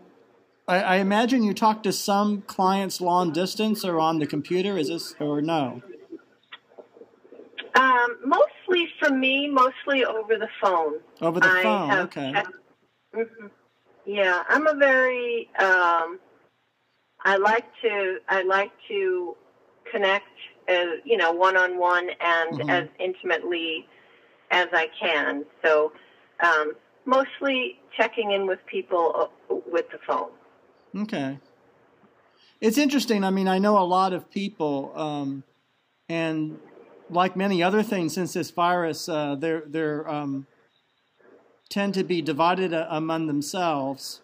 [0.66, 4.78] I, I, imagine you talk to some clients long distance or on the computer.
[4.78, 5.82] Is this or no?
[7.74, 8.16] Um,
[8.68, 10.94] mostly for me, mostly over the phone.
[11.20, 12.32] Over the phone, okay.
[12.32, 12.46] Had,
[13.14, 13.46] mm-hmm.
[14.06, 15.48] Yeah, I'm a very.
[15.58, 16.18] Um,
[17.24, 18.18] I like to.
[18.28, 19.36] I like to
[19.90, 20.26] connect,
[20.68, 22.70] as you know, one on one and mm-hmm.
[22.70, 23.86] as intimately
[24.50, 25.44] as I can.
[25.64, 25.92] So,
[26.42, 26.74] um,
[27.06, 30.30] mostly checking in with people uh, with the phone.
[30.96, 31.38] Okay.
[32.60, 33.24] It's interesting.
[33.24, 35.42] I mean, I know a lot of people, um,
[36.08, 36.58] and
[37.10, 40.46] like many other things since this virus, uh, they're they're um,
[41.68, 44.20] tend to be divided uh, among themselves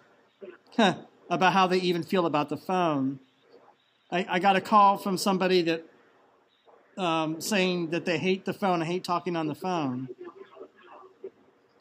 [1.31, 3.21] about how they even feel about the phone.
[4.11, 5.85] I, I got a call from somebody that
[6.97, 10.09] um, saying that they hate the phone, I hate talking on the phone,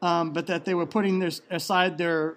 [0.02, 2.36] um, but that they were putting their, aside their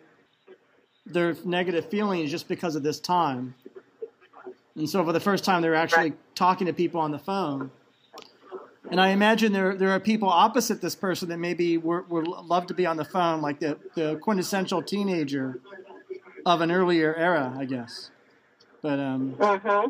[1.04, 3.54] their negative feelings just because of this time.
[4.76, 7.70] And so, for the first time, they were actually talking to people on the phone.
[8.92, 12.66] And I imagine there there are people opposite this person that maybe would, would love
[12.66, 15.60] to be on the phone, like the, the quintessential teenager
[16.44, 18.10] of an earlier era, I guess.
[18.82, 19.88] But um, uh-huh.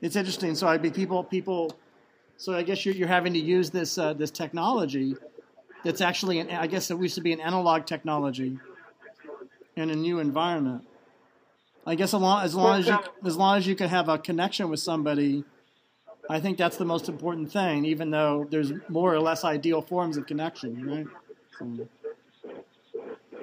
[0.00, 0.54] it's interesting.
[0.54, 1.76] So I'd be people people.
[2.38, 5.16] So I guess you're, you're having to use this uh, this technology
[5.84, 8.58] that's actually an, I guess it used to be an analog technology
[9.76, 10.86] in a new environment.
[11.86, 14.16] I guess as long as long as you as long as you can have a
[14.16, 15.44] connection with somebody
[16.30, 20.16] I think that's the most important thing, even though there's more or less ideal forms
[20.16, 21.06] of connection, right?
[21.58, 21.88] So.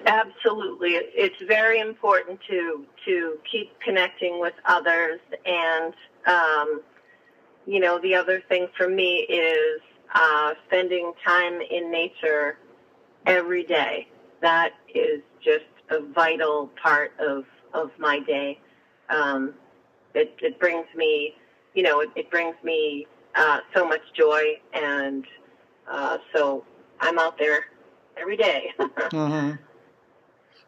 [0.06, 5.94] Absolutely, it's very important to to keep connecting with others, and
[6.28, 6.82] um,
[7.66, 9.82] you know the other thing for me is
[10.16, 12.58] uh, spending time in nature
[13.26, 14.08] every day.
[14.42, 17.44] That is just a vital part of
[17.74, 18.60] of my day.
[19.10, 19.56] Um,
[20.16, 21.36] it, it brings me
[21.78, 23.06] you know, it, it brings me
[23.36, 24.44] uh, so much joy
[24.74, 25.26] and
[25.88, 26.66] Uh, so
[27.00, 27.66] I'm out there
[28.20, 28.74] every day.
[28.80, 29.54] uh-huh.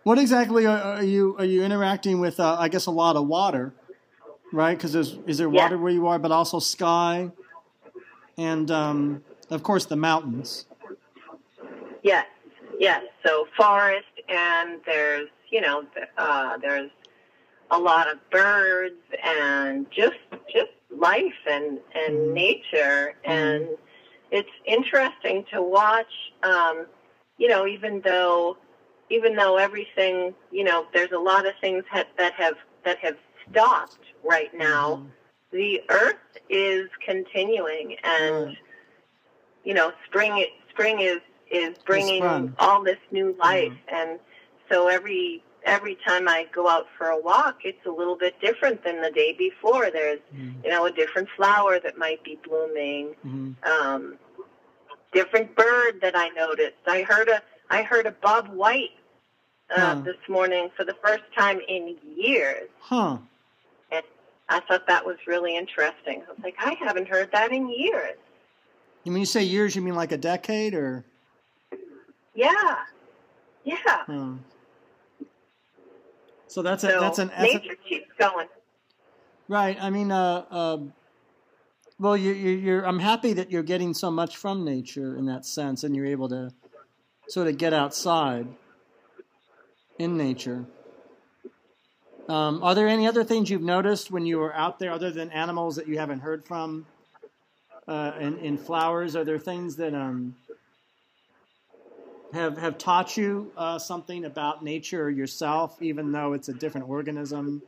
[0.04, 2.40] What exactly are, you are you interacting with?
[2.40, 3.74] Uh, I guess a lot of water,
[4.54, 4.78] right?
[4.78, 5.82] Because there's is there water yeah.
[5.82, 7.32] where you are, but also sky,
[8.38, 10.68] and um, of course the mountains.
[12.02, 12.28] Yes,
[12.80, 13.04] yes.
[13.26, 15.84] So forest, and there's you know
[16.18, 16.92] uh, there's
[17.72, 20.22] a lot of birds and just
[20.54, 22.34] just life and and mm.
[22.34, 23.78] nature and mm.
[24.32, 26.12] it's interesting to watch
[26.44, 26.86] um
[27.38, 28.58] you know even though
[29.10, 33.18] even though everything you know there's a lot of things ha- that have that have
[33.52, 35.08] stopped right now mm.
[35.52, 36.16] the earth
[36.50, 38.58] is continuing and
[39.64, 41.20] you know spring spring is
[41.52, 44.20] is bringing all this new life and
[44.72, 48.84] so every every time I go out for a walk, it's a little bit different
[48.84, 49.92] than the day before.
[49.92, 53.52] There's, mm you know, a different flower that might be blooming, mm-hmm.
[53.64, 54.18] um,
[55.14, 56.76] different bird that I noticed.
[56.86, 58.92] I heard a, I heard a bob white
[59.76, 60.02] uh, huh.
[60.02, 62.70] this morning for the first time in years.
[62.82, 63.20] Huh.
[63.92, 64.04] And
[64.50, 66.24] I thought that was really interesting.
[66.28, 68.18] I was like, I haven't heard that in years.
[69.04, 71.06] When you say years, you mean like a decade or?
[72.36, 72.76] Yeah.
[73.64, 74.04] Yeah.
[74.06, 74.36] Hmm.
[76.50, 78.48] So that's so a, that's an nature keeps going.
[79.48, 79.78] Right.
[79.80, 80.78] I mean, uh, uh,
[82.00, 82.88] well, you, you, you're.
[82.88, 86.28] I'm happy that you're getting so much from nature in that sense, and you're able
[86.30, 86.52] to
[87.28, 88.48] sort of get outside
[90.00, 90.66] in nature.
[92.28, 95.30] Um, are there any other things you've noticed when you were out there, other than
[95.32, 96.88] animals that you haven't heard from?
[97.88, 100.36] Uh, in, in flowers, are there things that um,
[102.34, 106.90] have have taught you uh, something about nature or yourself, even though it's a different
[106.90, 107.62] organism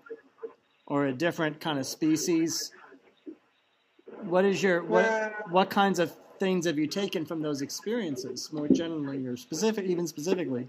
[0.86, 2.72] or a different kind of species?
[4.24, 8.68] What is your what what kinds of things have you taken from those experiences, more
[8.68, 10.68] generally or specific, even specifically?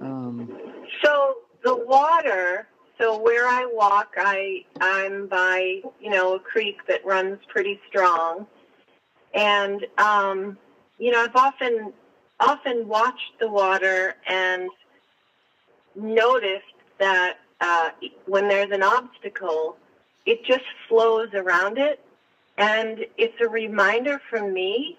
[0.00, 0.58] Um,
[1.02, 2.68] so the water.
[2.98, 8.46] So where I walk, I I'm by you know a creek that runs pretty strong,
[9.34, 10.58] and um,
[10.98, 11.92] you know I've often
[12.40, 14.68] often watched the water and
[15.94, 16.64] noticed
[16.98, 17.90] that uh,
[18.26, 19.76] when there's an obstacle,
[20.26, 22.00] it just flows around it.
[22.56, 24.98] And it's a reminder for me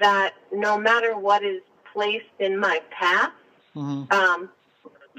[0.00, 1.60] that no matter what is
[1.92, 3.32] placed in my path,
[3.74, 4.10] mm-hmm.
[4.12, 4.48] um,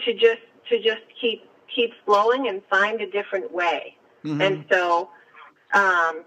[0.04, 3.96] to just to just keep keep flowing and find a different way.
[4.24, 4.42] Mm-hmm.
[4.42, 5.10] And so,
[5.74, 6.24] um,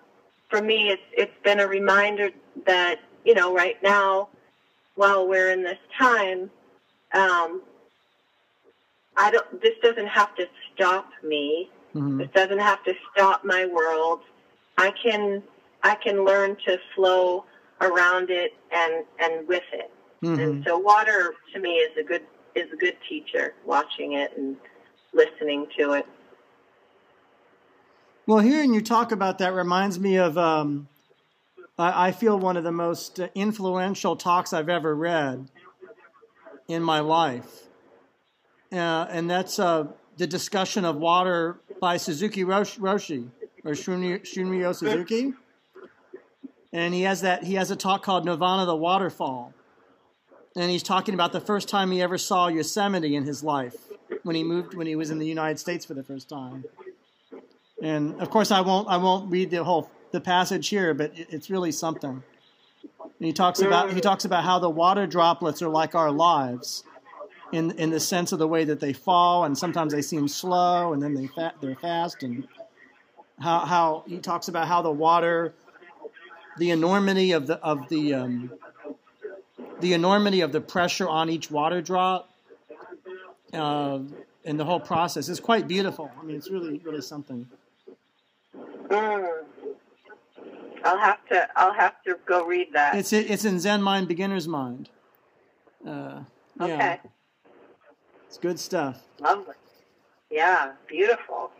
[0.48, 2.30] for me, it's it's been a reminder
[2.66, 4.28] that you know right now
[4.98, 6.50] while we're in this time,
[7.14, 7.62] um,
[9.16, 9.62] I don't.
[9.62, 11.70] This doesn't have to stop me.
[11.94, 12.18] Mm-hmm.
[12.18, 14.20] This doesn't have to stop my world.
[14.76, 15.42] I can
[15.84, 17.44] I can learn to flow
[17.80, 19.90] around it and and with it.
[20.22, 20.40] Mm-hmm.
[20.40, 22.24] And so water to me is a good
[22.56, 23.54] is a good teacher.
[23.64, 24.56] Watching it and
[25.14, 26.06] listening to it.
[28.26, 30.88] Well, hearing you talk about that reminds me of um,
[31.78, 35.48] I, feel one of the most influential talks I've ever read
[36.66, 37.68] in my life.
[38.72, 39.86] Uh, and that's uh,
[40.16, 43.28] the discussion of water by Suzuki Roshi
[43.64, 45.32] or Shunryu Suzuki.
[46.72, 49.54] And he has that he has a talk called Nirvana the Waterfall.
[50.56, 53.76] And he's talking about the first time he ever saw Yosemite in his life
[54.24, 56.64] when he moved when he was in the United States for the first time.
[57.80, 61.50] And of course I won't I won't read the whole the passage here, but it's
[61.50, 62.22] really something.
[63.02, 66.84] And he talks about he talks about how the water droplets are like our lives,
[67.52, 70.92] in in the sense of the way that they fall, and sometimes they seem slow,
[70.92, 72.46] and then they fa- they're fast, and
[73.40, 75.54] how how he talks about how the water,
[76.58, 78.52] the enormity of the of the um,
[79.80, 82.30] the enormity of the pressure on each water drop,
[83.52, 83.98] uh,
[84.44, 86.10] and the whole process is quite beautiful.
[86.20, 87.48] I mean, it's really really something.
[90.84, 91.48] I'll have to.
[91.56, 92.96] I'll have to go read that.
[92.96, 94.88] It's it's in Zen Mind, Beginner's Mind.
[95.86, 96.22] Uh,
[96.60, 96.64] yeah.
[96.64, 97.00] Okay.
[98.26, 99.02] It's good stuff.
[99.20, 99.54] Lovely.
[100.30, 101.50] Yeah, beautiful.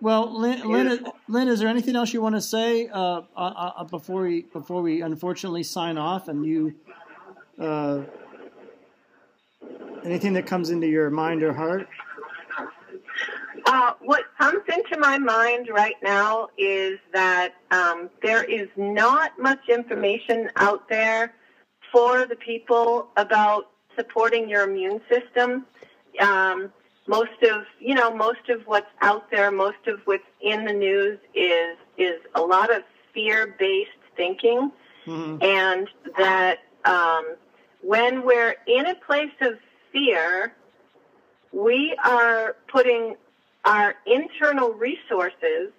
[0.00, 3.84] Well, Lin, Lin, Lin, is there anything else you want to say uh, uh, uh,
[3.84, 6.28] before we before we unfortunately sign off?
[6.28, 6.74] And you,
[7.58, 8.02] uh,
[10.04, 11.88] anything that comes into your mind or heart?
[13.74, 19.68] Uh, what comes into my mind right now is that um, there is not much
[19.68, 21.34] information out there
[21.90, 25.66] for the people about supporting your immune system.
[26.20, 26.72] Um,
[27.08, 31.18] most of you know most of what's out there, most of what's in the news
[31.34, 34.70] is is a lot of fear based thinking,
[35.04, 35.42] mm-hmm.
[35.42, 37.34] and that um,
[37.82, 39.54] when we're in a place of
[39.90, 40.54] fear,
[41.50, 43.16] we are putting
[43.64, 45.70] our internal resources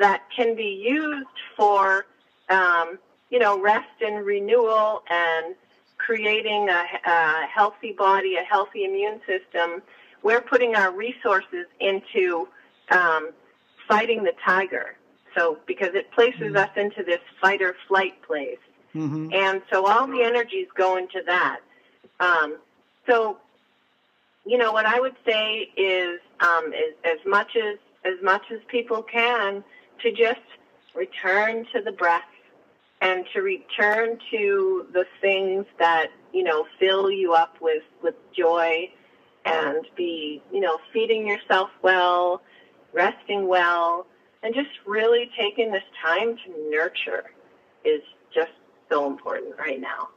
[0.00, 1.26] that can be used
[1.56, 2.06] for,
[2.48, 2.98] um,
[3.30, 5.54] you know, rest and renewal and
[5.98, 9.82] creating a, a healthy body, a healthy immune system.
[10.22, 12.48] We're putting our resources into
[12.90, 13.30] um,
[13.88, 14.96] fighting the tiger.
[15.36, 16.56] So, because it places mm-hmm.
[16.56, 18.58] us into this fight or flight place.
[18.94, 19.32] Mm-hmm.
[19.32, 21.60] And so all the energies go into that.
[22.18, 22.58] Um,
[23.08, 23.38] so,
[24.50, 28.58] you know, what I would say is, um, is as much as, as much as
[28.66, 29.62] people can
[30.02, 30.40] to just
[30.92, 32.24] return to the breath
[33.00, 38.90] and to return to the things that, you know, fill you up with, with joy
[39.44, 42.42] and be, you know, feeding yourself well,
[42.92, 44.04] resting well,
[44.42, 47.30] and just really taking this time to nurture
[47.84, 48.02] is
[48.34, 48.50] just
[48.90, 50.08] so important right now.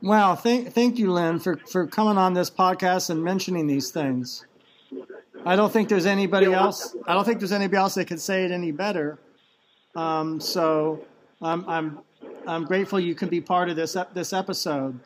[0.00, 4.46] Wow, thank thank you, Lin, for, for coming on this podcast and mentioning these things.
[5.44, 6.94] I don't think there's anybody else.
[7.06, 9.18] I don't think there's anybody else that could say it any better.
[9.94, 11.04] Um, so
[11.42, 11.98] I'm I'm
[12.46, 14.98] I'm grateful you can be part of this this episode.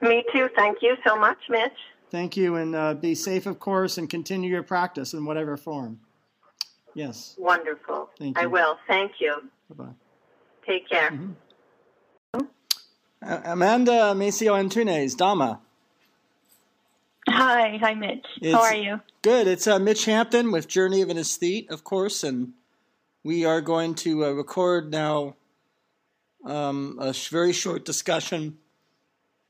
[0.00, 0.48] Me too.
[0.56, 1.70] Thank you so much, Mitch.
[2.10, 6.00] Thank you, and uh, be safe, of course, and continue your practice in whatever form.
[6.94, 7.36] Yes.
[7.38, 8.10] Wonderful.
[8.18, 8.42] Thank you.
[8.42, 8.76] I will.
[8.86, 9.48] Thank you.
[9.70, 9.92] Bye bye.
[10.66, 11.10] Take care.
[11.10, 11.32] Mm-hmm.
[13.22, 15.60] Amanda Maciel Antunes, Dama.
[17.28, 18.26] Hi, hi, Mitch.
[18.40, 19.00] It's How are you?
[19.22, 19.46] Good.
[19.46, 22.52] It's uh, Mitch Hampton with Journey of an Aesthete, of course, and
[23.22, 25.36] we are going to uh, record now
[26.44, 28.58] um, a sh- very short discussion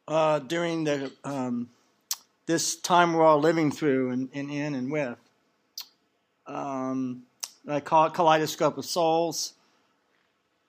[0.06, 1.70] uh, during the um,
[2.44, 5.16] this time we're all living through and, and in and with.
[6.46, 7.22] Um,
[7.66, 9.54] I call it Kaleidoscope of Souls,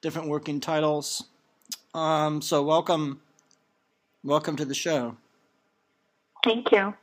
[0.02, 1.26] different working titles.
[1.96, 3.22] Um, so welcome,
[4.24, 5.16] welcome to the show.
[6.44, 6.96] Thank you.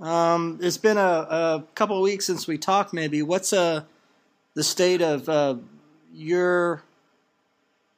[0.00, 2.92] Um, it's been a, a couple of weeks since we talked.
[2.92, 3.84] Maybe what's uh,
[4.52, 5.56] the state of uh,
[6.12, 6.82] your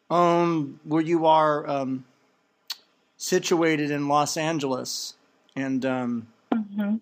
[0.08, 2.04] own where you are um,
[3.16, 5.14] situated in Los Angeles
[5.56, 6.96] and um, mm-hmm.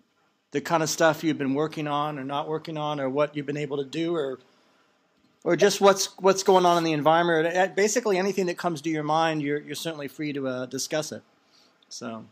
[0.51, 3.45] the kind of stuff you've been working on or not working on, or what you've
[3.45, 4.39] been able to do, or
[5.43, 7.75] or just what's what's going on in the environment.
[7.75, 11.23] Basically, anything that comes to your mind, you're you're certainly free to uh, discuss it.
[11.89, 12.25] So.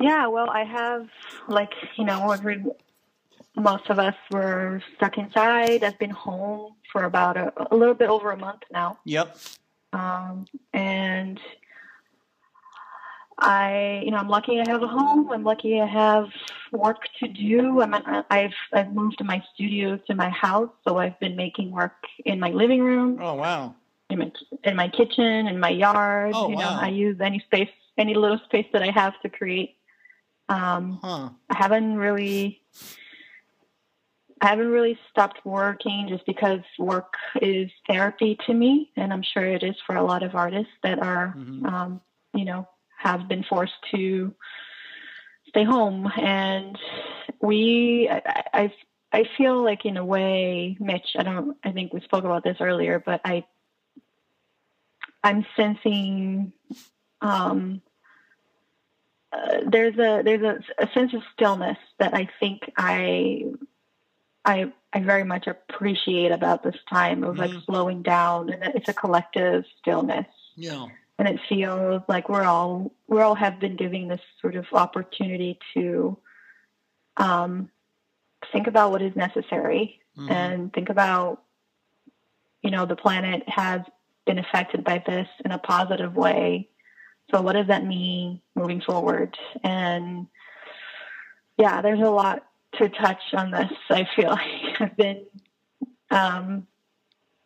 [0.00, 1.08] Yeah, well, I have
[1.48, 2.64] like you know every
[3.56, 5.82] most of us were stuck inside.
[5.82, 8.98] I've been home for about a, a little bit over a month now.
[9.04, 9.36] Yep.
[9.92, 11.40] Um, and
[13.38, 15.30] I, you know, I'm lucky I have a home.
[15.30, 16.26] I'm lucky I have
[16.72, 17.80] work to do.
[17.80, 17.94] I'm,
[18.30, 22.50] I've, I've moved my studio to my house, so I've been making work in my
[22.50, 23.18] living room.
[23.20, 23.76] Oh wow!
[24.10, 24.32] In my,
[24.64, 26.32] in my kitchen, in my yard.
[26.34, 26.80] Oh, you know, wow.
[26.80, 29.76] I use any space, any little space that I have to create.
[30.48, 31.28] Um, huh.
[31.50, 32.60] I haven't really
[34.40, 39.44] I haven't really stopped working just because work is therapy to me, and I'm sure
[39.44, 41.66] it is for a lot of artists that are, mm-hmm.
[41.66, 42.00] um,
[42.34, 44.34] you know, have been forced to
[45.48, 46.10] stay home.
[46.20, 46.76] And
[47.40, 48.72] we, I, I,
[49.12, 51.16] I feel like in a way, Mitch.
[51.16, 51.56] I don't.
[51.64, 53.44] I think we spoke about this earlier, but I,
[55.24, 56.52] I'm sensing.
[57.20, 57.80] Um,
[59.32, 63.44] uh, there's a there's a, a sense of stillness that I think I
[64.44, 67.60] I I very much appreciate about this time of like mm-hmm.
[67.66, 70.26] slowing down and it's a collective stillness.
[70.56, 70.86] Yeah.
[71.18, 75.58] And it feels like we're all we're all have been giving this sort of opportunity
[75.74, 76.16] to
[77.16, 77.70] um,
[78.52, 80.30] think about what is necessary mm-hmm.
[80.30, 81.42] and think about
[82.62, 83.80] you know the planet has
[84.26, 86.68] been affected by this in a positive way.
[87.30, 89.36] So what does that mean moving forward?
[89.64, 90.28] And
[91.58, 93.72] yeah, there's a lot to touch on this.
[93.90, 95.24] I feel like I've been
[96.10, 96.66] um,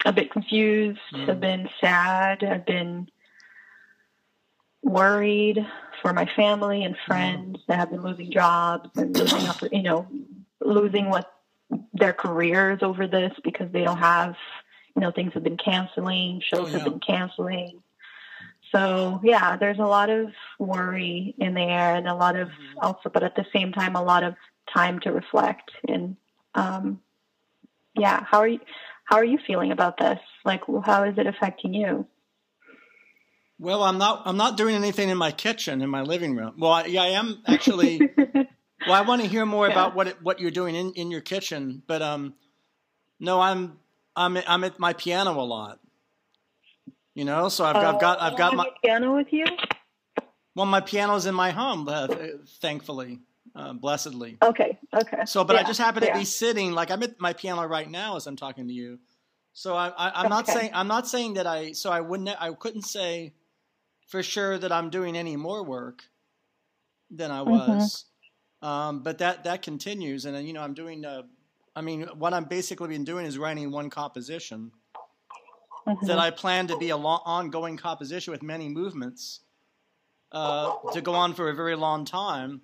[0.04, 1.00] a bit confused.
[1.14, 1.30] Mm.
[1.30, 2.44] I've been sad.
[2.44, 3.08] I've been
[4.82, 5.64] worried
[6.00, 7.66] for my family and friends mm.
[7.68, 10.06] that have been losing jobs and losing, you know,
[10.60, 11.32] losing what
[11.92, 14.34] their careers over this because they don't have,
[14.94, 16.72] you know, things have been canceling, shows oh, yeah.
[16.72, 17.82] have been canceling.
[18.74, 22.78] So yeah, there's a lot of worry in the air and a lot of mm-hmm.
[22.80, 24.34] also, but at the same time, a lot of
[24.72, 26.16] time to reflect and
[26.54, 27.00] um,
[27.94, 28.60] yeah how are you
[29.04, 32.06] how are you feeling about this like how is it affecting you
[33.62, 36.72] well i'm not i'm not doing anything in my kitchen in my living room well
[36.72, 38.00] I, yeah i am actually
[38.86, 39.72] well i want to hear more yeah.
[39.72, 42.34] about what it, what you're doing in, in your kitchen but um
[43.22, 43.78] No, I'm
[44.16, 45.78] I'm I'm at my piano a lot.
[47.14, 49.46] You know, so I've, uh, I've got I've got my piano with you.
[50.56, 52.08] Well, my piano's in my home, uh,
[52.60, 53.20] thankfully,
[53.54, 54.38] uh, blessedly.
[54.42, 55.24] Okay, okay.
[55.24, 56.18] So, but yeah, I just happen to yeah.
[56.18, 58.98] be sitting like I'm at my piano right now as I'm talking to you.
[59.52, 60.28] So I, I, am okay.
[60.28, 61.72] not saying I'm not saying that I.
[61.72, 62.28] So I wouldn't.
[62.40, 63.34] I couldn't say
[64.06, 66.02] for sure that I'm doing any more work
[67.10, 67.50] than I mm-hmm.
[67.50, 68.04] was.
[68.62, 68.68] Mm-hmm.
[68.68, 71.04] Um, but that that continues, and you know, I'm doing.
[71.04, 71.22] Uh,
[71.74, 74.70] I mean, what I'm basically been doing is writing one composition
[75.86, 76.06] mm-hmm.
[76.06, 79.40] that I plan to be a long, ongoing composition with many movements
[80.30, 82.60] uh, to go on for a very long time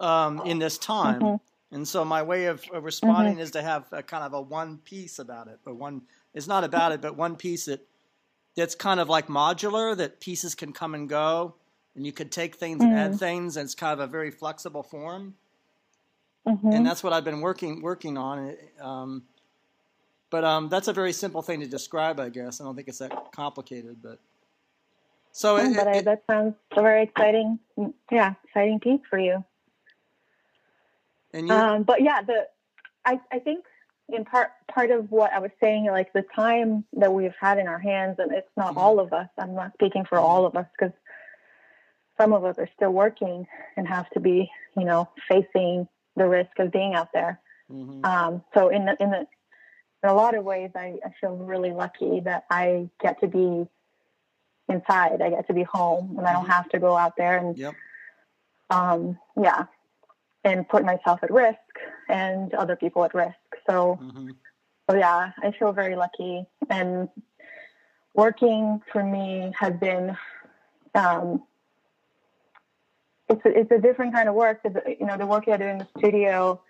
[0.00, 1.20] um, in this time.
[1.20, 1.74] Mm-hmm.
[1.74, 3.42] And so my way of, of responding mm-hmm.
[3.42, 6.02] is to have a kind of a one piece about it, or one.
[6.32, 7.86] It's not about it, but one piece that
[8.56, 11.54] that's kind of like modular, that pieces can come and go,
[11.94, 13.18] and you could take things and add mm.
[13.18, 15.34] things, and it's kind of a very flexible form.
[16.46, 16.72] Mm-hmm.
[16.72, 18.56] And that's what I've been working working on.
[18.80, 19.24] Um,
[20.30, 22.60] but um, that's a very simple thing to describe, I guess.
[22.60, 24.18] I don't think it's that complicated, but
[25.32, 27.58] so it, but it, I, that sounds very exciting,
[28.10, 29.44] yeah, exciting piece for you.
[31.32, 32.46] And you, um, but yeah, the
[33.04, 33.64] I I think
[34.08, 37.66] in part part of what I was saying, like the time that we've had in
[37.66, 38.78] our hands, and it's not mm-hmm.
[38.78, 39.28] all of us.
[39.38, 40.94] I'm not speaking for all of us because
[42.18, 43.46] some of us are still working
[43.76, 47.40] and have to be, you know, facing the risk of being out there.
[47.70, 48.04] Mm-hmm.
[48.04, 49.26] Um, so in the, in the,
[50.02, 53.66] in a lot of ways, I, I feel really lucky that I get to be
[54.68, 55.20] inside.
[55.20, 56.52] I get to be home, and I don't mm-hmm.
[56.52, 57.74] have to go out there and, yep.
[58.70, 59.64] um, yeah,
[60.44, 61.58] and put myself at risk
[62.08, 63.34] and other people at risk.
[63.68, 64.30] So, mm-hmm.
[64.88, 66.46] so yeah, I feel very lucky.
[66.70, 67.08] And
[68.14, 70.16] working for me has been,
[70.94, 71.42] um,
[73.28, 74.60] it's a, it's a different kind of work.
[74.64, 76.60] You know, the work I do in the studio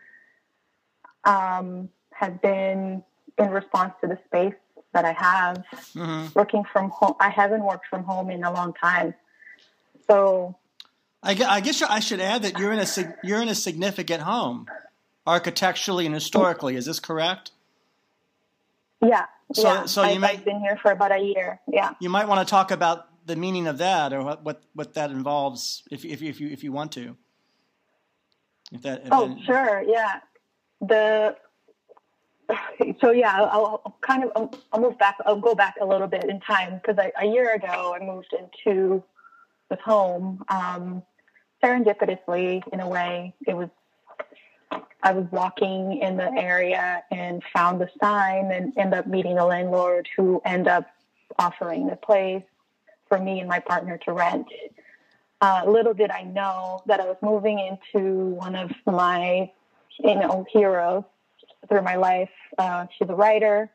[1.25, 3.03] um, has been
[3.39, 4.55] in response to the space
[4.95, 5.65] that I have.
[5.95, 6.27] Mm-hmm.
[6.35, 9.15] Working from home, I haven't worked from home in a long time.
[10.09, 10.57] So,
[11.23, 12.87] I, I guess I should add that you're in a
[13.25, 14.67] you're in a significant home,
[15.27, 16.77] architecturally and historically.
[16.77, 17.51] Is this correct?
[19.05, 19.27] Yeah.
[19.53, 19.87] So, yeah.
[19.87, 21.61] so you I've, might, I've been here for about a year.
[21.71, 21.95] Yeah.
[22.01, 25.11] You might want to talk about the meaning of that or what what, what that
[25.11, 27.17] involves if if if you if you want to.
[28.73, 29.03] If that.
[29.03, 29.83] If oh, sure.
[29.87, 30.21] Yeah.
[30.81, 31.37] The
[33.01, 35.17] so yeah, I'll, I'll kind of I'll, I'll, move back.
[35.25, 39.03] I'll go back a little bit in time because a year ago I moved into
[39.69, 41.03] this home um,
[41.63, 43.35] serendipitously in a way.
[43.47, 43.69] It was
[45.07, 49.47] I was walking in the area and found the sign and end up meeting a
[49.47, 50.85] landlord who end up
[51.39, 52.43] offering the place
[53.09, 54.49] for me and my partner to rent.
[55.41, 59.53] Uh, little did I know that I was moving into one of my,
[60.01, 61.05] you know, heroes
[61.69, 62.31] through my life.
[62.59, 63.71] Uh, she's a writer.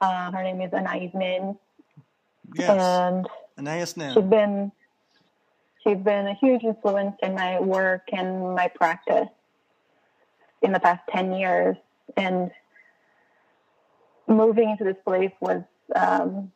[0.00, 1.58] Uh, her name is Anais Nin.
[2.54, 2.70] Yes.
[2.70, 3.26] And
[3.58, 4.14] Anais Nin.
[4.14, 4.70] She's been
[5.82, 9.26] she's been a huge influence in my work and my practice
[10.62, 11.76] in the past ten years.
[12.16, 12.50] And
[14.26, 15.62] moving into this place was
[15.94, 16.52] um,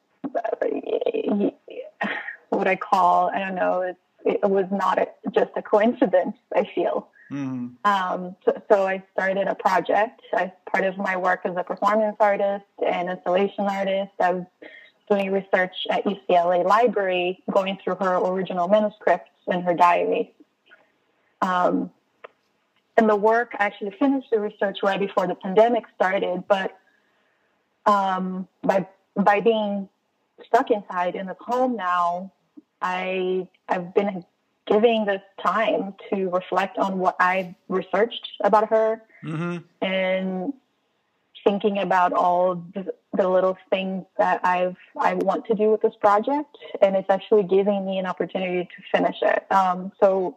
[2.49, 6.69] what I call, I don't know, it, it was not a, just a coincidence, I
[6.75, 7.09] feel.
[7.31, 7.69] Mm-hmm.
[7.85, 10.21] Um, so, so, I started a project.
[10.33, 14.45] As part of my work as a performance artist and installation artist, I was
[15.11, 20.29] doing research at UCLA Library, going through her original manuscripts and her diaries.
[21.43, 21.91] Um,
[22.97, 26.77] and the work, I actually finished the research right before the pandemic started, but
[27.85, 29.89] um, by by being
[30.47, 32.33] stuck inside in this home now,
[32.81, 34.25] I I've been
[34.67, 39.59] giving this time to reflect on what I've researched about her mm-hmm.
[39.81, 40.53] and
[41.45, 45.95] thinking about all the, the, little things that I've I want to do with this
[46.01, 49.51] project, and it's actually giving me an opportunity to finish it.
[49.53, 50.37] Um, so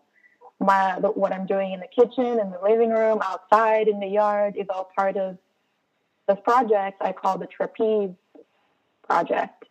[0.59, 4.55] my what I'm doing in the kitchen, in the living room, outside, in the yard
[4.57, 5.37] is all part of
[6.27, 8.11] this project I call the Trapeze
[9.07, 9.65] Project.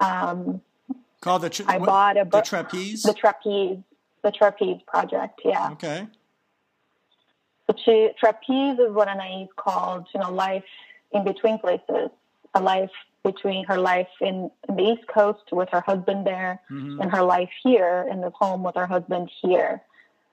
[0.00, 0.60] Um,
[1.20, 2.44] Called the tra- I what, bought a book.
[2.44, 3.02] The trapeze.
[3.02, 3.78] The trapeze.
[4.22, 5.40] The trapeze project.
[5.44, 5.70] Yeah.
[5.72, 6.06] Okay.
[7.66, 10.64] So she, trapeze is what Anais called, you know, life
[11.12, 12.10] in between places,
[12.52, 12.90] a life
[13.24, 17.00] between her life in, in the East Coast with her husband there, mm-hmm.
[17.00, 19.82] and her life here in the home with her husband here.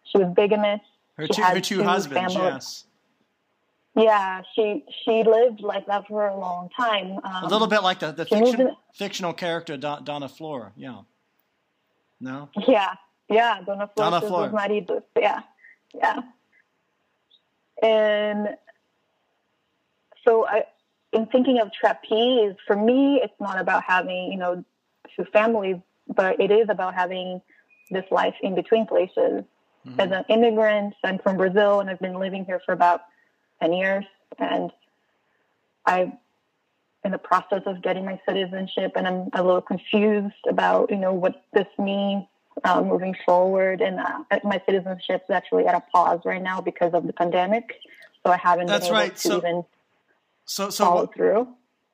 [0.03, 0.81] She was bigamous.
[1.15, 2.53] Her two, her two, two husbands, families.
[2.53, 2.85] yes.
[3.93, 7.19] Yeah, she she lived like that for a long time.
[7.23, 11.01] Um, a little bit like the, the fiction, fictional character Donna Flora, Yeah.
[12.21, 12.49] No.
[12.67, 12.93] Yeah,
[13.29, 13.59] yeah.
[13.65, 14.11] Donna Flora.
[14.11, 14.49] Dona Flor.
[14.51, 15.03] Maridos.
[15.19, 15.41] Yeah,
[15.93, 16.21] yeah.
[17.83, 18.55] And
[20.25, 20.63] so I,
[21.13, 24.63] in thinking of trapeze, for me, it's not about having, you know,
[25.15, 25.77] two families,
[26.07, 27.41] but it is about having
[27.89, 29.43] this life in between places.
[29.85, 29.99] Mm-hmm.
[29.99, 33.01] As an immigrant, I'm from Brazil and I've been living here for about
[33.61, 34.05] 10 years.
[34.39, 34.71] And
[35.85, 36.17] I'm
[37.03, 41.13] in the process of getting my citizenship and I'm a little confused about, you know,
[41.13, 42.25] what this means
[42.63, 43.81] uh, moving forward.
[43.81, 47.73] And uh, my citizenship is actually at a pause right now because of the pandemic.
[48.23, 49.15] So I haven't That's been able right.
[49.15, 49.65] to so, even
[50.45, 51.47] so, so follow what, through.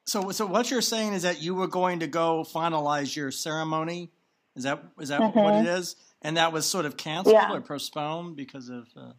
[0.05, 4.11] So, so what you're saying is that you were going to go finalize your ceremony.
[4.55, 5.39] Is that is that mm-hmm.
[5.39, 5.95] what it is?
[6.21, 7.53] And that was sort of canceled yeah.
[7.53, 9.11] or postponed because of uh,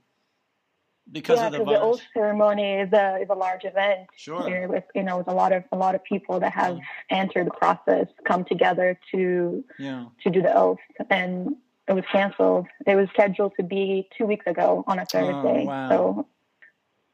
[1.10, 4.08] because yeah, of the the oath ceremony is a is a large event.
[4.16, 4.68] Sure.
[4.68, 7.18] With you know, with a lot of a lot of people that have yeah.
[7.18, 10.06] entered the process come together to yeah.
[10.22, 10.78] to do the oath,
[11.10, 11.56] and
[11.86, 12.66] it was canceled.
[12.86, 15.62] It was scheduled to be two weeks ago on a Thursday.
[15.62, 15.88] Oh, wow.
[15.88, 16.28] So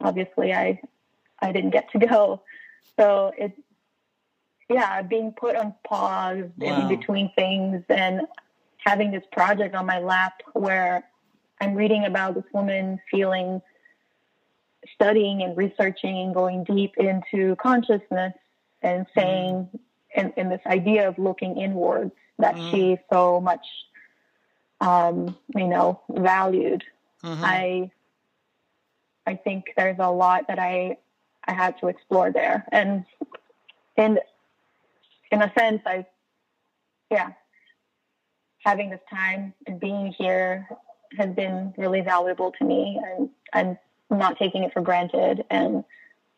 [0.01, 0.81] obviously, I
[1.45, 2.43] I didn't get to go.
[2.99, 3.53] So it,
[4.69, 6.89] yeah, being put on pause wow.
[6.89, 8.23] in between things and
[8.79, 11.05] having this project on my lap where
[11.61, 13.61] I'm reading about this woman feeling,
[14.95, 18.35] studying and researching and going deep into consciousness
[18.83, 19.21] and mm-hmm.
[19.21, 19.81] saying, mm.
[20.17, 22.71] and, and this idea of looking inwards that mm.
[22.71, 23.67] she so much,
[24.81, 26.85] um, you know, valued.
[27.23, 27.45] Mm-hmm.
[27.45, 27.91] I,
[29.27, 30.99] I think there's a lot that I
[31.47, 32.65] I had to explore there.
[32.73, 33.05] And
[33.97, 34.19] in
[35.31, 36.07] in a sense, I
[37.11, 37.33] yeah,
[38.65, 40.69] having this time and being here
[41.17, 43.79] has been really valuable to me, and I'm
[44.11, 45.45] not taking it for granted.
[45.51, 45.85] And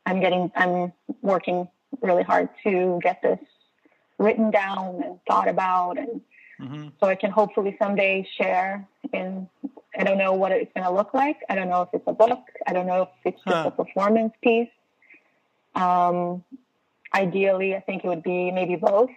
[0.07, 0.93] I'm getting I'm
[1.23, 1.69] working
[2.01, 3.39] really hard to get this
[4.19, 6.21] written down and thought about and
[6.61, 6.89] mm-hmm.
[6.99, 9.49] so I can hopefully someday share in
[9.99, 11.39] I don't know what it's going to look like.
[11.49, 12.45] I don't know if it's a book.
[12.67, 13.71] I don't know if it's just huh.
[13.75, 14.69] a performance piece.
[15.77, 16.43] Um,
[17.15, 19.11] ideally, I think it would be maybe both.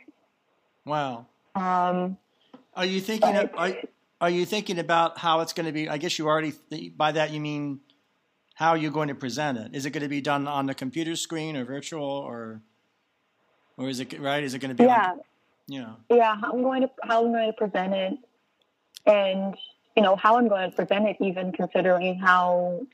[0.85, 1.25] Wow.
[1.55, 2.17] Um,
[2.75, 3.35] are you thinking?
[3.35, 3.73] Of, are,
[4.21, 5.89] are you thinking about how it's going to be?
[5.89, 6.53] I guess you already
[6.95, 7.79] by that you mean
[8.53, 9.73] how you're going to present it.
[9.73, 12.61] Is it going to be done on the computer screen or virtual or
[13.77, 14.43] or is it right?
[14.43, 14.83] Is it going to be?
[14.83, 15.11] Yeah.
[15.11, 15.19] On,
[15.67, 15.93] yeah.
[16.09, 16.35] Yeah.
[16.35, 18.17] How I'm going to how I'm going to present it,
[19.05, 19.55] and
[19.95, 22.85] you know how I'm going to present it, even considering how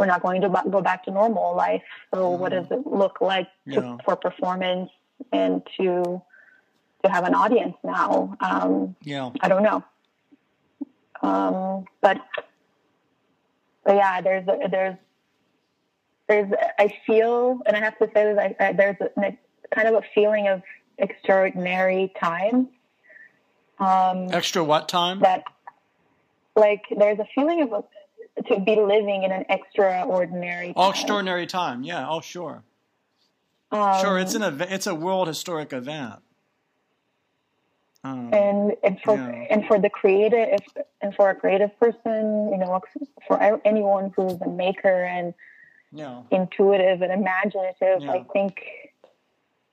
[0.00, 1.82] we're not going to go back to normal life.
[2.14, 2.40] So mm-hmm.
[2.40, 3.96] what does it look like to, yeah.
[4.02, 4.90] for performance
[5.30, 6.22] and to
[7.04, 8.34] to have an audience now?
[8.40, 9.84] Um, yeah, I don't know.
[11.20, 12.16] Um, but
[13.84, 14.96] but yeah, there's there's
[16.28, 19.38] there's I feel, and I have to say that I, I, there's a, a,
[19.70, 20.62] kind of a feeling of
[20.96, 22.70] extraordinary time.
[23.78, 25.20] Um, Extra what time?
[25.20, 25.44] That
[26.56, 27.84] like there's a feeling of
[28.46, 30.90] to be living in an extraordinary time.
[30.90, 32.62] extraordinary time yeah oh sure
[33.72, 36.14] um, sure it's an event it's a world historic event
[38.02, 39.46] um, and and for yeah.
[39.50, 40.58] and for the creative
[41.02, 42.80] and for a creative person you know
[43.26, 45.34] for anyone who's a maker and
[45.92, 46.22] yeah.
[46.30, 48.12] intuitive and imaginative yeah.
[48.12, 48.62] i think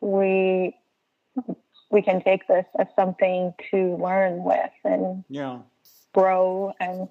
[0.01, 0.75] we
[1.89, 5.59] we can take this as something to learn with and yeah
[6.13, 7.07] grow and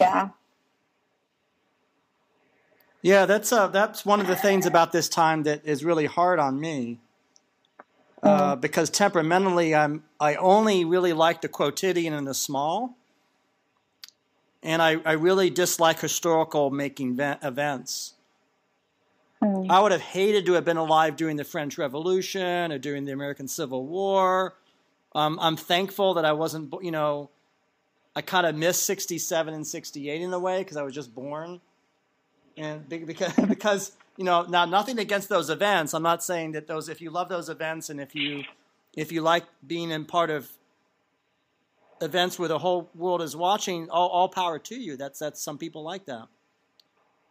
[0.00, 0.28] yeah
[3.04, 6.38] yeah, that's uh, that's one of the things about this time that is really hard
[6.38, 7.00] on me.
[8.22, 8.60] Uh, mm-hmm.
[8.60, 12.96] because temperamentally, I'm I only really like the quotidian and the small,
[14.62, 18.14] and I, I really dislike historical making events.
[19.42, 19.66] Mm.
[19.68, 23.12] I would have hated to have been alive during the French Revolution or during the
[23.12, 24.54] American Civil War.
[25.14, 27.28] Um, I'm thankful that I wasn't, you know,
[28.16, 31.60] I kind of missed 67 and 68 in a way because I was just born
[32.56, 35.94] and because because you know now nothing against those events.
[35.94, 38.44] I'm not saying that those if you love those events and if you
[38.96, 40.48] if you like being in part of
[42.00, 44.96] events where the whole world is watching, all, all power to you.
[44.96, 46.28] That's that's some people like that.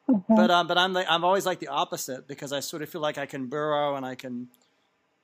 [0.09, 0.35] Mm-hmm.
[0.35, 3.01] But um, but I'm like, I'm always like the opposite because I sort of feel
[3.01, 4.49] like I can burrow and I can,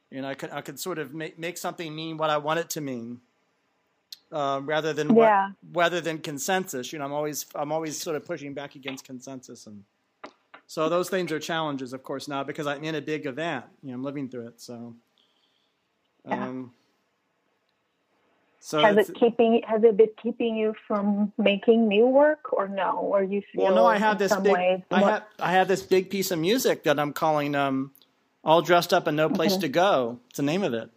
[0.09, 2.59] you know, I could I could sort of make make something mean what I want
[2.59, 3.19] it to mean,
[4.31, 5.47] um, rather than yeah.
[5.47, 6.93] what, rather than consensus.
[6.93, 9.83] You know, I'm always I'm always sort of pushing back against consensus, and
[10.67, 13.65] so those things are challenges, of course, now because I'm in a big event.
[13.81, 14.61] You know, I'm living through it.
[14.61, 14.95] So,
[16.25, 16.71] um,
[18.59, 22.97] so has it keeping has it been keeping you from making new work or no?
[22.97, 25.81] Or you feel well, no, I have this big ways, I have I have this
[25.81, 27.91] big piece of music that I'm calling um,
[28.43, 29.61] "All Dressed Up and No Place mm-hmm.
[29.61, 30.91] to Go." It's the name of it.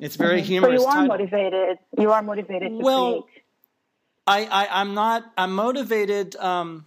[0.00, 0.46] It's very mm-hmm.
[0.46, 0.82] humorous.
[0.82, 1.08] So you are title.
[1.08, 1.78] motivated.
[1.98, 3.44] You are motivated to well, create.
[4.26, 5.24] I, I I'm not.
[5.36, 6.36] I'm motivated.
[6.36, 6.86] Um,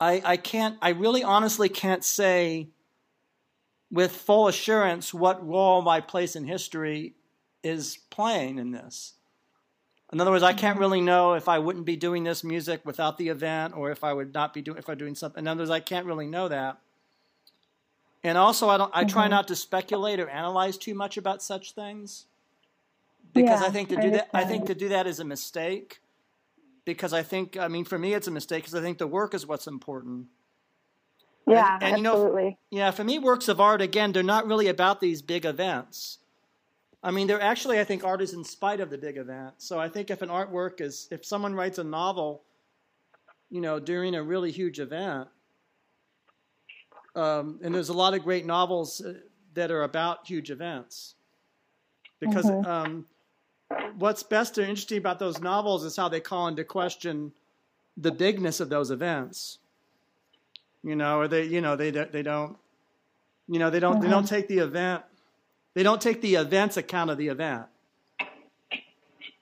[0.00, 2.68] I, I can't, I really honestly can't say
[3.90, 7.14] with full assurance what role my place in history
[7.62, 9.12] is playing in this.
[10.12, 10.80] In other words, I can't mm-hmm.
[10.80, 14.12] really know if I wouldn't be doing this music without the event, or if I
[14.12, 15.44] would not be doing if I'm doing something.
[15.44, 16.78] In other words, I can't really know that.
[18.22, 18.90] And also, I don't.
[18.94, 19.30] I try mm-hmm.
[19.30, 22.26] not to speculate or analyze too much about such things,
[23.32, 25.24] because yeah, I think to do I that, I think to do that is a
[25.24, 26.00] mistake.
[26.86, 29.34] Because I think, I mean, for me, it's a mistake because I think the work
[29.34, 30.26] is what's important.
[31.46, 32.58] Yeah, and, and, absolutely.
[32.70, 35.44] You know, yeah, for me, works of art again, they're not really about these big
[35.44, 36.18] events.
[37.02, 39.54] I mean, they're actually, I think, art is in spite of the big event.
[39.58, 42.42] So I think if an artwork is, if someone writes a novel,
[43.50, 45.28] you know, during a really huge event,
[47.14, 49.14] um, and there's a lot of great novels uh,
[49.54, 51.14] that are about huge events,
[52.20, 52.70] because mm-hmm.
[52.70, 53.06] um,
[53.96, 57.32] what's best or interesting about those novels is how they call into question
[57.96, 59.58] the bigness of those events.
[60.82, 62.56] You know, or they, you know, they they don't,
[63.48, 64.04] you know, they don't mm-hmm.
[64.04, 65.02] they don't take the event
[65.74, 67.66] they don't take the event's account of the event.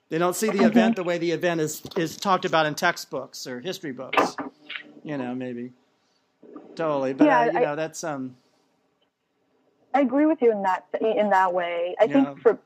[0.09, 3.45] They don't see the event the way the event is, is talked about in textbooks
[3.45, 4.35] or history books.
[5.03, 5.71] You know, maybe.
[6.75, 7.13] Totally.
[7.13, 8.03] But, yeah, uh, you I, know, that's.
[8.03, 8.35] um.
[9.93, 11.95] I agree with you in that in that way.
[11.99, 12.13] I yeah.
[12.13, 12.59] think for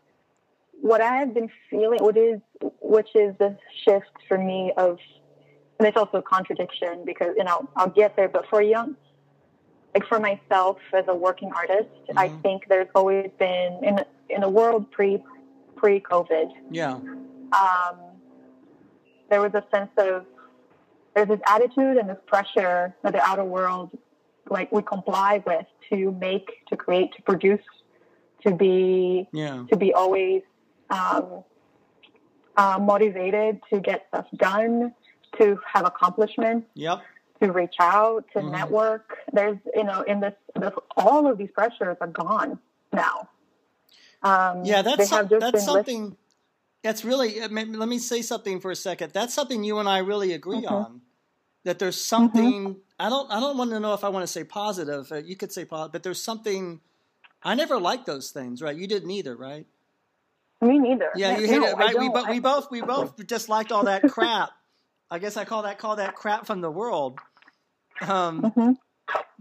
[0.81, 2.41] what I have been feeling, what is
[2.81, 4.99] which is the shift for me of,
[5.79, 8.97] and it's also a contradiction because you know I'll get there, but for young
[9.93, 12.17] like for myself as a working artist, mm-hmm.
[12.17, 13.99] I think there's always been in
[14.29, 15.21] in a world pre
[15.75, 16.51] pre COVID.
[16.71, 16.93] Yeah.
[16.93, 17.97] Um,
[19.29, 20.25] there was a sense of
[21.15, 23.97] there's this attitude and this pressure that the outer world
[24.49, 27.61] like we comply with to make, to create, to produce,
[28.45, 29.65] to be yeah.
[29.69, 30.41] to be always
[30.89, 31.43] um,
[32.57, 34.93] uh, motivated to get stuff done,
[35.37, 36.67] to have accomplishments.
[36.75, 37.01] Yep
[37.43, 38.51] to reach out, to mm-hmm.
[38.51, 39.17] network.
[39.31, 42.59] There's, you know, in this, this, all of these pressures are gone
[42.91, 43.29] now.
[44.21, 46.15] Um, yeah, that's some, that's something.
[46.81, 47.41] that's really.
[47.41, 49.11] Let me say something for a second.
[49.11, 50.73] That's something you and I really agree mm-hmm.
[50.73, 51.01] on.
[51.63, 52.63] That there's something.
[52.65, 52.79] Mm-hmm.
[52.99, 53.31] I don't.
[53.31, 55.11] I don't want to know if I want to say positive.
[55.11, 56.81] Uh, you could say positive, but there's something.
[57.41, 58.75] I never liked those things, right?
[58.75, 59.65] You didn't either, right?
[60.61, 61.09] Me neither.
[61.15, 61.97] Yeah, you hate no, it, right?
[61.97, 64.51] We, but we both we both disliked all that crap.
[65.11, 67.19] I guess I call that call that crap from the world.
[68.01, 68.71] Um, mm-hmm.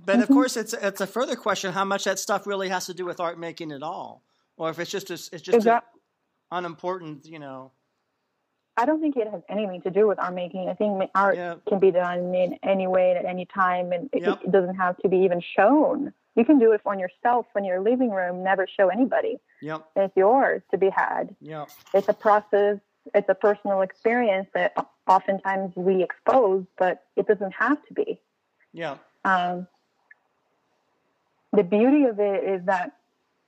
[0.04, 0.22] But mm-hmm.
[0.22, 3.04] of course, it's it's a further question how much that stuff really has to do
[3.04, 4.22] with art making at all,
[4.56, 5.84] or if it's just a, it's just that,
[6.50, 7.72] unimportant, you know.
[8.76, 10.68] I don't think it has anything to do with art making.
[10.68, 11.36] I think art
[11.68, 14.40] can be done in any way at any time, and it, yep.
[14.42, 16.12] it, doesn't have to be even shown.
[16.36, 19.38] You can do it on yourself when you're in your living room, never show anybody.
[19.60, 19.84] Yep.
[19.96, 21.36] It's yours to be had.
[21.42, 21.68] Yep.
[21.92, 22.78] It's a process.
[23.14, 24.74] It's a personal experience that
[25.06, 28.20] oftentimes we expose, but it doesn't have to be.
[28.72, 28.96] Yeah.
[29.24, 29.66] Um,
[31.52, 32.96] the beauty of it is that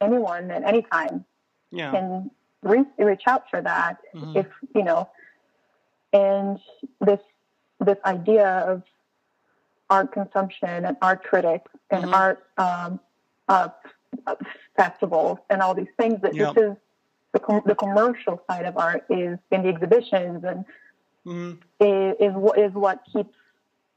[0.00, 1.24] anyone at any time
[1.70, 1.90] yeah.
[1.90, 2.30] can
[2.64, 4.38] reach, reach out for that mm-hmm.
[4.38, 5.08] if you know
[6.12, 6.58] and
[7.00, 7.20] this
[7.80, 8.82] this idea of
[9.90, 12.14] art consumption and art critics and mm-hmm.
[12.14, 13.00] art um,
[13.48, 13.68] uh,
[14.76, 16.54] festivals and all these things that yep.
[16.54, 16.76] this is
[17.32, 20.64] the, com- the commercial side of art is in the exhibitions and
[21.26, 21.52] mm-hmm.
[21.80, 23.34] is, is, is what keeps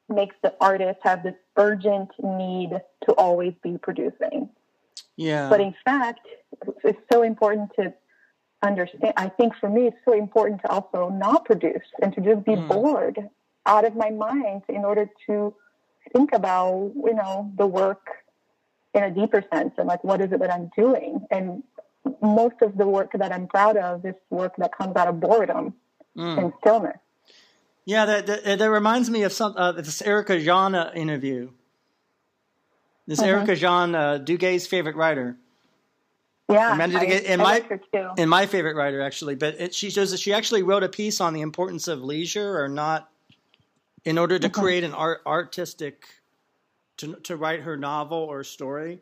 [0.09, 2.69] makes the artist have this urgent need
[3.05, 4.49] to always be producing.
[5.17, 5.49] Yeah.
[5.49, 6.25] But in fact,
[6.83, 7.93] it's so important to
[8.63, 9.13] understand.
[9.17, 12.53] I think for me, it's so important to also not produce and to just be
[12.53, 12.67] mm.
[12.67, 13.29] bored
[13.65, 15.53] out of my mind in order to
[16.13, 18.07] think about, you know, the work
[18.93, 21.25] in a deeper sense and like, what is it that I'm doing?
[21.29, 21.63] And
[22.21, 25.73] most of the work that I'm proud of is work that comes out of boredom
[26.17, 26.37] mm.
[26.37, 26.97] and stillness.
[27.85, 31.51] Yeah, that, that, that reminds me of some uh, this Erica Jong uh, interview.
[33.05, 33.29] This uh-huh.
[33.29, 35.37] Erica Jong, uh, Duguay's favorite writer.
[36.49, 37.61] Yeah, I, get, and my
[38.17, 39.35] and my favorite writer actually.
[39.35, 42.61] But it, she shows that she actually wrote a piece on the importance of leisure
[42.61, 43.09] or not,
[44.05, 46.05] in order to create an art artistic,
[46.97, 49.01] to to write her novel or story.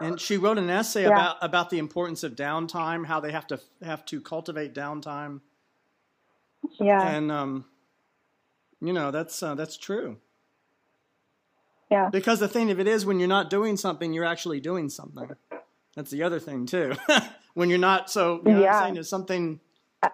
[0.00, 1.10] And she wrote an essay yeah.
[1.10, 5.42] about about the importance of downtime, how they have to have to cultivate downtime.
[6.80, 7.06] Yeah.
[7.06, 7.66] And um,
[8.80, 10.16] you know, that's uh, that's true.
[11.88, 12.08] Yeah.
[12.10, 15.30] Because the thing of it is, when you're not doing something, you're actually doing something.
[15.96, 16.94] That's the other thing too.
[17.54, 18.76] when you're not, so you know yeah.
[18.76, 19.60] I'm saying is something.
[20.02, 20.08] Uh,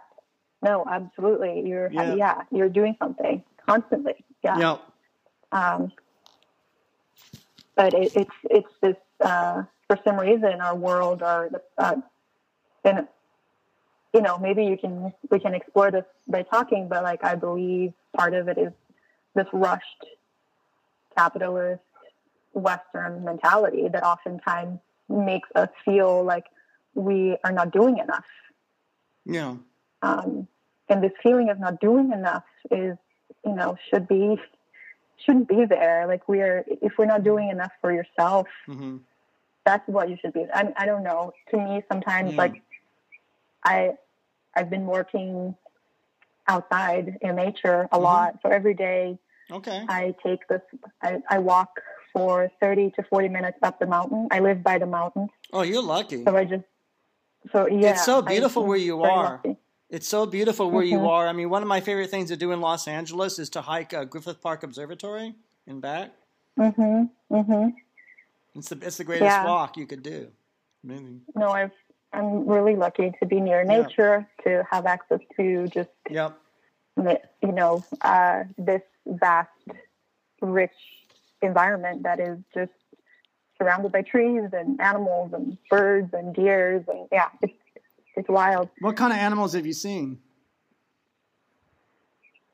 [0.63, 1.63] no, absolutely.
[1.67, 2.15] You're yeah.
[2.15, 2.43] yeah.
[2.51, 4.25] you're doing something constantly.
[4.43, 4.59] Yeah.
[4.59, 4.77] Yeah.
[5.53, 5.93] Um,
[7.77, 11.97] but it, it's it's this uh, for some reason our world our uh,
[12.85, 13.07] and
[14.15, 17.93] you know, maybe you can we can explore this by talking, but like I believe
[18.17, 18.73] part of it is
[19.35, 20.07] this rushed
[21.17, 21.83] capitalist
[22.53, 26.45] Western mentality that oftentimes makes us feel like
[26.95, 28.25] we are not doing enough.
[29.25, 29.57] Yeah.
[30.03, 30.49] Um,
[30.89, 32.97] and this feeling of not doing enough is,
[33.45, 34.41] you know, should be
[35.25, 36.07] shouldn't be there.
[36.07, 38.99] Like we're if we're not doing enough for yourself, mm-hmm.
[39.65, 40.47] that's what you should be.
[40.53, 41.33] I, I don't know.
[41.51, 42.39] To me, sometimes yeah.
[42.39, 42.63] like
[43.65, 43.93] I
[44.55, 45.55] I've been working
[46.47, 48.05] outside in nature a mm-hmm.
[48.05, 48.39] lot.
[48.43, 49.19] So every day,
[49.51, 50.63] okay, I take this.
[51.03, 51.81] I, I walk
[52.19, 54.29] for thirty to forty minutes up the mountain.
[54.31, 55.29] I live by the mountain.
[55.53, 56.25] Oh, you're lucky.
[56.25, 56.65] So I just.
[57.53, 59.41] So yeah, it's so beautiful where you are.
[59.45, 59.57] Lucky.
[59.89, 61.05] It's so beautiful where mm-hmm.
[61.05, 61.29] you are.
[61.29, 63.95] I mean, one of my favorite things to do in Los Angeles is to hike
[63.95, 65.35] uh, Griffith Park Observatory
[65.67, 66.11] and back.
[66.59, 67.35] Mm-hmm.
[67.35, 67.69] Mm-hmm.
[68.55, 69.47] It's the it's the greatest yeah.
[69.47, 70.29] walk you could do.
[70.85, 71.23] Amazing.
[71.35, 71.73] No, I've
[72.13, 76.39] I'm really lucky to be near nature, to have access to just, yep.
[76.97, 79.51] you know, uh, this vast,
[80.41, 80.71] rich
[81.43, 82.73] environment that is just
[83.59, 87.53] surrounded by trees and animals and birds and deers and yeah, it's
[88.17, 88.69] it's wild.
[88.81, 90.19] What kind of animals have you seen?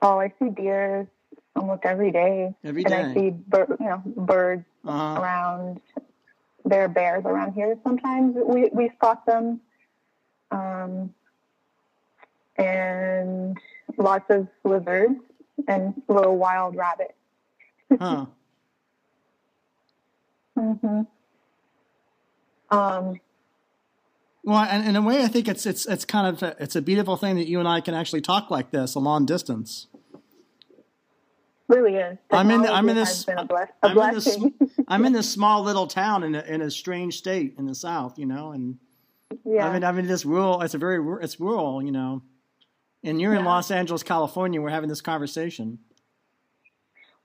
[0.02, 1.08] Oh, I see deer
[1.56, 2.54] almost every day.
[2.62, 2.94] Every day.
[2.94, 5.20] And I see bir- you know birds uh-huh.
[5.20, 5.80] around
[6.64, 7.76] there are bears around here.
[7.82, 9.60] Sometimes we, we spot them.
[10.50, 11.14] Um,
[12.56, 13.58] and
[13.96, 15.18] lots of lizards
[15.66, 17.14] and little wild rabbits.
[17.98, 18.26] huh.
[20.54, 21.02] hmm
[22.70, 23.20] Um,
[24.42, 26.82] well, and in a way, I think it's it's it's kind of a, it's a
[26.82, 29.88] beautiful thing that you and I can actually talk like this a long distance
[31.68, 32.18] really is.
[32.30, 32.66] I'm in.
[32.66, 33.26] I'm in this.
[33.28, 34.38] A bless, a I'm, in this
[34.88, 38.18] I'm in this small little town in a, in a strange state in the south,
[38.18, 38.78] you know, and
[39.44, 39.68] yeah.
[39.68, 40.62] I mean, I'm in this rural.
[40.62, 41.02] It's a very.
[41.22, 42.22] It's rural, you know,
[43.02, 43.40] and you're yeah.
[43.40, 44.60] in Los Angeles, California.
[44.60, 45.78] We're having this conversation.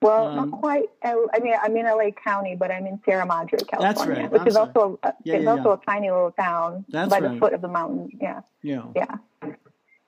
[0.02, 0.90] Well, um, not quite.
[1.04, 4.32] I mean, I'm in LA County, but I'm in Sierra Madre, California, that's right.
[4.32, 4.68] which I'm is sorry.
[4.68, 7.34] also a, yeah, yeah, also a tiny little town that's by right.
[7.34, 8.10] the foot of the mountain.
[8.22, 8.42] Yeah.
[8.62, 8.84] Yeah.
[8.96, 9.16] Yeah.
[9.44, 9.52] Um,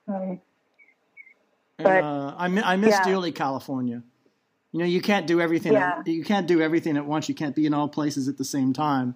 [0.08, 0.40] and,
[1.76, 4.02] but uh, I, I miss dearly California
[4.72, 5.98] you know you can't do everything yeah.
[6.00, 8.44] at, you can't do everything at once you can't be in all places at the
[8.44, 9.14] same time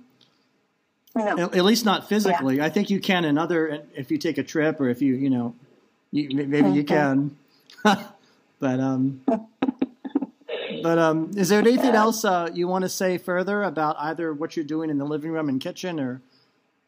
[1.15, 1.27] no.
[1.27, 2.65] at, at least not physically yeah.
[2.65, 5.31] i think you can in other if you take a trip or if you you
[5.31, 5.55] know
[6.12, 6.74] you, maybe mm-hmm.
[6.74, 7.36] you can
[7.82, 9.20] but um
[10.86, 12.04] but um is there anything yeah.
[12.04, 15.32] else uh, you want to say further about either what you're doing in the living
[15.32, 16.22] room and kitchen or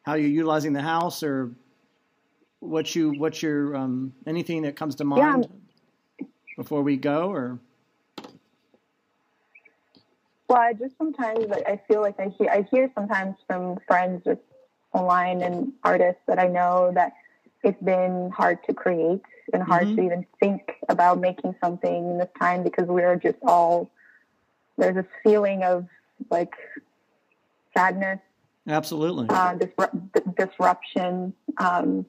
[0.02, 1.50] how you're utilizing the house or
[2.60, 5.48] what you what your um anything that comes to mind
[6.56, 7.58] before we go or
[10.48, 14.22] well, I just sometimes like, I feel like I hear I hear sometimes from friends
[14.24, 14.40] just
[14.92, 17.14] online and artists that I know that
[17.64, 19.22] it's been hard to create
[19.52, 19.96] and hard mm-hmm.
[19.96, 23.90] to even think about making something in this time because we're just all
[24.76, 25.86] there's this feeling of
[26.30, 26.54] like
[27.76, 28.20] sadness,
[28.68, 32.06] absolutely, uh, disru- disruption, um,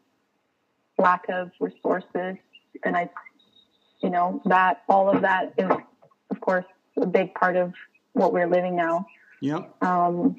[0.97, 2.37] lack of resources,
[2.83, 3.09] and I,
[4.01, 5.69] you know, that all of that is,
[6.29, 6.65] of course,
[6.97, 7.73] a big part of
[8.13, 9.05] what we're living now.
[9.41, 9.61] Yeah.
[9.81, 10.35] Um,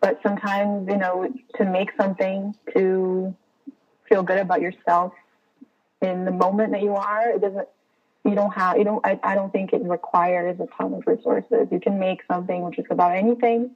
[0.00, 3.34] but sometimes, you know, to make something, to
[4.08, 5.12] feel good about yourself
[6.02, 7.68] in the moment that you are, it doesn't,
[8.24, 11.68] you don't have, you don't, I, I don't think it requires a ton of resources.
[11.70, 13.70] You can make something which is about anything.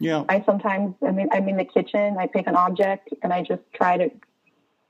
[0.00, 0.24] Yeah.
[0.28, 3.62] I sometimes, I mean, I'm in the kitchen, I pick an object and I just
[3.74, 4.10] try to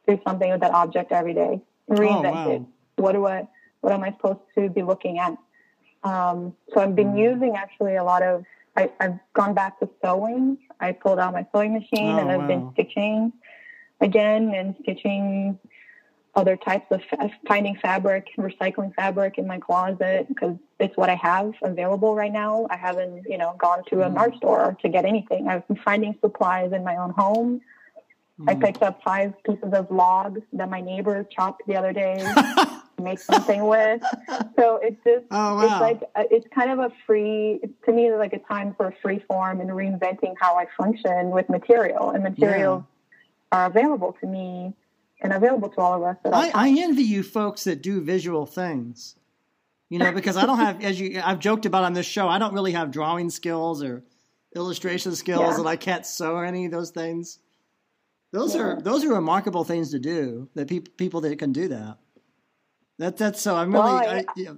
[0.06, 1.60] do something with that object every day,
[1.90, 2.50] reinvent oh, wow.
[2.50, 2.62] it.
[2.96, 3.48] What do I,
[3.80, 5.36] what am I supposed to be looking at?
[6.04, 7.18] Um, so I've been mm.
[7.18, 8.44] using actually a lot of,
[8.76, 10.58] I, have gone back to sewing.
[10.80, 12.46] I pulled out my sewing machine oh, and I've wow.
[12.46, 13.32] been stitching
[14.00, 15.58] again and stitching
[16.38, 17.00] other types of
[17.48, 22.68] finding fabric, recycling fabric in my closet because it's what I have available right now.
[22.70, 24.18] I haven't, you know, gone to an mm.
[24.18, 25.48] art store to get anything.
[25.48, 27.60] I've been finding supplies in my own home.
[28.40, 28.50] Mm.
[28.50, 32.24] I picked up five pieces of logs that my neighbor chopped the other day.
[32.98, 34.02] To make something with.
[34.58, 35.62] So it's just oh, wow.
[35.62, 39.20] it's like uh, it's kind of a free to me like a time for free
[39.28, 42.82] form and reinventing how I function with material and materials
[43.52, 43.58] yeah.
[43.60, 44.74] are available to me
[45.20, 46.16] and available to all of us.
[46.24, 49.16] I, I envy you folks that do visual things.
[49.90, 52.38] You know, because I don't have, as you, I've joked about on this show, I
[52.38, 54.04] don't really have drawing skills or
[54.54, 55.58] illustration skills, yeah.
[55.58, 57.38] and I can't sew or any of those things.
[58.30, 58.62] Those yeah.
[58.62, 60.50] are those are remarkable things to do.
[60.54, 61.96] That people people that can do that.
[62.98, 63.56] That that's so.
[63.56, 63.84] I'm really.
[63.84, 64.52] Well, I, I, yeah.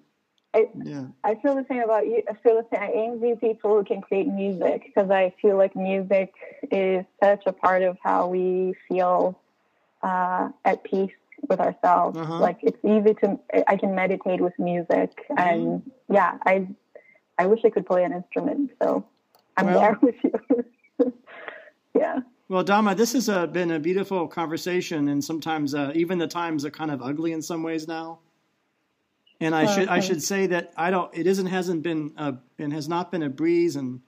[0.52, 1.04] I, yeah.
[1.22, 2.24] I feel the same about you.
[2.28, 2.82] I feel the same.
[2.82, 6.34] I envy people who can create music because I feel like music
[6.72, 9.38] is such a part of how we feel
[10.02, 11.10] uh, at peace
[11.48, 12.18] with ourselves.
[12.18, 12.38] Uh-huh.
[12.38, 13.38] Like it's easy to.
[13.66, 14.88] I can meditate with music,
[15.30, 15.38] mm-hmm.
[15.38, 16.68] and yeah, I
[17.38, 18.70] I wish I could play an instrument.
[18.82, 19.04] So
[19.56, 21.12] I'm well, there with you.
[21.94, 22.20] yeah.
[22.48, 26.64] Well, Dama, this has uh, been a beautiful conversation, and sometimes uh, even the times
[26.64, 28.18] are kind of ugly in some ways now.
[29.42, 31.16] And I should I should say that I don't.
[31.16, 33.74] It isn't hasn't been a, and has not been a breeze.
[33.74, 34.00] And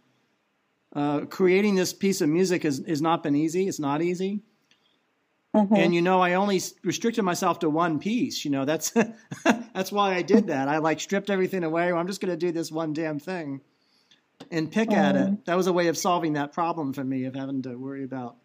[0.94, 3.66] uh, creating this piece of music has has not been easy.
[3.66, 4.42] It's not easy.
[5.54, 5.74] Mm-hmm.
[5.74, 8.44] And you know, I only restricted myself to one piece.
[8.44, 8.90] You know, that's
[9.74, 10.68] that's why I did that.
[10.68, 11.92] I like stripped everything away.
[11.92, 13.60] I'm just going to do this one damn thing
[14.50, 14.98] and pick mm-hmm.
[14.98, 15.18] at it.
[15.18, 15.34] Mm-hmm.
[15.44, 18.36] That was a way of solving that problem for me of having to worry about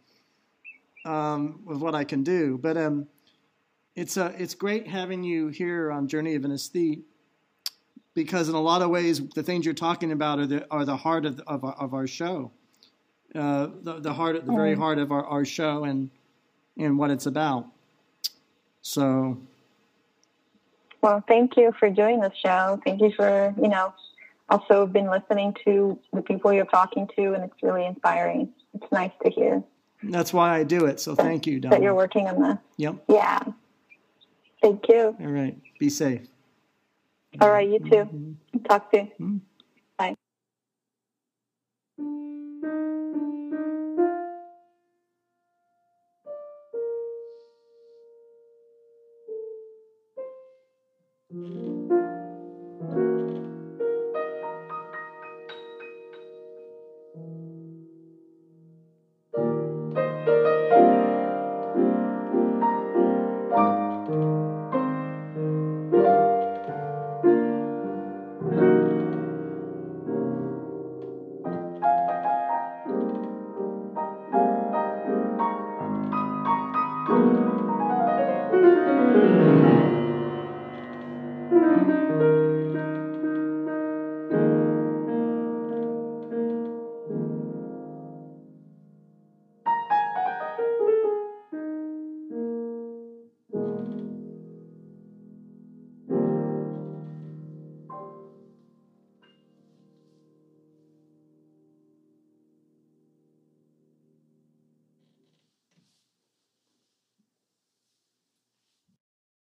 [1.06, 2.58] um, with what I can do.
[2.62, 3.08] But um,
[3.96, 7.04] it's a, uh, it's great having you here on Journey of an Aesthete
[8.14, 10.98] because in a lot of ways the things you're talking about are the are the
[10.98, 12.52] heart of of our, of our show,
[13.34, 16.10] uh, the the heart the very heart of our, our show and
[16.78, 17.68] and what it's about.
[18.82, 19.38] So.
[21.02, 22.80] Well, thank you for doing this show.
[22.84, 23.94] Thank you for you know
[24.50, 28.50] also been listening to the people you're talking to, and it's really inspiring.
[28.74, 29.64] It's nice to hear.
[30.04, 31.00] That's why I do it.
[31.00, 31.76] So thank you, Donna.
[31.76, 32.58] That you're working on this.
[32.78, 32.96] Yep.
[33.10, 33.40] Yeah.
[34.62, 35.16] Thank you.
[35.20, 35.58] All right.
[35.80, 36.28] Be safe.
[37.42, 37.68] All right.
[37.68, 37.86] You too.
[37.90, 38.64] Mm-hmm.
[38.64, 39.08] Talk soon.
[39.08, 39.38] Mm-hmm.